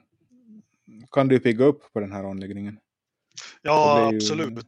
kan 1.11 1.27
det 1.27 1.33
ju 1.33 1.39
pigga 1.39 1.65
upp 1.65 1.93
på 1.93 1.99
den 1.99 2.11
här 2.11 2.23
anläggningen. 2.23 2.79
Ja, 3.61 4.11
absolut 4.13 4.65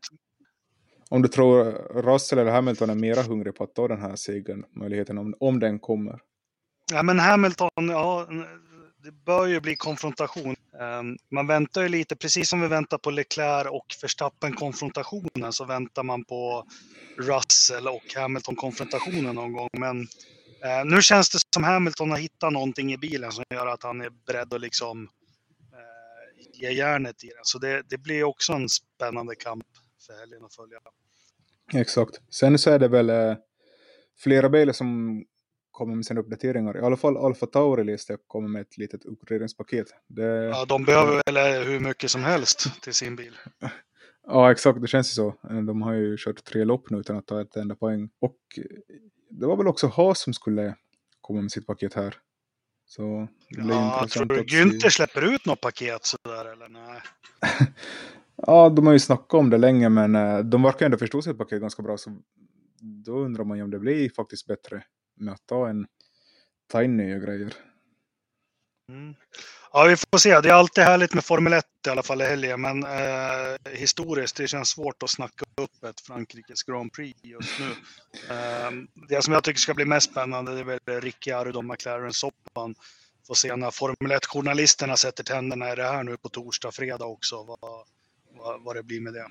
om 1.14 1.22
du 1.22 1.28
tror 1.28 1.64
Russell 2.02 2.40
eller 2.40 2.52
Hamilton 2.52 2.90
är 2.90 2.96
mera 2.96 3.22
hungrig 3.22 3.56
på 3.56 3.64
att 3.64 3.76
ta 3.76 3.88
den 3.88 4.02
här 4.02 4.16
segern, 4.16 4.66
möjligheten 4.76 5.18
om, 5.18 5.36
om 5.40 5.60
den 5.60 5.80
kommer? 5.80 6.20
Ja, 6.92 7.04
men 7.04 7.20
Hamilton, 7.20 7.70
ja, 7.76 8.28
det 9.04 9.12
bör 9.12 9.48
ju 9.48 9.60
bli 9.60 9.76
konfrontation. 9.76 10.56
Ehm, 10.82 11.18
man 11.32 11.48
väntar 11.48 11.82
ju 11.82 11.90
lite, 11.90 12.16
precis 12.16 12.50
som 12.50 12.62
vi 12.62 12.68
väntar 12.68 12.98
på 12.98 13.12
Leclerc 13.12 13.68
och 13.70 13.86
Verstappen-konfrontationen, 14.02 15.54
så 15.54 15.66
väntar 15.66 16.04
man 16.04 16.24
på 16.24 16.66
Russell 17.18 17.88
och 17.88 18.14
Hamilton-konfrontationen 18.16 19.36
någon 19.36 19.54
gång. 19.54 19.70
Men 19.78 20.08
ehm, 20.64 20.88
nu 20.88 21.02
känns 21.02 21.30
det 21.30 21.40
som 21.54 21.64
Hamilton 21.64 22.12
har 22.12 22.18
hittat 22.18 22.54
någonting 22.54 22.94
i 22.94 22.98
bilen 22.98 23.32
som 23.32 23.44
gör 23.50 23.68
att 23.68 23.84
han 23.84 24.02
är 24.02 24.10
beredd 24.28 24.54
att 24.54 24.62
liksom 24.62 25.04
eh, 25.74 26.62
ge 26.62 26.72
järnet 26.72 27.24
i 27.24 27.28
den. 27.28 27.44
Så 27.44 27.60
det, 27.60 27.84
det 27.90 27.98
blir 27.98 28.24
också 28.24 28.54
en 28.54 28.70
spännande 28.70 29.36
kamp 29.36 29.66
för 30.06 30.20
helgen 30.20 30.46
att 30.46 30.56
följa. 30.56 30.80
Exakt. 31.74 32.22
Sen 32.30 32.58
så 32.58 32.70
är 32.70 32.80
det 32.80 32.88
väl 32.88 33.10
eh, 33.10 33.36
flera 34.18 34.50
bilar 34.50 34.74
som 34.74 35.24
kommer 35.72 35.96
med 35.96 36.06
sina 36.06 36.20
uppdateringar. 36.20 36.78
I 36.78 36.82
alla 36.82 36.98
fall 36.98 37.18
Alfa 37.18 37.46
Tauri 37.46 37.84
läste 37.84 38.18
kommer 38.28 38.48
med 38.48 38.62
ett 38.62 38.78
litet 38.78 39.06
uppgraderingspaket. 39.06 39.88
Det... 40.08 40.24
Ja, 40.24 40.66
de 40.66 40.86
behöver 40.86 41.22
väl 41.26 41.64
hur 41.64 41.80
mycket 41.80 42.12
som 42.12 42.24
helst 42.24 42.82
till 42.82 42.94
sin 42.94 43.16
bil. 43.16 43.38
ja, 44.28 44.52
exakt. 44.52 44.82
Det 44.82 44.88
känns 44.88 45.12
ju 45.12 45.14
så. 45.14 45.36
De 45.42 45.82
har 45.82 45.94
ju 45.94 46.18
kört 46.18 46.44
tre 46.44 46.64
lopp 46.64 46.90
nu 46.90 46.98
utan 46.98 47.18
att 47.18 47.28
ta 47.28 47.42
ett 47.42 47.56
enda 47.56 47.76
poäng. 47.76 48.10
Och 48.20 48.38
eh, 48.58 48.64
det 49.30 49.46
var 49.46 49.58
väl 49.58 49.68
också 49.68 49.88
Haas 49.88 50.20
som 50.20 50.34
skulle 50.34 50.76
komma 51.22 51.42
med 51.42 51.52
sitt 51.52 51.68
paket 51.68 51.94
här. 51.94 52.16
Så 52.86 53.28
det 53.50 53.62
blir 53.62 53.76
ja. 53.76 54.08
Tror 54.10 54.26
du 54.26 54.44
Günther 54.44 54.90
släpper 54.90 55.22
ut 55.22 55.46
något 55.46 55.62
paket 55.62 56.06
sådär 56.06 56.46
eller 56.46 56.70
nej? 56.70 57.02
Ja, 58.48 58.70
de 58.70 58.86
har 58.86 58.94
ju 58.94 59.00
snackat 59.00 59.34
om 59.34 59.50
det 59.50 59.58
länge, 59.58 59.90
men 59.90 60.16
eh, 60.16 60.40
de 60.40 60.64
verkar 60.64 60.86
ändå 60.86 60.98
förstå 60.98 61.22
sitt 61.22 61.38
paket 61.38 61.62
ganska 61.62 61.84
bra. 61.84 61.98
Så 61.98 62.18
då 63.06 63.18
undrar 63.18 63.44
man 63.44 63.58
ju 63.58 63.64
om 63.64 63.72
det 63.72 63.80
blir 63.80 64.10
faktiskt 64.10 64.48
bättre 64.48 64.84
med 65.20 65.34
att 65.34 65.46
ta, 65.46 65.70
en, 65.70 65.88
ta 66.72 66.84
in 66.84 66.98
nya 66.98 67.20
grejer. 67.20 67.54
Mm. 68.90 69.16
Ja, 69.74 69.84
vi 69.84 69.96
får 69.96 70.18
se. 70.18 70.42
Det 70.42 70.50
är 70.50 70.54
alltid 70.54 70.84
härligt 70.84 71.14
med 71.14 71.26
Formel 71.26 71.54
1 71.54 71.66
i 71.88 71.90
alla 71.90 72.04
fall 72.04 72.22
i 72.22 72.26
helgen, 72.26 72.62
men 72.62 72.84
eh, 72.84 73.72
historiskt 73.72 74.38
det 74.38 74.48
känns 74.48 74.70
svårt 74.70 75.04
att 75.04 75.10
snacka 75.10 75.46
upp 75.62 75.84
ett 75.84 76.02
Frankrikes 76.02 76.64
Grand 76.64 76.94
Prix 76.94 77.20
just 77.24 77.60
nu. 77.60 77.70
Eh, 78.36 78.72
det 79.10 79.22
som 79.22 79.34
jag 79.34 79.44
tycker 79.44 79.60
ska 79.60 79.74
bli 79.74 79.86
mest 79.86 80.12
spännande 80.12 80.54
det 80.54 80.60
är 80.60 80.80
väl 80.86 81.02
Ricciardo 81.02 81.58
och 81.58 81.66
McLaren-soppan. 81.66 82.76
Får 83.28 83.36
se 83.36 83.56
när 83.56 83.72
Formel 83.72 84.12
1-journalisterna 84.12 84.96
sätter 84.96 85.24
tänderna 85.24 85.74
i 85.74 85.76
det 85.76 85.84
här 85.84 86.04
nu 86.04 86.18
på 86.18 86.30
torsdag, 86.30 86.72
fredag 86.72 87.06
också, 87.06 87.44
vad, 87.44 87.86
vad, 88.44 88.64
vad 88.64 88.76
det 88.76 88.84
blir 88.84 89.02
med 89.02 89.14
det. 89.14 89.28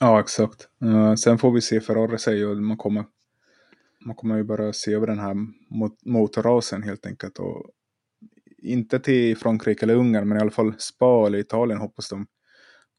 Ja, 0.00 0.20
exakt. 0.20 0.68
Uh, 0.84 1.14
sen 1.14 1.38
får 1.38 1.52
vi 1.52 1.60
se 1.60 1.80
Ferrari 1.80 2.18
säger 2.18 2.48
och 2.48 2.56
man 2.56 2.76
kommer, 2.76 3.04
man 4.06 4.16
kommer 4.16 4.36
ju 4.36 4.44
bara 4.44 4.72
se 4.72 4.94
över 4.94 5.06
den 5.06 5.18
här 5.18 5.34
mot, 5.70 6.04
motorrasen 6.04 6.82
helt 6.82 7.06
enkelt. 7.06 7.38
Och 7.38 7.70
inte 8.62 9.00
till 9.00 9.36
Frankrike 9.36 9.84
eller 9.84 9.94
Ungern, 9.94 10.28
men 10.28 10.38
i 10.38 10.40
alla 10.40 10.50
fall 10.50 10.74
Spa 10.78 11.26
eller 11.26 11.38
Italien 11.38 11.80
hoppas 11.80 12.08
de 12.08 12.26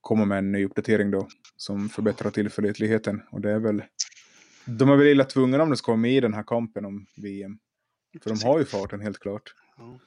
kommer 0.01 0.25
med 0.25 0.37
en 0.37 0.51
ny 0.51 0.65
uppdatering 0.65 1.11
då 1.11 1.27
som 1.55 1.89
förbättrar 1.89 2.31
tillförlitligheten. 2.31 3.21
Och 3.31 3.41
det 3.41 3.51
är 3.51 3.59
väl, 3.59 3.83
de 4.65 4.89
är 4.89 4.95
väl 4.95 5.07
illa 5.07 5.23
tvungna 5.23 5.63
om 5.63 5.69
de 5.69 5.75
ska 5.75 5.91
vara 5.91 6.01
med 6.01 6.11
i 6.11 6.19
den 6.19 6.33
här 6.33 6.43
kampen 6.43 6.85
om 6.85 7.05
VM. 7.17 7.57
För 8.23 8.29
de 8.29 8.47
har 8.47 8.59
ju 8.59 8.65
farten 8.65 9.01
helt 9.01 9.19
klart. 9.19 9.55
Ja. 9.77 9.99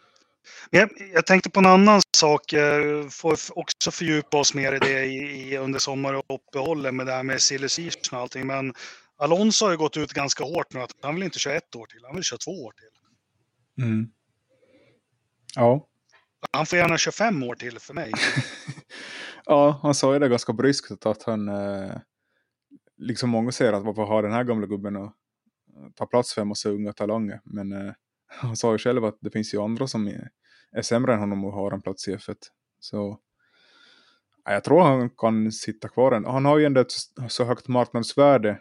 Jag, 0.70 0.90
jag, 1.12 1.26
tänkte 1.26 1.50
på 1.50 1.60
en 1.60 1.66
annan 1.66 2.00
sak, 2.16 2.52
eh, 2.52 3.08
får 3.08 3.38
också 3.58 3.90
fördjupa 3.90 4.38
oss 4.38 4.54
mer 4.54 4.72
i 4.72 4.78
det 4.78 5.04
i, 5.04 5.52
i 5.52 5.56
under 5.56 5.78
sommaruppehållet 5.78 6.94
med 6.94 7.06
det 7.06 7.12
här 7.12 7.22
med 7.22 7.42
silly 7.42 7.68
och 8.12 8.18
allting. 8.18 8.46
Men 8.46 8.74
Alonso 9.18 9.64
har 9.64 9.72
ju 9.72 9.78
gått 9.78 9.96
ut 9.96 10.12
ganska 10.12 10.44
hårt 10.44 10.72
nu 10.72 10.80
att 10.80 10.90
han 11.02 11.14
vill 11.14 11.24
inte 11.24 11.38
köra 11.38 11.54
ett 11.54 11.76
år 11.76 11.86
till, 11.86 12.00
han 12.04 12.14
vill 12.14 12.24
köra 12.24 12.38
två 12.38 12.64
år 12.64 12.72
till. 12.72 13.84
Mm. 13.84 14.08
Ja. 15.54 15.88
Han 16.52 16.66
får 16.66 16.78
gärna 16.78 16.98
25 16.98 17.42
år 17.42 17.54
till 17.54 17.78
för 17.78 17.94
mig. 17.94 18.12
ja, 19.44 19.80
han 19.82 19.94
sa 19.94 20.12
ju 20.12 20.18
det 20.18 20.28
ganska 20.28 20.52
bryskt 20.52 21.06
att 21.06 21.22
han, 21.22 21.48
eh, 21.48 21.96
liksom 22.96 23.30
många 23.30 23.52
säger 23.52 23.72
att 23.72 23.84
varför 23.84 24.02
har 24.02 24.22
den 24.22 24.32
här 24.32 24.44
gamla 24.44 24.66
gubben 24.66 24.96
och 24.96 25.12
ta 25.94 26.06
plats 26.06 26.34
för 26.34 26.42
en 26.42 26.48
massa 26.48 26.68
unga 26.68 26.92
talanger. 26.92 27.40
Men 27.44 27.72
eh, 27.72 27.92
han 28.26 28.56
sa 28.56 28.72
ju 28.72 28.78
själv 28.78 29.04
att 29.04 29.18
det 29.20 29.30
finns 29.30 29.54
ju 29.54 29.62
andra 29.62 29.86
som 29.86 30.08
är, 30.08 30.82
sämre 30.82 31.14
än 31.14 31.20
honom 31.20 31.44
och 31.44 31.52
har 31.52 31.72
en 31.72 31.82
plats 31.82 32.08
i 32.08 32.16
F1. 32.16 32.36
Så 32.78 33.20
jag 34.44 34.64
tror 34.64 34.82
han 34.82 35.10
kan 35.10 35.52
sitta 35.52 35.88
kvar. 35.88 36.12
Än. 36.12 36.24
Han 36.24 36.44
har 36.44 36.58
ju 36.58 36.64
ändå 36.64 36.80
ett 36.80 36.92
så 37.28 37.44
högt 37.44 37.68
marknadsvärde. 37.68 38.60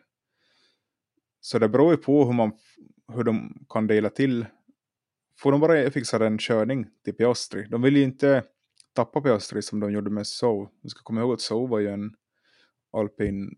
Så 1.40 1.60
det 1.60 1.70
beror 1.70 1.92
ju 1.92 1.98
på 1.98 2.26
hur, 2.26 2.34
man, 2.34 2.52
hur 3.14 3.24
de 3.24 3.66
kan 3.70 3.88
dela 3.88 4.10
till 4.10 4.46
får 5.40 5.52
de 5.52 5.62
bara 5.62 5.92
fixa 5.92 6.26
en 6.26 6.38
körning 6.38 6.86
till 7.04 7.14
Piastri. 7.14 7.68
De 7.70 7.82
vill 7.82 7.98
ju 7.98 8.04
inte 8.04 8.44
tappa 8.94 9.22
Piastri 9.22 9.62
som 9.62 9.80
de 9.80 9.92
gjorde 9.92 10.10
med 10.10 10.28
Sov. 10.28 10.70
Vi 10.84 10.90
ska 10.90 11.04
komma 11.04 11.22
ihåg 11.22 11.34
att 11.34 11.42
Sov 11.42 11.70
var 11.70 11.80
ju 11.80 11.88
en 11.88 12.16
alpin 12.94 13.58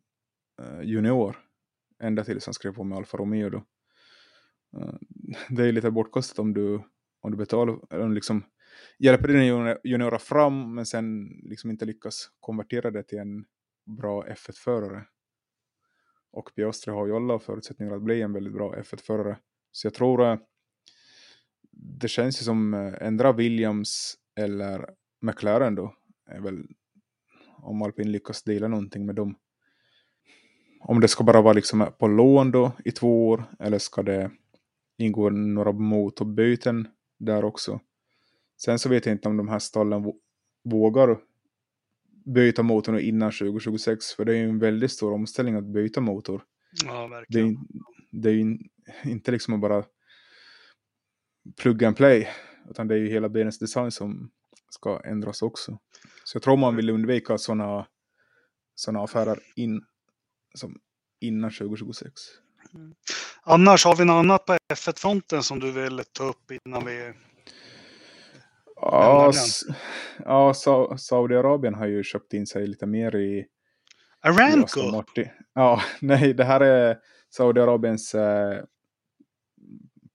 eh, 0.61 0.81
junior. 0.81 1.37
Ända 2.03 2.23
tills 2.23 2.45
han 2.45 2.53
skrev 2.53 2.73
på 2.73 2.83
med 2.83 2.97
Alfa 2.97 3.17
Romeo 3.17 3.49
då. 3.49 3.63
Eh, 4.77 4.93
det 5.49 5.63
är 5.63 5.71
lite 5.71 5.91
bortkastat 5.91 6.39
om 6.39 6.53
du, 6.53 6.81
om 7.21 7.31
du 7.31 7.37
betalar, 7.37 7.93
om 7.93 8.13
liksom 8.13 8.43
hjälper 8.99 9.27
dina 9.27 9.75
juniorer 9.83 10.17
fram 10.17 10.75
men 10.75 10.85
sen 10.85 11.27
liksom 11.43 11.69
inte 11.69 11.85
lyckas 11.85 12.31
konvertera 12.39 12.91
det 12.91 13.03
till 13.03 13.19
en 13.19 13.45
bra 13.85 14.25
F1-förare. 14.25 15.05
Och 16.31 16.55
Piastri 16.55 16.93
har 16.93 17.07
ju 17.07 17.15
alla 17.15 17.39
förutsättningar 17.39 17.95
att 17.95 18.01
bli 18.01 18.21
en 18.21 18.33
väldigt 18.33 18.53
bra 18.53 18.75
F1-förare. 18.75 19.37
Så 19.71 19.87
jag 19.87 19.93
tror 19.93 20.31
eh, 20.31 20.37
det 21.71 22.07
känns 22.07 22.41
ju 22.41 22.43
som 22.43 22.73
eh, 22.73 22.93
ändra 23.01 23.31
Williams 23.31 24.15
eller 24.35 24.89
McLaren 25.21 25.75
då. 25.75 25.95
Är 26.25 26.39
väl 26.39 26.67
om 27.57 27.81
Alpin 27.81 28.11
lyckas 28.11 28.43
dela 28.43 28.67
någonting 28.67 29.05
med 29.05 29.15
dem. 29.15 29.35
Om 30.79 30.99
det 30.99 31.07
ska 31.07 31.23
bara 31.23 31.41
vara 31.41 31.53
liksom 31.53 31.87
på 31.99 32.07
lån 32.07 32.51
då 32.51 32.71
i 32.85 32.91
två 32.91 33.29
år 33.29 33.43
eller 33.59 33.77
ska 33.77 34.03
det 34.03 34.31
ingå 34.97 35.29
några 35.29 35.71
motorbyten 35.71 36.87
där 37.19 37.45
också. 37.45 37.79
Sen 38.57 38.79
så 38.79 38.89
vet 38.89 39.05
jag 39.05 39.15
inte 39.15 39.29
om 39.29 39.37
de 39.37 39.47
här 39.47 39.59
stallen 39.59 40.13
vågar 40.63 41.19
byta 42.25 42.63
motorn 42.63 42.99
innan 42.99 43.31
2026 43.31 44.13
för 44.13 44.25
det 44.25 44.31
är 44.31 44.37
ju 44.37 44.49
en 44.49 44.59
väldigt 44.59 44.91
stor 44.91 45.13
omställning 45.13 45.55
att 45.55 45.73
byta 45.73 46.01
motor. 46.01 46.43
Ja, 46.85 47.07
verkligen. 47.07 47.57
Det 48.11 48.29
är, 48.29 48.33
är 48.33 48.57
inte 49.09 49.31
liksom 49.31 49.53
att 49.53 49.59
bara 49.59 49.85
plug 51.61 51.83
and 51.83 51.97
play. 51.97 52.27
Utan 52.69 52.87
det 52.87 52.95
är 52.95 52.99
ju 52.99 53.09
hela 53.09 53.29
benets 53.29 53.59
design 53.59 53.91
som 53.91 54.31
ska 54.69 55.01
ändras 55.05 55.41
också. 55.41 55.79
Så 56.23 56.35
jag 56.35 56.43
tror 56.43 56.57
man 56.57 56.75
vill 56.75 56.89
undvika 56.89 57.37
sådana 57.37 57.87
såna 58.75 59.03
affärer 59.03 59.39
in, 59.55 59.81
som 60.53 60.79
innan 61.19 61.51
2026. 61.51 62.11
Mm. 62.73 62.95
Annars, 63.49 63.85
har 63.85 63.95
vi 63.95 64.05
något 64.05 64.13
annat 64.13 64.45
på 64.45 64.57
F1-fronten 64.73 65.43
som 65.43 65.59
du 65.59 65.71
vill 65.71 66.01
ta 66.11 66.23
upp 66.23 66.51
innan 66.51 66.85
vi... 66.85 67.13
Ja, 68.75 69.31
ja 70.25 70.53
Saudiarabien 70.97 71.73
har 71.73 71.87
ju 71.87 72.03
köpt 72.03 72.33
in 72.33 72.47
sig 72.47 72.67
lite 72.67 72.85
mer 72.85 73.15
i... 73.15 73.45
Aramco? 74.21 75.03
I 75.15 75.31
ja, 75.53 75.81
nej, 76.01 76.33
det 76.33 76.43
här 76.43 76.59
är 76.59 76.97
Saudiarabiens 77.29 78.15
eh, 78.15 78.63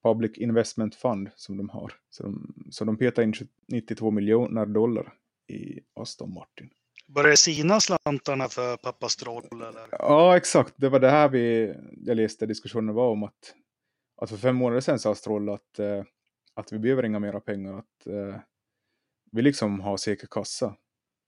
Public 0.02 0.38
Investment 0.38 0.94
Fund 0.94 1.30
som 1.36 1.56
de 1.56 1.68
har. 1.68 1.92
Så 2.10 2.22
de, 2.22 2.54
så 2.70 2.84
de 2.84 2.96
petar 2.96 3.22
in 3.22 3.34
92 3.68 4.10
miljoner 4.10 4.66
dollar 4.66 5.12
i 5.48 5.80
Aston 6.00 6.34
Martin. 6.34 6.70
Det 7.14 7.36
sina 7.36 7.80
slantarna 7.80 8.48
för 8.48 8.76
pappa 8.76 9.08
Stroll? 9.08 9.44
Eller? 9.52 9.88
Ja, 9.90 10.36
exakt. 10.36 10.74
Det 10.76 10.88
var 10.88 11.00
det 11.00 11.10
här 11.10 11.28
vi, 11.28 11.74
jag 11.96 12.16
läste 12.16 12.46
diskussionen 12.46 12.94
var 12.94 13.10
om 13.10 13.22
att, 13.22 13.54
att 14.16 14.30
för 14.30 14.36
fem 14.36 14.56
månader 14.56 14.80
sedan 14.80 14.98
sa 14.98 15.14
Stroll 15.14 15.48
att, 15.48 15.78
eh, 15.78 16.04
att 16.54 16.72
vi 16.72 16.78
behöver 16.78 17.04
inga 17.04 17.18
mera 17.18 17.40
pengar. 17.40 17.78
Att 17.78 18.06
eh, 18.06 18.36
vi 19.32 19.42
liksom 19.42 19.80
har 19.80 19.96
säker 19.96 20.26
kassa. 20.26 20.76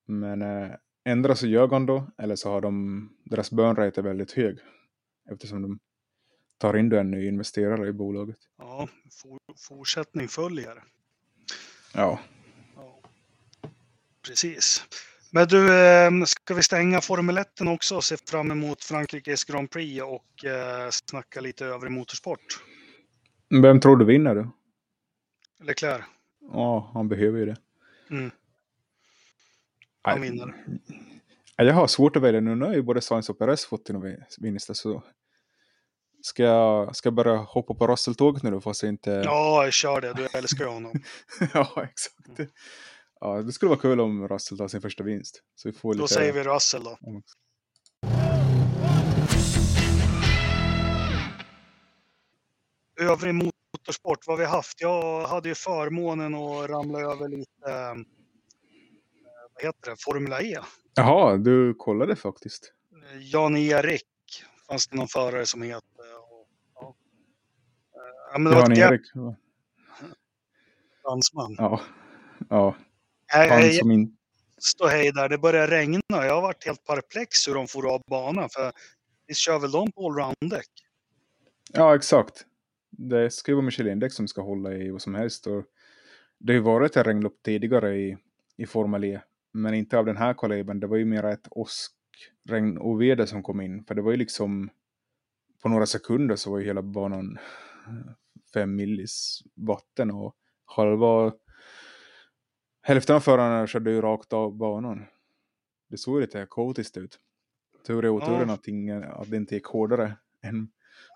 Men 0.07 0.43
eh, 0.43 0.70
ändra 1.05 1.37
så 1.37 1.47
gör 1.47 1.68
han 1.68 1.87
då, 1.87 2.07
eller 2.18 2.37
så 2.37 2.51
har 2.51 2.61
de, 2.61 3.09
deras 3.24 3.51
burnrate 3.51 4.01
är 4.01 4.03
väldigt 4.03 4.32
hög. 4.32 4.59
Eftersom 5.30 5.62
de 5.62 5.78
tar 6.59 6.76
in 6.76 6.93
en 6.93 7.11
ny 7.11 7.28
investerare 7.28 7.89
i 7.89 7.93
bolaget. 7.93 8.39
Ja, 8.59 8.89
for, 9.22 9.39
fortsättning 9.68 10.28
följer. 10.28 10.85
Ja. 11.95 12.20
ja. 12.76 13.01
Precis. 14.26 14.85
Men 15.35 15.49
du, 15.49 15.74
ehm, 15.74 16.26
ska 16.26 16.55
vi 16.55 16.62
stänga 16.62 17.01
Formel 17.01 17.39
1 17.39 17.61
också 17.61 17.97
och 17.97 18.05
se 18.05 18.16
fram 18.16 18.51
emot 18.51 18.85
Frankrikes 18.85 19.45
Grand 19.45 19.70
Prix 19.70 20.03
och 20.03 20.45
eh, 20.45 20.91
snacka 20.91 21.41
lite 21.41 21.66
övrig 21.66 21.93
motorsport? 21.93 22.41
Vem 23.62 23.80
tror 23.80 23.97
du 23.97 24.05
vinner 24.05 24.35
då? 24.35 24.51
Leclerc. 25.64 26.05
Ja, 26.53 26.91
han 26.95 27.09
behöver 27.09 27.39
ju 27.39 27.47
det. 27.47 27.57
Mm. 28.11 28.30
Han 30.03 30.20
vinner. 30.20 30.55
Jag 31.57 31.74
har 31.74 31.87
svårt 31.87 32.16
att 32.16 32.22
välja 32.22 32.41
nu. 32.41 32.55
Nu 32.55 32.64
har 32.64 32.74
ju 32.74 32.82
både 32.82 33.01
Sainz 33.01 33.28
och 33.28 33.39
Perez 33.39 33.66
fått 33.66 33.85
till 33.85 34.16
vinst. 34.39 34.76
Så 34.76 35.03
Ska 36.22 36.43
jag, 36.43 36.97
ska 36.97 37.07
jag 37.07 37.14
börja 37.14 37.37
hoppa 37.37 37.74
på 37.74 37.87
Russell-tåget 37.87 38.43
nu 38.43 38.51
då 38.51 38.61
fast 38.61 38.82
inte... 38.82 39.11
Ja, 39.11 39.68
kör 39.70 40.01
det. 40.01 40.12
Du 40.12 40.39
älskar 40.39 40.64
ju 40.64 40.70
honom. 40.70 40.93
ja, 41.55 41.89
exakt. 41.91 42.53
Ja, 43.25 43.43
det 43.43 43.53
skulle 43.53 43.68
vara 43.68 43.81
kul 43.81 44.01
om 44.01 44.29
Russell 44.29 44.59
tar 44.59 44.68
sin 44.68 44.81
första 44.81 45.05
vinst. 45.05 45.43
Så 45.55 45.68
vi 45.68 45.72
får 45.72 45.95
då 45.95 46.03
lite... 46.03 46.14
säger 46.14 46.33
vi 46.33 46.43
Russell 46.43 46.85
då. 46.85 46.99
Övrig 53.01 53.35
motorsport, 53.35 54.27
vad 54.27 54.39
vi 54.39 54.45
haft? 54.45 54.81
Jag 54.81 55.27
hade 55.27 55.49
ju 55.49 55.55
förmånen 55.55 56.35
att 56.35 56.70
ramla 56.70 57.01
över 57.01 57.29
lite, 57.29 57.70
eh, 57.70 57.95
vad 59.55 59.62
heter 59.62 59.91
det, 59.91 59.97
Formula 59.99 60.41
E. 60.43 60.59
Jaha, 60.95 61.37
du 61.37 61.75
kollade 61.75 62.16
faktiskt. 62.16 62.72
Jan-Erik 63.20 64.03
fanns 64.68 64.89
det 64.89 64.97
någon 64.97 65.09
förare 65.09 65.47
som 65.47 65.62
hette. 65.62 65.87
Ja, 68.33 68.39
men 68.39 68.45
det 68.45 68.61
var 68.61 68.79
Erik. 68.79 69.03
Fransman. 71.03 71.55
Ja. 71.59 71.81
Ja. 72.49 72.75
Han 73.35 73.72
som 73.72 73.91
in... 73.91 74.16
Stå 74.59 74.87
hej 74.87 75.12
där, 75.12 75.28
det 75.28 75.39
börjar 75.39 75.68
regna. 75.68 76.01
Jag 76.09 76.35
har 76.35 76.43
varit 76.43 76.66
helt 76.66 76.85
perplex 76.85 77.49
hur 77.49 77.55
de 77.55 77.68
får 77.68 77.95
av 77.95 78.03
banan. 78.07 78.49
För 78.51 78.72
visst 79.26 79.41
kör 79.41 79.59
väl 79.59 79.70
de 79.70 79.93
på 79.93 80.07
allround-däck? 80.07 80.70
Ja, 81.72 81.95
exakt. 81.97 82.45
Det 82.91 83.30
ska 83.30 83.51
ju 83.51 83.55
vara 83.55 83.64
Michelin-däck 83.64 84.12
som 84.12 84.28
ska 84.28 84.43
hålla 84.43 84.74
i 84.74 84.91
vad 84.91 85.03
som 85.03 85.14
helst. 85.14 85.47
Och 85.47 85.64
det 86.39 86.53
har 86.53 86.55
ju 86.55 86.61
varit 86.61 86.97
ett 86.97 87.07
regnlopp 87.07 87.43
tidigare 87.45 87.97
i, 87.97 88.16
i 88.57 88.66
Formel 88.66 89.05
E. 89.05 89.20
Men 89.53 89.74
inte 89.74 89.99
av 89.99 90.05
den 90.07 90.16
här 90.16 90.35
kalibern. 90.35 90.80
Det 90.80 90.87
var 90.87 90.97
ju 90.97 91.05
mer 91.05 91.24
ett 91.24 91.49
åskregn 91.51 92.78
och 92.78 93.03
väder 93.03 93.26
som 93.26 93.43
kom 93.43 93.61
in. 93.61 93.85
För 93.85 93.95
det 93.95 94.03
var 94.03 94.11
ju 94.11 94.16
liksom 94.16 94.70
på 95.62 95.68
några 95.68 95.87
sekunder 95.87 96.37
så 96.37 96.51
var 96.51 96.59
ju 96.59 96.64
hela 96.64 96.82
banan 96.82 97.39
5 98.55 98.76
millis 98.76 99.43
vatten 99.55 100.11
och 100.11 100.35
halva 100.64 101.32
hälften 102.85 103.16
av 103.16 103.20
förarna 103.20 103.66
körde 103.66 103.91
ju 103.91 104.01
rakt 104.01 104.32
av 104.32 104.57
banan. 104.57 105.07
Det 105.91 105.99
såg 105.99 106.20
lite 106.20 106.47
kaotiskt 106.51 106.97
ut. 106.97 107.18
Tur 107.87 108.05
i 108.05 108.09
oturen 108.09 108.49
Ja. 108.49 108.55
att, 108.55 108.68
ingen, 108.68 109.05
att 109.05 109.30
det 109.30 109.37
inte 109.37 109.55
gick 109.55 109.66
hårdare 109.66 110.16
än 110.43 110.68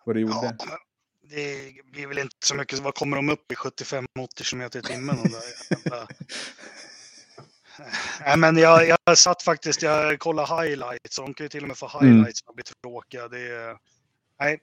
vad 0.04 0.16
det 0.16 0.20
gjorde. 0.20 0.34
Ja, 0.60 0.78
det 1.22 1.72
blir 1.92 2.06
väl 2.06 2.18
inte 2.18 2.36
så 2.46 2.54
mycket. 2.54 2.78
Vad 2.78 2.94
kommer 2.94 3.16
de 3.16 3.30
upp 3.30 3.52
i? 3.52 3.54
75-80 3.54 4.50
km 4.50 4.62
i 4.62 4.68
timmen? 4.82 5.16
Nej, 8.24 8.36
men 8.38 8.56
jag, 8.56 8.88
jag 9.06 9.18
satt 9.18 9.42
faktiskt, 9.42 9.82
jag 9.82 10.18
kollade 10.18 10.62
highlights 10.62 11.18
och 11.18 11.24
de 11.24 11.34
kan 11.34 11.44
ju 11.44 11.48
till 11.48 11.62
och 11.62 11.68
med 11.68 11.76
få 11.76 11.98
Mm. 12.00 12.14
highlights 12.14 12.40
som 12.44 12.54
blir 12.54 12.64
tråkiga. 12.82 13.28
Det 13.28 13.76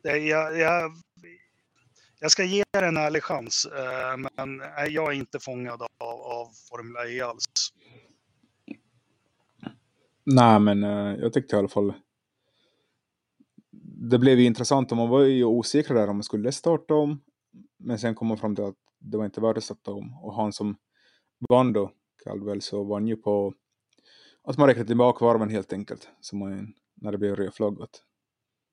nej, 0.03 0.27
jag, 0.27 0.57
jag, 0.57 0.91
jag 2.19 2.31
ska 2.31 2.43
ge 2.43 2.63
det 2.71 2.85
en 2.85 2.97
ärlig 2.97 3.23
chans, 3.23 3.65
eh, 3.65 4.17
men 4.17 4.57
nej, 4.57 4.91
jag 4.91 5.07
är 5.07 5.17
inte 5.17 5.39
fångad 5.39 5.81
av, 5.81 6.21
av 6.21 6.47
Formula 6.69 7.07
E 7.09 7.21
alls. 7.21 7.45
Nej, 10.23 10.59
men 10.59 10.83
eh, 10.83 11.15
jag 11.21 11.33
tyckte 11.33 11.55
i 11.55 11.59
alla 11.59 11.67
fall 11.67 11.93
det 13.97 14.19
blev 14.19 14.39
ju 14.39 14.45
intressant 14.45 14.91
och 14.91 14.97
man 14.97 15.09
var 15.09 15.21
ju 15.21 15.43
osäker 15.45 15.93
där 15.93 16.09
om 16.09 16.15
man 16.15 16.23
skulle 16.23 16.51
starta 16.51 16.93
om. 16.93 17.21
Men 17.77 17.99
sen 17.99 18.15
kom 18.15 18.27
man 18.27 18.37
fram 18.37 18.55
till 18.55 18.63
att 18.65 18.75
det 18.99 19.17
var 19.17 19.25
inte 19.25 19.41
värt 19.41 19.57
att 19.57 19.63
starta 19.63 19.91
om. 19.91 20.17
Och 20.23 20.35
han 20.35 20.53
som 20.53 20.75
vann 21.49 21.73
då, 21.73 21.91
Caldwell, 22.23 22.61
så 22.61 22.83
vann 22.83 23.07
ju 23.07 23.15
på 23.15 23.53
att 24.43 24.57
man 24.57 24.67
räknade 24.67 24.87
tillbaka 24.87 25.25
varven 25.25 25.49
helt 25.49 25.73
enkelt. 25.73 26.09
Så 26.21 26.35
man, 26.35 26.73
när 26.95 27.11
det 27.11 27.17
blev 27.17 27.35
rödflaggat. 27.35 28.03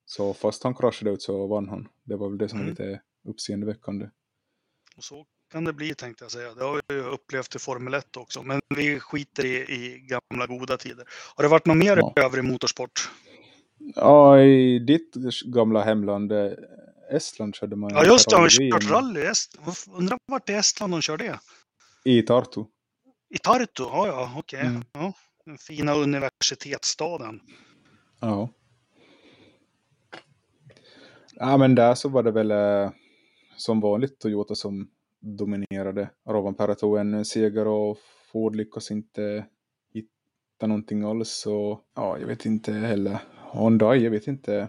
Så 0.04 0.34
fast 0.34 0.62
han 0.64 0.74
kraschade 0.74 1.10
ut 1.10 1.22
så 1.22 1.46
vann 1.46 1.68
han. 1.68 1.88
Det 2.04 2.16
var 2.16 2.28
väl 2.28 2.38
det 2.38 2.48
som 2.48 2.58
var 2.58 2.64
Mm. 2.64 2.70
lite 2.70 3.00
uppseendeväckande. 3.24 4.08
Och 4.96 5.04
så 5.04 5.26
kan 5.52 5.64
det 5.64 5.72
bli 5.72 5.94
tänkte 5.94 6.24
jag 6.24 6.32
säga. 6.32 6.54
Det 6.54 6.64
har 6.64 6.82
vi 6.88 6.94
ju 6.94 7.00
upplevt 7.02 7.54
i 7.56 7.58
Formel 7.58 7.94
1 7.94 8.16
också. 8.16 8.42
Men 8.42 8.60
vi 8.76 9.00
skiter 9.00 9.44
i, 9.44 9.56
i 9.56 9.98
gamla 9.98 10.46
goda 10.46 10.76
tider. 10.76 11.06
Har 11.36 11.42
det 11.44 11.48
varit 11.48 11.66
något 11.66 11.76
mer 11.76 11.96
Ja. 11.96 12.12
övrig 12.16 12.44
motorsport? 12.44 13.10
Ja, 13.94 14.40
i 14.40 14.78
ditt 14.78 15.14
gamla 15.44 15.84
hemland 15.84 16.32
eh, 16.32 16.52
Estland 17.10 17.54
körde 17.54 17.76
man 17.76 17.90
Ja 17.94 18.04
just 18.04 18.30
det, 18.30 18.36
har 18.36 18.42
rally-VM 18.42 18.80
kört 18.80 18.90
rally 18.90 19.20
i 19.20 19.26
Estland? 19.26 19.76
Undrar 19.92 20.18
vart 20.26 20.50
i 20.50 20.52
Estland 20.52 20.92
de 20.92 21.02
kör 21.02 21.16
det? 21.16 21.38
I 22.04 22.22
Tartu. 22.22 22.64
I 23.30 23.38
Tartu? 23.38 23.82
Ja, 23.82 24.06
ja, 24.06 24.32
okej. 24.36 24.60
Mm. 24.60 24.82
Ja, 24.92 25.12
den 25.44 25.58
fina 25.58 25.94
universitetsstaden. 25.94 27.40
Ja. 28.20 28.48
Ja, 31.34 31.56
men 31.56 31.74
där 31.74 31.94
så 31.94 32.08
var 32.08 32.22
det 32.22 32.30
väl 32.30 32.50
eh, 32.50 32.90
som 33.56 33.80
vanligt 33.80 34.18
Toyota 34.18 34.54
som 34.54 34.90
dominerade. 35.20 36.10
Rovanperä 36.28 36.74
tog 36.74 36.98
en 36.98 37.24
seger 37.24 37.66
och 37.66 37.98
Ford 38.32 38.56
lyckas 38.56 38.90
inte 38.90 39.46
hitta 39.94 40.66
någonting 40.66 41.02
alls. 41.02 41.46
Och, 41.46 41.80
ja, 41.94 42.18
jag 42.18 42.26
vet 42.26 42.46
inte 42.46 42.72
heller. 42.72 43.18
Hyundai, 43.52 44.04
jag 44.04 44.10
vet 44.10 44.26
inte. 44.26 44.68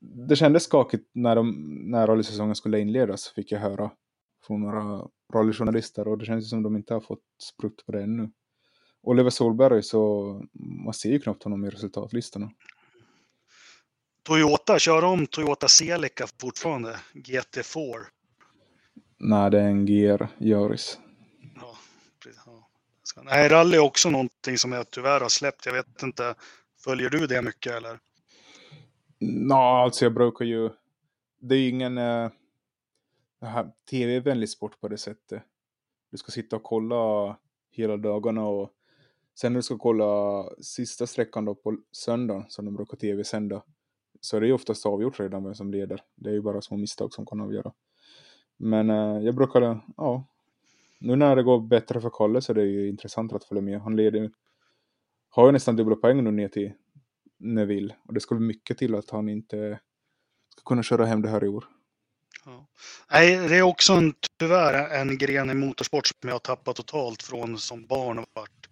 Det 0.00 0.36
kändes 0.36 0.62
skakigt 0.62 1.10
när, 1.12 1.36
de, 1.36 1.50
när 1.90 2.06
rallysäsongen 2.06 2.54
skulle 2.54 2.80
inledas, 2.80 3.28
fick 3.28 3.52
jag 3.52 3.60
höra 3.60 3.90
från 4.46 4.60
några 4.60 5.08
rallyjournalister. 5.34 6.08
Och 6.08 6.18
det 6.18 6.24
känns 6.24 6.50
som 6.50 6.62
de 6.62 6.76
inte 6.76 6.94
har 6.94 7.00
fått 7.00 7.24
sprutt 7.54 7.86
på 7.86 7.92
det 7.92 8.02
ännu. 8.02 8.30
Oliver 9.02 9.30
Solberg, 9.30 9.82
så 9.82 10.22
man 10.84 10.94
ser 10.94 11.10
ju 11.10 11.18
knappt 11.18 11.42
honom 11.42 11.64
i 11.64 11.70
resultatlistorna. 11.70 12.50
Toyota, 14.24 14.78
kör 14.78 15.04
om 15.04 15.26
Toyota 15.26 15.68
Celica 15.68 16.26
fortfarande? 16.40 16.96
GT4. 17.14 18.04
Nej, 19.18 19.50
det 19.50 19.60
är 19.60 19.66
en 19.66 19.86
GR 19.86 20.26
Yaris. 20.38 20.98
Ja, 21.56 21.76
ja. 22.46 22.68
Nej, 23.22 23.48
rally 23.48 23.76
är 23.76 23.80
också 23.80 24.10
någonting 24.10 24.58
som 24.58 24.72
jag 24.72 24.90
tyvärr 24.90 25.20
har 25.20 25.28
släppt. 25.28 25.66
Jag 25.66 25.72
vet 25.72 26.02
inte, 26.02 26.34
följer 26.84 27.10
du 27.10 27.26
det 27.26 27.42
mycket 27.42 27.72
eller? 27.72 27.98
Nå, 29.20 29.54
alltså 29.54 30.04
jag 30.04 30.14
brukar 30.14 30.44
ju... 30.44 30.70
Det 31.40 31.54
är 31.54 31.68
ingen 31.68 31.98
eh, 31.98 32.30
det 33.40 33.46
här 33.46 33.70
tv-vänlig 33.90 34.48
sport 34.48 34.80
på 34.80 34.88
det 34.88 34.98
sättet. 34.98 35.42
Du 36.10 36.18
ska 36.18 36.32
sitta 36.32 36.56
och 36.56 36.62
kolla 36.62 37.36
hela 37.70 37.96
dagarna 37.96 38.46
och 38.46 38.70
sen 39.34 39.52
när 39.52 39.58
du 39.58 39.62
ska 39.62 39.78
kolla 39.78 40.44
sista 40.60 41.06
sträckan 41.06 41.44
då 41.44 41.54
på 41.54 41.76
söndagen 41.92 42.44
som 42.48 42.64
de 42.64 42.76
brukar 42.76 42.96
tv-sända 42.96 43.62
så 44.24 44.36
är 44.36 44.40
det 44.40 44.46
ju 44.46 44.52
oftast 44.52 44.86
avgjort 44.86 45.20
redan 45.20 45.44
vem 45.44 45.54
som 45.54 45.70
leder. 45.70 46.00
Det 46.14 46.30
är 46.30 46.34
ju 46.34 46.42
bara 46.42 46.60
små 46.60 46.76
misstag 46.76 47.12
som 47.12 47.26
kan 47.26 47.40
avgöra. 47.40 47.72
Men 48.56 48.90
eh, 48.90 49.18
jag 49.18 49.34
brukar, 49.34 49.62
eh, 49.62 49.76
ja. 49.96 50.24
Nu 50.98 51.16
när 51.16 51.36
det 51.36 51.42
går 51.42 51.60
bättre 51.60 52.00
för 52.00 52.10
Kalle 52.10 52.40
så 52.40 52.52
är 52.52 52.56
det 52.56 52.64
ju 52.64 52.88
intressant 52.88 53.32
att 53.32 53.44
följa 53.44 53.62
med. 53.62 53.80
Han 53.80 53.96
leder 53.96 54.30
har 55.28 55.46
ju 55.46 55.52
nästan 55.52 55.76
dubbla 55.76 55.96
poäng 55.96 56.24
nu 56.24 56.30
ner 56.30 56.48
till 56.48 56.72
Neville. 57.38 57.94
Och 58.04 58.14
det 58.14 58.20
skulle 58.20 58.40
mycket 58.40 58.78
till 58.78 58.94
att 58.94 59.10
han 59.10 59.28
inte 59.28 59.80
ska 60.52 60.62
kunna 60.64 60.82
köra 60.82 61.06
hem 61.06 61.22
det 61.22 61.28
här 61.28 61.44
i 61.44 61.48
år. 61.48 61.64
Ja. 62.44 62.66
Nej, 63.10 63.48
det 63.48 63.56
är 63.56 63.62
också 63.62 63.92
en, 63.92 64.14
tyvärr 64.38 65.00
en 65.00 65.18
gren 65.18 65.50
i 65.50 65.54
motorsport 65.54 66.06
som 66.06 66.28
jag 66.28 66.34
har 66.34 66.38
tappat 66.38 66.76
totalt 66.76 67.22
från 67.22 67.58
som 67.58 67.86
barn 67.86 68.18
och 68.18 68.26
varit 68.32 68.63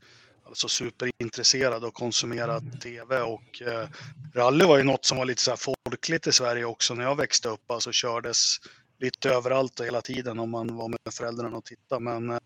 alltså 0.53 0.69
superintresserad 0.69 1.85
och 1.85 1.95
konsumerat 1.95 2.81
tv 2.81 3.21
och 3.21 3.63
eh, 3.63 3.89
rally 4.35 4.65
var 4.65 4.79
ju 4.79 4.85
något 4.85 5.05
som 5.05 5.19
var 5.19 5.25
lite 5.25 5.43
så 5.43 5.51
här 5.51 5.75
folkligt 5.87 6.27
i 6.27 6.33
Sverige 6.33 6.65
också 6.65 6.95
när 6.95 7.05
jag 7.05 7.17
växte 7.17 7.49
upp. 7.49 7.71
Alltså 7.71 7.93
kördes 7.93 8.57
lite 8.99 9.31
överallt 9.31 9.81
och 9.81 9.87
hela 9.87 10.01
tiden 10.01 10.39
om 10.39 10.51
man 10.51 10.77
var 10.77 10.89
med 10.89 10.99
föräldrarna 11.11 11.57
och 11.57 11.65
tittade. 11.65 12.01
Men 12.01 12.31
eh, 12.31 12.39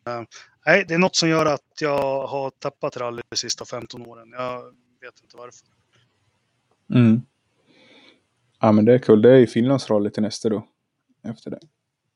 nej, 0.66 0.84
det 0.88 0.94
är 0.94 0.98
något 0.98 1.16
som 1.16 1.28
gör 1.28 1.46
att 1.46 1.80
jag 1.80 2.26
har 2.26 2.50
tappat 2.50 2.96
rally 2.96 3.22
de 3.28 3.36
sista 3.36 3.64
15 3.64 4.06
åren. 4.06 4.30
Jag 4.32 4.62
vet 5.00 5.20
inte 5.22 5.36
varför. 5.36 5.68
Mm. 6.94 7.22
Ja 8.60 8.72
men 8.72 8.84
det 8.84 8.94
är 8.94 8.98
kul. 8.98 9.22
Det 9.22 9.30
är 9.30 9.36
ju 9.36 9.46
Finlands 9.46 9.90
rally 9.90 10.10
till 10.10 10.22
nästa 10.22 10.48
då. 10.48 10.66
Efter 11.24 11.50
det. 11.50 11.60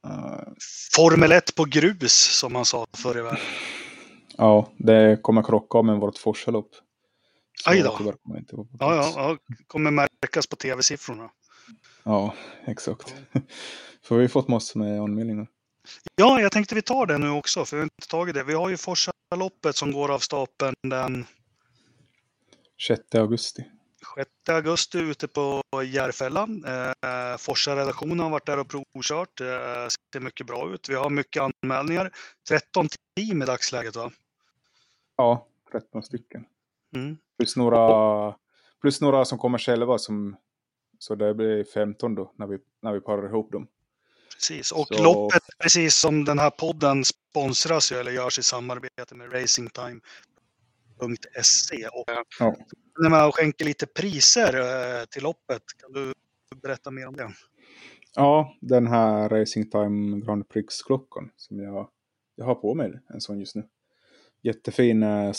Uh, 0.06 0.52
Formel 0.96 1.32
1 1.32 1.54
på 1.54 1.64
grus 1.64 2.12
som 2.12 2.52
man 2.52 2.64
sa 2.64 2.86
förr 2.92 3.18
i 3.18 3.22
världen. 3.22 3.40
Ja, 4.40 4.72
det 4.76 5.22
kommer 5.22 5.42
krocka 5.42 5.82
med 5.82 5.98
vårt 5.98 6.18
Forsalopp. 6.18 6.70
Aj 7.66 7.82
då. 7.82 7.90
kommer 7.90 8.38
inte 8.38 8.56
Ja, 8.56 8.66
ja, 8.78 9.12
ja, 9.16 9.36
kommer 9.66 9.90
märkas 9.90 10.46
på 10.46 10.56
tv-siffrorna. 10.56 11.30
ja, 12.04 12.34
exakt. 12.66 13.14
För 14.04 14.16
vi 14.16 14.22
har 14.22 14.28
fått 14.28 14.48
massor 14.48 14.80
med 14.80 15.00
anmälningar. 15.00 15.46
Ja, 16.14 16.40
jag 16.40 16.52
tänkte 16.52 16.74
vi 16.74 16.82
tar 16.82 17.06
det 17.06 17.18
nu 17.18 17.30
också, 17.30 17.64
för 17.64 17.76
vi 17.76 17.80
har 17.80 17.84
inte 17.84 18.08
tagit 18.08 18.34
det. 18.34 18.44
Vi 18.44 18.54
har 18.54 18.68
ju 18.68 18.76
Forsaloppet 18.76 19.76
som 19.76 19.92
går 19.92 20.10
av 20.14 20.18
stapeln 20.18 20.74
den 20.82 21.26
6 22.86 23.14
augusti. 23.14 23.64
6 24.16 24.30
augusti 24.48 24.98
ute 24.98 25.28
på 25.28 25.62
Järfälla. 25.84 26.42
Eh, 26.42 27.36
Forsa-redaktionen 27.38 28.20
har 28.20 28.30
varit 28.30 28.46
där 28.46 28.58
och 28.58 28.68
provkört. 28.68 29.40
Eh, 29.40 29.46
ser 30.12 30.20
mycket 30.20 30.46
bra 30.46 30.74
ut. 30.74 30.88
Vi 30.88 30.94
har 30.94 31.10
mycket 31.10 31.42
anmälningar. 31.42 32.10
13 32.48 32.88
team 33.16 33.42
i 33.42 33.46
dagsläget 33.46 33.96
va? 33.96 34.10
Ja, 35.20 35.46
13 35.72 36.02
stycken. 36.02 36.44
Mm. 36.96 37.16
Plus 37.38 37.56
några, 37.56 38.34
plus 38.80 39.00
några 39.00 39.24
som 39.24 39.38
kommer 39.38 39.58
själva 39.58 39.98
som 39.98 40.36
så 40.98 41.14
det 41.14 41.34
blir 41.34 41.64
15 41.64 42.14
då 42.14 42.32
när 42.36 42.46
vi, 42.46 42.58
när 42.82 42.92
vi 42.92 43.00
parar 43.00 43.26
ihop 43.28 43.52
dem. 43.52 43.66
Precis. 44.34 44.72
Och 44.72 44.86
Så- 44.86 45.02
loppet, 45.02 45.42
precis 45.62 45.94
som 45.96 46.24
den 46.24 46.38
här 46.38 46.50
podden 46.50 47.04
sponsras 47.04 47.92
ju 47.92 47.96
eller 47.96 48.10
görs 48.12 48.38
i 48.38 48.42
samarbete 48.42 49.14
med 49.14 49.32
racingtime.se. 49.32 50.00
Och 51.92 52.04
Ja. 52.38 52.56
när 52.98 53.10
man 53.10 53.32
skänker 53.32 53.64
lite 53.64 53.86
priser 53.86 54.54
eh, 55.00 55.04
till 55.04 55.22
loppet, 55.22 55.62
kan 55.82 55.92
du 55.92 56.14
berätta 56.62 56.90
mer 56.90 57.06
om 57.06 57.16
det? 57.16 57.30
Ja, 58.14 58.56
den 58.60 58.86
här 58.86 59.28
Racing 59.28 59.70
Time 59.70 60.20
Grand 60.26 60.48
Prix-klockan 60.48 61.30
som 61.36 61.60
jag, 61.60 61.88
jag 62.36 62.44
har 62.44 62.54
på 62.54 62.74
mig 62.74 63.00
en 63.08 63.20
sån 63.20 63.40
just 63.40 63.54
nu. 63.56 63.68
Jättefin 64.42 65.02
eh, 65.02 65.32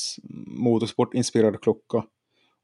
motorsportinspirerad 0.48 1.62
klocka. 1.62 2.06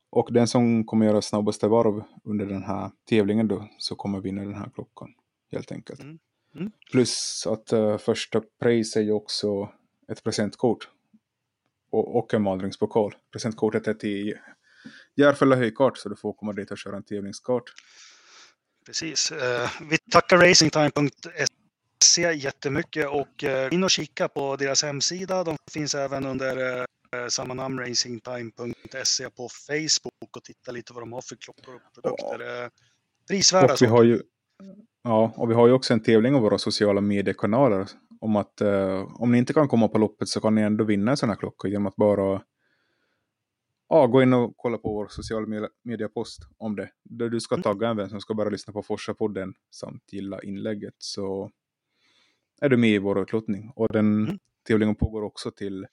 Och 0.10 0.34
den 0.34 0.48
som 0.48 0.86
kommer 0.86 1.06
göra 1.06 1.22
snabbaste 1.22 1.68
varv 1.68 2.04
under 2.24 2.46
den 2.46 2.64
här 2.64 2.92
tävlingen 3.10 3.48
då 3.48 3.70
så 3.78 3.96
kommer 3.96 4.20
vinna 4.20 4.42
den 4.42 4.56
här 4.56 4.70
klockan. 4.76 5.14
Helt 5.52 5.72
enkelt. 5.72 6.00
Mm. 6.00 6.20
Mm. 6.56 6.72
Plus 6.92 7.48
att 7.48 7.72
eh, 7.72 7.98
första 7.98 8.42
pris 8.62 8.96
är 8.96 9.02
ju 9.02 9.12
också 9.12 9.70
ett 10.12 10.24
presentkort. 10.24 10.90
Och, 11.90 12.18
och 12.18 12.34
en 12.34 12.44
vandringspokal. 12.44 13.16
Presentkortet 13.32 13.88
är 13.88 13.94
till 13.94 14.38
Järfälla 15.16 15.56
höjkart 15.56 15.98
så 15.98 16.10
du 16.10 16.16
får 16.16 16.34
komma 16.34 16.54
dit 16.54 16.72
och 16.72 16.78
köra 16.78 16.98
en 16.98 17.04
tävlingskart. 17.04 17.64
Precis. 18.86 19.32
Eh, 19.32 19.70
vi 19.90 19.98
tackar 19.98 20.38
racingtime.se 20.38 21.57
jättemycket 22.36 23.08
och 23.08 23.43
eh, 23.43 23.74
in 23.74 23.84
och 23.84 23.89
kika 23.89 24.28
på 24.28 24.56
deras 24.56 24.84
hemsida. 24.84 25.43
De 25.43 25.58
finns 25.72 25.95
även 25.95 26.26
under 26.26 26.80
eh, 26.80 27.28
samma 27.30 27.54
namn, 27.54 27.80
racingtime.se 27.80 29.30
på 29.30 29.50
Facebook 29.68 30.38
och 30.38 30.43
titta 30.43 30.72
lite 30.72 30.93
vad 30.93 31.02
de 31.02 31.14
har 31.14 31.22
för 31.22 31.36
klockor 31.36 31.76
och 31.76 31.82
produkter. 31.93 32.64
Eh, 32.64 32.70
prisvärda 33.28 33.74
Och 33.74 33.82
vi 33.82 33.86
har 33.86 34.04
ju, 34.04 34.22
ja, 35.04 35.34
och 35.36 35.50
vi 35.50 35.54
har 35.54 35.68
ju 35.68 35.74
också 35.74 35.93
en 35.93 36.04
tävling 36.04 36.36
av 36.36 36.41
våra 36.41 36.58
sociala 36.58 37.02
mediekanaler 37.02 37.88
om 38.22 38.36
att 38.36 38.62
uh, 38.62 39.22
om 39.22 39.32
ni 39.32 39.38
inte 39.38 39.54
kan 39.54 39.68
komma 39.68 39.88
på 39.88 39.98
loppet 39.98 40.28
så 40.28 40.41
kan 40.41 40.56
ni 40.56 40.62
ändå 40.62 40.84
vinna 40.84 41.12
en 41.12 41.18
sån 41.18 41.30
här 41.30 41.36
klocka 41.36 41.68
genom 41.68 41.88
att 41.88 41.95
bara 41.95 42.41
ja, 43.89 44.08
gå 44.08 44.24
in 44.24 44.34
och 44.34 44.54
kolla 44.58 44.78
på 44.78 44.93
vår 44.93 45.08
sociala 45.08 45.70
mediepost 45.84 46.41
om 46.58 46.76
det. 46.76 46.89
Där 47.04 47.30
du 47.30 47.39
ska 47.39 47.56
mm. 47.56 47.64
tagga 47.64 47.89
en 47.89 47.98
vän 47.98 48.10
som 48.10 48.22
ska 48.22 48.34
bara 48.34 48.50
lyssna 48.50 48.74
på 48.74 48.84
Forsa-podden 48.84 49.54
samt 49.72 50.14
gilla 50.14 50.41
inlägget 50.41 50.95
så 50.98 51.52
är 52.62 52.70
du 52.70 52.78
med 52.78 52.89
i 52.89 52.97
vår 52.97 53.22
utlottning. 53.22 53.72
Och 53.76 53.88
den 53.93 54.26
mm. 54.26 54.39
tävlingen 54.68 54.95
pågår 54.95 55.22
också 55.22 55.51
till 55.51 55.88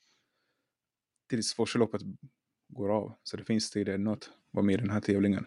tills 1.28 1.54
Forsaloppet 1.54 2.02
går 2.68 2.88
av. 2.88 3.12
Så 3.22 3.36
det 3.36 3.44
finns 3.44 3.70
tid 3.70 3.88
ännu 3.88 4.10
att 4.10 4.30
vara 4.50 4.64
med 4.64 4.74
i 4.74 4.76
den 4.76 4.90
här 4.90 5.00
tävlingen. 5.00 5.46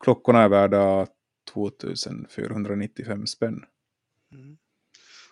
Klockorna 0.00 0.42
är 0.42 0.48
värda 0.48 1.06
2495 1.52 3.26
spänn. 3.26 3.64
Mm. 4.32 4.56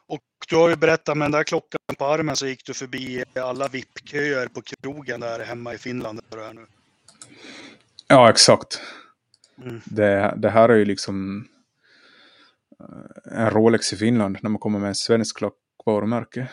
Och 0.06 0.22
du 0.48 0.56
har 0.56 0.68
ju 0.68 0.76
berättat 0.76 1.16
med 1.16 1.24
den 1.24 1.32
där 1.32 1.44
klockan 1.44 1.78
på 1.98 2.04
armen 2.04 2.36
så 2.36 2.46
gick 2.46 2.66
du 2.66 2.74
förbi 2.74 3.24
alla 3.34 3.68
VIP-köer 3.68 4.46
på 4.46 4.62
krogen 4.62 5.20
där 5.20 5.44
hemma 5.44 5.74
i 5.74 5.78
Finland. 5.78 6.20
Där 6.28 6.54
nu. 6.54 6.66
Ja, 8.06 8.30
exakt. 8.30 8.80
Mm. 9.62 9.80
Det, 9.84 10.34
det 10.36 10.50
här 10.50 10.68
är 10.68 10.76
ju 10.76 10.84
liksom 10.84 11.48
en 13.24 13.50
Rolex 13.50 13.92
i 13.92 13.96
Finland 13.96 14.38
när 14.42 14.50
man 14.50 14.58
kommer 14.58 14.78
med 14.78 14.88
en 14.88 14.94
svensk 14.94 15.36
klockvarumärke. 15.36 16.48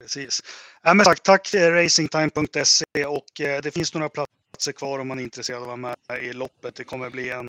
Precis. 0.00 0.42
Ja, 0.82 0.94
men 0.94 1.04
tack, 1.04 1.22
tack 1.22 1.54
racingtime.se 1.54 3.06
och 3.06 3.40
eh, 3.40 3.62
det 3.62 3.70
finns 3.70 3.94
några 3.94 4.08
platser 4.08 4.72
kvar 4.72 4.98
om 4.98 5.08
man 5.08 5.18
är 5.18 5.22
intresserad 5.22 5.56
av 5.56 5.62
att 5.62 5.68
vara 5.68 5.96
med 6.10 6.24
i 6.24 6.32
loppet. 6.32 6.74
Det 6.74 6.84
kommer 6.84 7.10
bli 7.10 7.30
en 7.30 7.48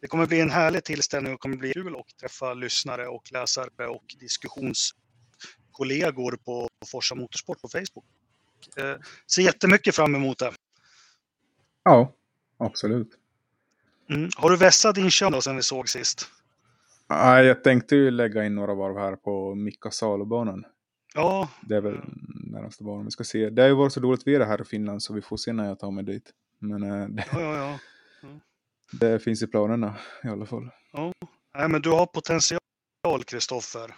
det 0.00 0.06
kommer 0.06 0.26
bli 0.26 0.40
en 0.40 0.50
härlig 0.50 0.84
tillställning 0.84 1.34
och 1.34 1.40
kommer 1.40 1.56
bli 1.56 1.72
kul 1.72 1.96
att 1.96 2.16
träffa 2.20 2.54
lyssnare 2.54 3.08
och 3.08 3.32
läsare 3.32 3.86
och 3.86 4.04
diskussionskollegor 4.20 6.36
på 6.44 6.68
Forsa 6.86 7.14
Motorsport 7.14 7.60
på 7.60 7.68
Facebook. 7.68 8.04
Eh, 8.76 8.94
ser 9.30 9.42
jättemycket 9.42 9.96
fram 9.96 10.14
emot 10.14 10.38
det. 10.38 10.52
Ja, 11.82 12.12
absolut. 12.58 13.08
Mm. 14.10 14.30
Har 14.36 14.50
du 14.50 14.56
vässat 14.56 14.94
din 14.94 15.10
kön 15.10 15.32
då 15.32 15.42
sen 15.42 15.56
vi 15.56 15.62
såg 15.62 15.88
sist? 15.88 16.28
Nej, 17.08 17.46
jag 17.46 17.64
tänkte 17.64 17.96
ju 17.96 18.10
lägga 18.10 18.44
in 18.44 18.54
några 18.54 18.74
varv 18.74 18.98
här 18.98 19.16
på 19.16 19.54
Mikka 19.54 19.90
Salobanan. 19.90 20.64
Ja. 21.14 21.48
Det 21.62 21.76
är 21.76 21.80
väl 21.80 22.00
närmaste 22.52 22.84
banan 22.84 23.04
vi 23.04 23.10
ska 23.10 23.24
se. 23.24 23.50
Det 23.50 23.62
har 23.62 23.68
ju 23.68 23.74
varit 23.74 23.92
så 23.92 24.00
dåligt 24.00 24.26
väder 24.26 24.46
här 24.46 24.60
i 24.60 24.64
Finland 24.64 25.02
så 25.02 25.14
vi 25.14 25.22
får 25.22 25.36
se 25.36 25.52
när 25.52 25.68
jag 25.68 25.78
tar 25.78 25.90
mig 25.90 26.04
dit. 26.04 26.30
Men 26.58 26.82
äh, 26.82 27.08
det, 27.08 27.24
ja, 27.32 27.40
ja, 27.40 27.78
ja. 28.22 28.28
det 28.92 29.18
finns 29.18 29.42
i 29.42 29.46
planerna 29.46 29.96
i 30.24 30.28
alla 30.28 30.46
fall. 30.46 30.70
Ja, 30.92 31.12
Nej, 31.58 31.68
men 31.68 31.82
du 31.82 31.90
har 31.90 32.06
potential 32.06 33.24
Kristoffer. 33.26 33.94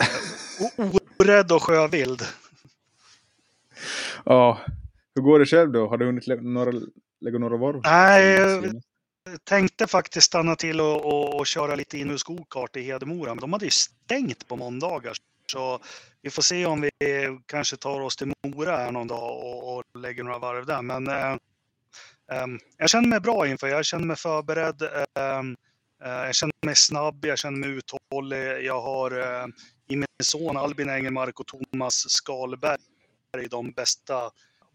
Eh, 0.00 0.90
orädd 1.18 1.52
och 1.52 1.62
sjövild. 1.62 2.22
Ja, 4.24 4.60
hur 5.14 5.22
går 5.22 5.38
det 5.38 5.46
själv 5.46 5.72
då? 5.72 5.88
Har 5.88 5.96
du 5.96 6.06
hunnit 6.06 6.26
lä 6.26 6.36
några, 6.36 6.72
lägga 7.20 7.38
några 7.38 7.56
varv? 7.56 7.80
Nej, 7.84 8.72
tänkte 9.44 9.86
faktiskt 9.86 10.26
stanna 10.26 10.56
till 10.56 10.80
och, 10.80 11.04
och, 11.04 11.40
och 11.40 11.46
köra 11.46 11.74
lite 11.74 11.98
in 11.98 12.18
i 12.74 12.82
Hedemora, 12.82 13.34
men 13.34 13.40
de 13.40 13.52
hade 13.52 13.64
ju 13.64 13.70
stängt 13.70 14.48
på 14.48 14.56
måndagar. 14.56 15.16
Så 15.52 15.80
vi 16.22 16.30
får 16.30 16.42
se 16.42 16.66
om 16.66 16.80
vi 16.80 16.90
kanske 17.46 17.76
tar 17.76 18.00
oss 18.00 18.16
till 18.16 18.32
Mora 18.46 18.76
här 18.76 18.92
någon 18.92 19.06
dag 19.06 19.46
och, 19.46 19.76
och 19.76 19.84
lägger 19.98 20.24
några 20.24 20.38
varv 20.38 20.66
där. 20.66 20.82
Men 20.82 21.08
eh, 21.08 21.32
eh, 22.32 22.46
jag 22.76 22.90
känner 22.90 23.08
mig 23.08 23.20
bra 23.20 23.46
inför, 23.46 23.66
jag 23.66 23.84
känner 23.84 24.06
mig 24.06 24.16
förberedd. 24.16 24.82
Eh, 24.82 24.98
eh 25.18 25.42
jag 26.00 26.34
känner 26.34 26.66
mig 26.66 26.76
snabb, 26.76 27.24
jag 27.24 27.38
känner 27.38 27.58
mig 27.58 27.70
uthållig. 27.70 28.64
Jag 28.64 28.80
har 28.80 29.10
eh, 29.10 29.46
i 29.88 29.96
min 29.96 30.06
son 30.22 30.56
Albin 30.56 30.90
Engelmark 30.90 31.40
och 31.40 31.46
Thomas 31.46 31.94
Skalberg 32.08 32.78
de 33.50 33.70
bästa 33.70 34.30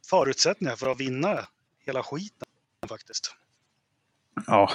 förutsättningarna 0.09 0.77
för 0.77 0.91
att 0.91 0.99
vinna 0.99 1.47
hela 1.85 2.03
skiten 2.03 2.47
faktiskt. 2.87 3.35
Ja, 4.47 4.69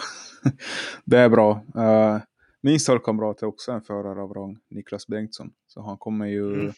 det 1.05 1.19
är 1.19 1.29
bra. 1.29 1.65
Uh, 1.77 2.19
min 2.61 2.81
stallkamrat 2.81 3.43
är 3.43 3.47
också 3.47 3.73
en 3.73 3.83
förare 3.83 4.23
av 4.23 4.35
rang, 4.35 4.59
Niklas 4.71 5.07
Bengtsson. 5.07 5.53
Så 5.67 5.83
han 5.83 5.99
kommer 5.99 6.27
ju... 6.27 6.55
Mm. 6.55 6.73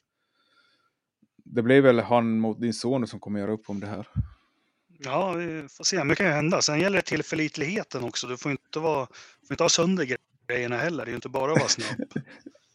Det 1.45 1.63
blir 1.63 1.81
väl 1.81 2.01
han 2.01 2.39
mot 2.39 2.61
din 2.61 2.75
son 2.75 3.07
som 3.07 3.21
kommer 3.21 3.41
göra 3.41 3.53
upp 3.53 3.71
om 3.71 3.81
det 3.81 3.87
här. 3.87 4.09
Ja, 4.99 5.33
vi 5.33 5.67
får 5.71 5.85
se. 5.85 6.05
Mycket 6.05 6.19
kan 6.19 6.27
ju 6.27 6.33
hända. 6.33 6.63
Sen 6.63 6.81
gäller 6.81 6.97
det 6.97 7.03
tillförlitligheten 7.03 8.05
också. 8.05 8.27
Du 8.27 8.37
får 8.37 8.51
inte, 8.51 8.79
vara, 8.79 9.07
får 9.07 9.51
inte 9.51 9.65
ha 9.65 9.69
sönder 9.69 10.17
grejerna 10.49 10.77
heller. 10.77 11.05
Det 11.05 11.09
är 11.09 11.13
ju 11.13 11.17
inte 11.17 11.29
bara 11.29 11.53
att 11.53 11.59
vara 11.59 11.69
snabb. 11.69 12.09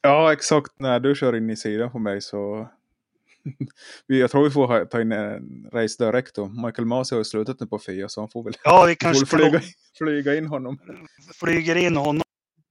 ja, 0.01 0.33
exakt. 0.33 0.79
När 0.79 0.99
du 0.99 1.15
kör 1.15 1.35
in 1.35 1.49
i 1.49 1.57
sidan 1.57 1.91
på 1.91 1.99
mig 1.99 2.21
så... 2.21 2.69
jag 4.07 4.31
tror 4.31 4.43
vi 4.43 4.49
får 4.49 4.85
ta 4.85 5.01
in 5.01 5.11
en 5.11 5.69
race 5.73 6.05
direkt 6.05 6.35
då. 6.35 6.47
Michael 6.47 6.85
Masi 6.85 7.15
har 7.15 7.19
ju 7.19 7.25
slutat 7.25 7.59
nu 7.59 7.67
på 7.67 7.79
FIA 7.79 8.09
så 8.09 8.21
han 8.21 8.29
får 8.29 8.43
väl, 8.43 8.53
ja, 8.63 8.85
vi 8.85 8.95
kanske 8.99 9.25
får 9.25 9.37
flyga, 9.37 9.61
flyga 9.97 10.35
in 10.35 10.47
honom. 10.47 10.79
Flyger 11.33 11.75
in 11.75 11.95
honom 11.95 12.23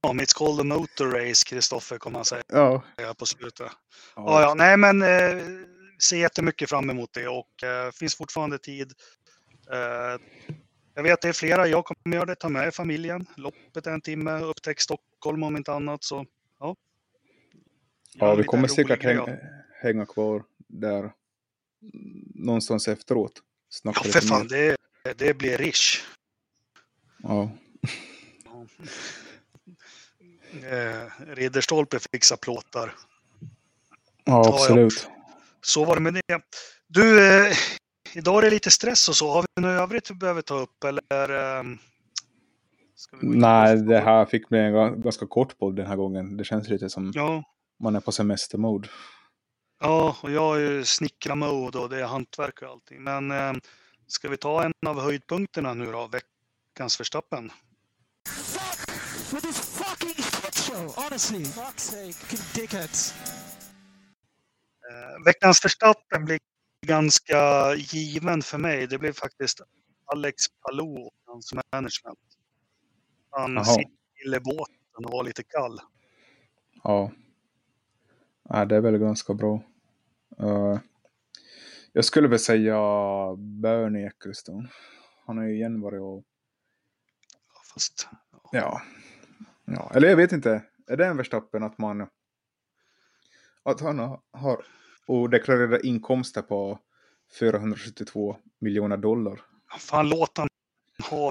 It's 0.03 0.33
called 0.33 0.59
a 0.59 0.63
motor 0.63 1.11
race, 1.11 1.45
Kristoffer 1.45 1.97
kommer 1.97 2.17
han 2.17 2.25
säga 2.25 2.43
ja. 2.47 2.83
på 3.17 3.25
slutet. 3.25 3.71
Ja. 4.15 4.41
ja, 4.41 4.53
nej 4.53 4.77
men 4.77 5.01
eh, 5.01 5.43
ser 6.03 6.17
jättemycket 6.17 6.69
fram 6.69 6.89
emot 6.89 7.09
det 7.13 7.27
och 7.27 7.63
eh, 7.63 7.91
finns 7.91 8.15
fortfarande 8.15 8.57
tid. 8.57 8.91
Eh, 9.71 10.21
jag 10.95 11.03
vet 11.03 11.13
att 11.13 11.21
det 11.21 11.27
är 11.27 11.33
flera, 11.33 11.67
jag 11.67 11.85
kommer 11.85 12.15
göra 12.15 12.25
det, 12.25 12.35
ta 12.35 12.49
med 12.49 12.73
familjen. 12.73 13.25
Loppet 13.35 13.87
är 13.87 13.91
en 13.91 14.01
timme, 14.01 14.39
upptäck 14.39 14.81
Stockholm 14.81 15.43
om 15.43 15.57
inte 15.57 15.73
annat 15.73 16.03
så 16.03 16.25
ja. 16.59 16.75
Ja, 18.13 18.35
vi 18.35 18.43
kommer 18.43 18.67
säkert 18.67 19.03
häng, 19.03 19.37
hänga 19.81 20.05
kvar 20.05 20.43
där 20.81 21.11
någonstans 22.35 22.87
efteråt. 22.87 23.33
Ja, 23.83 23.93
för 23.93 24.21
fan, 24.21 24.47
det, 24.47 24.77
det 25.17 25.37
blir 25.37 25.57
rish. 25.57 26.03
Ja 27.23 27.51
eh, 30.53 31.35
Ridderstolpe 31.35 31.99
fixa 32.11 32.37
plåtar. 32.37 32.95
Ja, 34.23 34.53
absolut. 34.53 35.07
Ja, 35.09 35.15
Så 35.61 35.85
var 35.85 35.95
det 35.95 36.01
med 36.01 36.13
det. 36.13 36.41
Du, 36.87 37.27
eh, 37.27 37.53
idag 38.13 38.37
är 38.37 38.41
det 38.41 38.49
lite 38.49 38.71
stress 38.71 39.09
och 39.09 39.15
så. 39.15 39.31
Har 39.31 39.41
vi 39.41 39.61
något 39.61 39.81
övrigt 39.81 40.11
vi 40.11 40.15
behöver 40.15 40.41
ta 40.41 40.59
upp 40.59 40.83
eller? 40.83 41.59
Eh, 41.59 41.63
Nej, 43.21 43.77
det 43.77 43.99
här 43.99 44.25
fick 44.25 44.49
bli 44.49 44.59
en 44.59 45.01
ganska 45.01 45.27
kort 45.27 45.57
podd 45.57 45.75
den 45.75 45.87
här 45.87 45.95
gången. 45.95 46.37
Det 46.37 46.43
känns 46.43 46.69
lite 46.69 46.89
som 46.89 47.11
ja. 47.15 47.43
man 47.79 47.95
är 47.95 47.99
på 47.99 48.11
semestermode. 48.11 48.87
Ja, 49.79 50.17
och 50.21 50.31
jag 50.31 50.55
är 50.55 50.71
ju 50.71 50.85
snickra-mode 50.85 51.79
och 51.79 51.89
det 51.89 51.99
är 51.99 52.05
hantverk 52.05 52.61
och 52.61 52.69
allting. 52.69 53.03
Men 53.03 53.31
eh, 53.31 53.53
ska 54.07 54.29
vi 54.29 54.37
ta 54.37 54.63
en 54.63 54.73
av 54.85 55.01
höjdpunkterna 55.01 55.73
nu 55.73 55.91
då? 55.91 56.07
Veckans 56.07 56.97
dickheads. 62.55 63.13
Eh, 64.89 65.23
veckans 65.25 65.59
förstappen 65.59 66.25
blir 66.25 66.39
ganska 66.85 67.73
given 67.75 68.41
för 68.41 68.57
mig. 68.57 68.87
Det 68.87 68.97
blev 68.97 69.13
faktiskt 69.13 69.61
Alex 70.05 70.43
Palou 70.61 70.97
och 70.97 71.13
hans 71.25 71.53
management. 71.53 72.19
Han 73.29 73.57
Aha. 73.57 73.65
sitter 73.65 74.37
i 74.37 74.39
båten 74.39 75.05
och 75.05 75.11
var 75.11 75.23
lite 75.23 75.43
kall. 75.43 75.79
Ja. 76.83 77.11
Ja, 78.53 78.65
det 78.65 78.75
är 78.75 78.81
väl 78.81 78.97
ganska 78.97 79.33
bra. 79.33 79.63
Uh, 80.41 80.79
jag 81.93 82.05
skulle 82.05 82.27
väl 82.27 82.39
säga 82.39 82.75
Bernie 83.37 84.07
Ecclestone. 84.07 84.69
Han 85.25 85.37
har 85.37 85.45
ju 85.45 85.53
igen 85.55 85.81
varit 85.81 86.01
och... 86.01 86.23
Fast... 87.73 88.07
Ja. 88.51 88.81
ja. 89.65 89.91
Eller 89.95 90.09
jag 90.09 90.17
vet 90.17 90.31
inte 90.31 90.63
är 90.87 90.97
det 90.97 91.05
en 91.05 91.17
Verstappen 91.17 91.63
att 91.63 91.77
man 91.77 92.07
att 93.63 93.79
han 93.81 93.99
har 94.31 94.65
och 95.07 95.29
deklarerar 95.29 95.85
inkomster 95.85 96.41
på 96.41 96.79
472 97.39 98.37
miljoner 98.59 98.97
dollar. 98.97 99.41
Fan 99.79 100.09
låt 100.09 100.37
han 100.37 100.47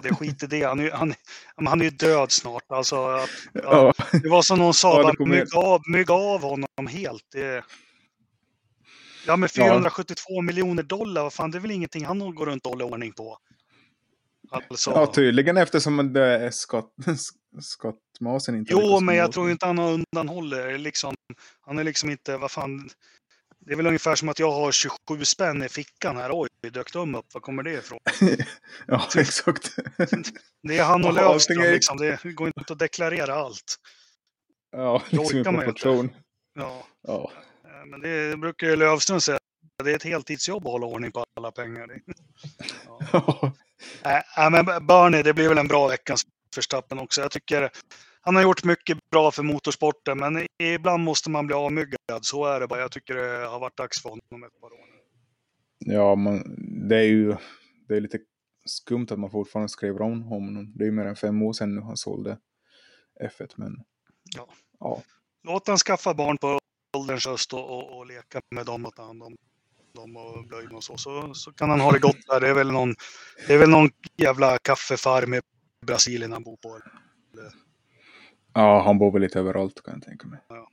det, 0.03 0.15
skit 0.15 0.43
i 0.43 0.47
det. 0.47 0.63
Han 0.63 0.81
är, 0.81 0.91
han, 0.91 1.15
han 1.57 1.81
är 1.81 1.85
ju 1.85 1.91
död 1.91 2.33
snart. 2.33 2.65
Alltså, 2.69 2.97
ja, 2.97 3.27
ja. 3.53 3.93
Det 4.23 4.29
var 4.29 4.43
som 4.43 4.59
någon 4.59 4.75
sa, 4.75 5.13
ja, 5.19 5.27
mygg, 5.27 5.55
av, 5.55 5.81
mygg 5.87 6.11
av 6.11 6.43
honom 6.43 6.87
helt. 6.89 7.25
Det... 7.33 7.65
Ja 9.27 9.37
men 9.37 9.49
472 9.49 10.17
ja. 10.29 10.43
miljoner 10.43 10.83
dollar, 10.83 11.23
vad 11.23 11.33
fan 11.33 11.51
det 11.51 11.59
är 11.59 11.61
väl 11.61 11.71
ingenting 11.71 12.05
han 12.05 12.35
går 12.35 12.47
runt 12.47 12.67
och 12.67 12.73
håller 12.73 12.85
ordning 12.85 13.13
på. 13.13 13.39
Alltså... 14.51 14.91
Ja, 14.91 15.07
tydligen 15.07 15.57
eftersom 15.57 16.13
det 16.13 16.23
är 16.23 16.51
skatt, 16.51 16.91
skattmasen 17.61 18.55
inte 18.55 18.73
Jo, 18.73 19.01
men 19.01 19.17
jag 19.17 19.33
tror 19.33 19.51
inte 19.51 19.67
han 19.67 19.79
har 19.79 19.93
undanhåller. 19.93 20.79
Liksom, 20.79 21.15
han 21.61 21.79
är 21.79 21.85
liksom 21.85 22.11
inte, 22.11 22.37
vad 22.37 22.51
fan. 22.51 22.89
Det 23.67 23.73
är 23.73 23.77
väl 23.77 23.87
ungefär 23.87 24.15
som 24.15 24.29
att 24.29 24.39
jag 24.39 24.53
har 24.53 24.73
27 24.73 25.25
spänn 25.25 25.63
i 25.63 25.69
fickan 25.69 26.17
här. 26.17 26.31
Oj, 26.33 26.49
dök 26.71 26.93
de 26.93 27.15
upp? 27.15 27.35
Var 27.35 27.41
kommer 27.41 27.63
det 27.63 27.73
ifrån? 27.73 27.99
ja, 28.87 29.09
exakt. 29.17 29.77
det 30.69 30.79
är 30.79 30.85
han 30.85 31.05
och 31.05 31.13
Löfström, 31.13 31.63
liksom. 31.63 31.97
det 31.97 32.33
går 32.33 32.47
inte 32.47 32.73
att 32.73 32.79
deklarera 32.79 33.35
allt. 33.35 33.77
Ja, 34.77 35.03
liksom 35.11 35.39
orkar 35.39 35.49
en 35.51 35.57
man 35.57 35.65
ju 35.65 35.71
inte. 35.71 36.17
Ja, 36.55 36.87
Ja. 37.03 37.33
eh, 37.65 37.87
men 37.87 38.01
det 38.01 38.39
brukar 38.39 38.67
ju 38.67 38.77
Lövström 38.77 39.21
säga. 39.21 39.39
Det 39.85 39.91
är 39.91 39.97
ett 39.97 40.03
heltidsjobb 40.03 40.67
att 40.67 40.73
hålla 40.73 40.87
ordning 40.87 41.13
på 41.13 41.25
alla 41.37 41.51
pengar. 41.51 41.89
Ja. 43.13 43.53
Äh, 44.39 44.51
men 44.51 44.87
Bernie, 44.87 45.23
det 45.23 45.35
blir 45.35 45.49
väl 45.49 45.59
en 45.59 45.69
bra 45.69 45.89
veckans 45.89 46.23
Verstappen 46.57 46.99
också. 46.99 47.21
Jag 47.21 47.31
tycker 47.31 47.71
han 48.21 48.37
har 48.37 48.43
gjort 48.43 48.65
mycket 48.65 48.99
bra 49.11 49.31
för 49.31 49.43
motorsporten, 49.43 50.19
men 50.19 50.47
ibland 50.63 51.05
måste 51.05 51.31
man 51.31 51.47
bli 51.47 51.57
avmyggad. 51.57 51.97
Så 52.21 52.45
är 52.45 52.61
det 52.61 52.67
bara. 52.67 52.81
Jag 52.81 52.93
tycker 52.93 53.15
det 53.15 53.47
har 53.47 53.61
varit 53.61 53.77
dags 53.77 54.03
för 54.03 54.09
honom 54.09 54.45
ett 54.45 54.61
par 54.61 54.73
år. 54.73 54.87
nu. 54.93 55.02
Ja, 55.87 56.15
man, 56.15 56.43
det 56.89 56.97
är 56.97 57.03
ju 57.09 57.37
det 57.89 57.97
är 57.97 58.01
lite 58.01 58.19
skumt 58.67 59.07
att 59.11 59.19
man 59.19 59.31
fortfarande 59.31 59.69
skriver 59.69 60.03
om 60.03 60.23
honom. 60.23 60.73
Det 60.77 60.85
är 60.85 60.87
ju 60.87 60.93
mer 60.93 61.07
än 61.07 61.17
fem 61.17 61.43
år 61.43 61.53
sedan 61.53 61.75
nu 61.75 61.81
han 61.81 61.97
sålde 61.97 62.39
F1, 63.25 63.53
men 63.57 63.77
Ja. 64.37 64.49
ja. 64.81 65.03
Låt 65.45 65.69
han 65.69 65.77
skaffa 65.77 66.15
barn 66.15 66.39
på 66.39 66.59
ålderns 66.97 67.27
höst 67.27 67.53
och, 67.53 67.71
och, 67.71 67.97
och 67.99 68.07
leka 68.07 68.41
med 68.55 68.67
dem 68.67 68.87
och 68.87 68.95
ta 68.95 69.05
hand 69.05 69.23
om 69.23 69.37
dem 69.95 70.17
och 70.17 70.47
blöjorna 70.47 70.77
och 70.77 70.85
så, 70.85 70.97
så. 70.97 71.35
Så 71.35 71.53
kan 71.53 71.71
han 71.71 71.81
ha 71.81 71.93
det 71.93 71.99
gott 71.99 72.27
där. 72.29 72.41
Det 72.41 72.49
är 72.49 72.55
väl 72.55 72.73
någon, 72.73 72.95
det 73.47 73.55
är 73.55 73.59
väl 73.59 73.71
någon 73.71 73.91
jävla 74.17 74.59
kaffefarm 74.59 75.35
i 75.35 75.41
Brasilien 75.87 76.33
han 76.33 76.43
bor 76.43 76.57
på. 76.57 76.81
ja, 78.55 78.83
han 78.85 78.99
bor 78.99 79.13
väl 79.13 79.23
lite 79.23 79.39
överallt 79.39 79.83
kan 79.83 79.95
jag 79.95 80.03
tänka 80.03 80.27
mig. 80.29 80.41
Ja, 80.49 80.69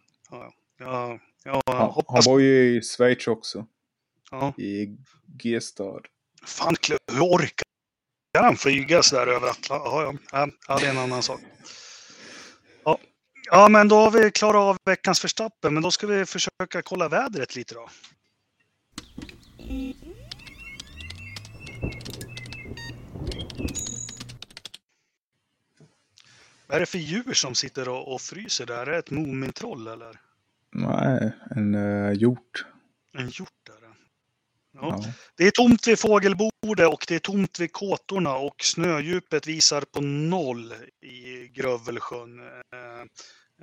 ja, 0.79 1.19
jag 1.43 1.51
Han, 1.51 1.61
han 1.77 1.89
hoppas. 1.89 2.25
bor 2.25 2.41
ju 2.41 2.77
i 2.77 2.81
Schweiz 2.81 3.27
också, 3.27 3.65
Ja. 4.31 4.53
i 4.57 4.97
G-stad. 5.25 6.05
Fan, 6.45 6.75
hur 7.11 7.21
orkar 7.21 7.63
han 8.37 8.55
flyga 8.55 9.03
sådär 9.03 9.27
över 9.27 9.49
Atlanten? 9.49 9.91
Ja, 9.91 10.13
ja, 10.31 10.47
ja, 10.67 10.79
det 10.79 10.85
är 10.85 10.89
en 10.89 10.97
annan 10.97 11.23
sak. 11.23 11.41
Ja. 12.83 12.99
ja, 13.51 13.69
men 13.69 13.87
då 13.87 13.95
har 13.95 14.11
vi 14.11 14.31
klarat 14.31 14.59
av 14.59 14.77
veckans 14.85 15.19
förstappen, 15.19 15.73
men 15.73 15.83
då 15.83 15.91
ska 15.91 16.07
vi 16.07 16.25
försöka 16.25 16.81
kolla 16.83 17.09
vädret 17.09 17.55
lite 17.55 17.75
då. 17.75 17.89
Vad 26.67 26.75
är 26.75 26.79
det 26.79 26.85
för 26.85 26.97
djur 26.97 27.33
som 27.33 27.55
sitter 27.55 27.89
och, 27.89 28.13
och 28.13 28.21
fryser 28.21 28.65
där? 28.65 28.87
Är 28.87 28.91
det 28.91 28.97
ett 28.97 29.11
Mumintroll 29.11 29.87
eller? 29.87 30.21
Nej, 30.71 31.31
en 31.55 31.75
uh, 31.75 32.13
hjort. 32.13 32.65
En 33.13 33.29
hjort? 33.29 33.58
Ja. 34.81 35.03
Det 35.35 35.47
är 35.47 35.51
tomt 35.51 35.87
vid 35.87 35.99
fågelbordet 35.99 36.87
och 36.87 37.05
det 37.07 37.15
är 37.15 37.19
tomt 37.19 37.59
vid 37.59 37.73
kåtorna 37.73 38.35
och 38.35 38.63
snödjupet 38.63 39.47
visar 39.47 39.81
på 39.81 40.01
noll 40.01 40.73
i 41.01 41.47
Grövelsjön. 41.47 42.39
Eh, 42.39 43.01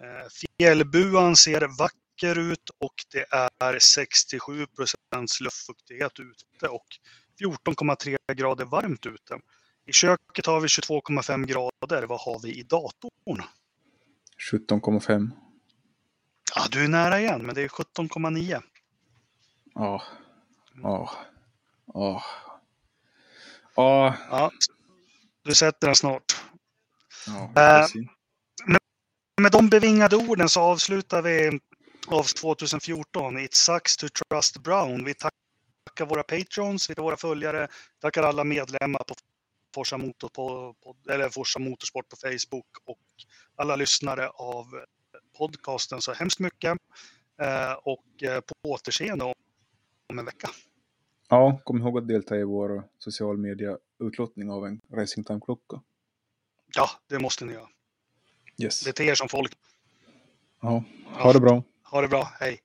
eh, 0.05 0.29
Fjällbuan 0.59 1.37
ser 1.37 1.79
vacker 1.79 2.39
ut 2.39 2.71
och 2.79 2.95
det 3.13 3.27
är 3.61 3.79
67 3.79 4.67
procents 4.67 5.41
luftfuktighet 5.41 6.13
ute 6.21 6.69
och 6.69 6.87
14,3 7.41 8.17
grader 8.35 8.65
varmt 8.65 9.07
ute. 9.07 9.39
I 9.87 9.93
köket 9.93 10.47
har 10.47 10.61
vi 10.61 10.67
22,5 10.67 11.47
grader. 11.47 12.07
Vad 12.07 12.21
har 12.21 12.43
vi 12.43 12.59
i 12.59 12.63
datorn? 12.63 13.43
17,5. 14.53 15.31
Ja, 16.55 16.63
du 16.71 16.85
är 16.85 16.89
nära 16.89 17.21
igen, 17.21 17.43
men 17.43 17.55
det 17.55 17.63
är 17.63 17.69
17,9. 17.69 18.63
Ja. 19.75 20.03
Ja. 20.83 21.11
Ja. 21.95 22.23
Ja. 23.77 24.15
Ja, 24.31 24.51
du 25.43 25.55
sätter 25.55 25.87
den 25.87 25.97
snart. 25.97 26.43
Ja, 27.27 27.53
precis. 27.55 28.11
Med 29.41 29.53
de 29.53 29.69
bevingade 29.69 30.17
orden 30.17 30.49
så 30.49 30.61
avslutar 30.61 31.23
vi 31.23 31.61
av 32.07 32.23
2014. 32.23 33.39
It 33.39 33.55
sucks 33.55 33.97
to 33.97 34.07
trust 34.09 34.59
Brown. 34.59 35.05
Vi 35.05 35.15
tackar 35.15 36.07
våra 36.07 36.23
patrons, 36.23 36.91
vi 36.91 36.95
tackar 36.95 37.03
våra 37.03 37.17
följare, 37.17 37.69
tackar 38.01 38.23
alla 38.23 38.45
medlemmar 38.45 39.01
på 39.09 39.15
Forsa, 39.75 39.99
Motor, 39.99 40.29
på, 40.29 40.75
på, 40.83 40.97
eller 41.13 41.29
Forsa 41.29 41.59
Motorsport 41.59 42.09
på 42.09 42.17
Facebook 42.17 42.67
och 42.85 42.99
alla 43.57 43.77
lyssnare 43.77 44.29
av 44.29 44.67
podcasten 45.39 46.01
så 46.01 46.13
hemskt 46.13 46.39
mycket. 46.39 46.79
Eh, 47.43 47.73
och 47.73 48.23
eh, 48.23 48.41
på 48.41 48.55
återseende 48.71 49.25
om 50.09 50.19
en 50.19 50.25
vecka. 50.25 50.49
Ja, 51.29 51.61
kom 51.65 51.79
ihåg 51.79 51.99
att 51.99 52.09
delta 52.09 52.37
i 52.37 52.45
vår 52.45 52.89
social 52.99 53.37
media 53.37 53.79
utlottning 53.99 54.51
av 54.51 54.67
en 54.67 54.81
Racing 54.93 55.27
Time-klocka. 55.27 55.81
Ja, 56.77 56.91
det 57.09 57.19
måste 57.19 57.45
ni 57.45 57.53
göra. 57.53 57.69
Yes. 58.63 58.81
Det 58.81 58.91
är 58.91 58.93
till 58.93 59.09
er 59.09 59.15
som 59.15 59.29
folk. 59.29 59.53
Ja, 60.61 60.85
ha 61.07 61.33
det 61.33 61.41
bra. 61.41 61.63
Ha 61.83 62.01
det 62.01 62.09
bra, 62.09 62.29
hej! 62.41 62.61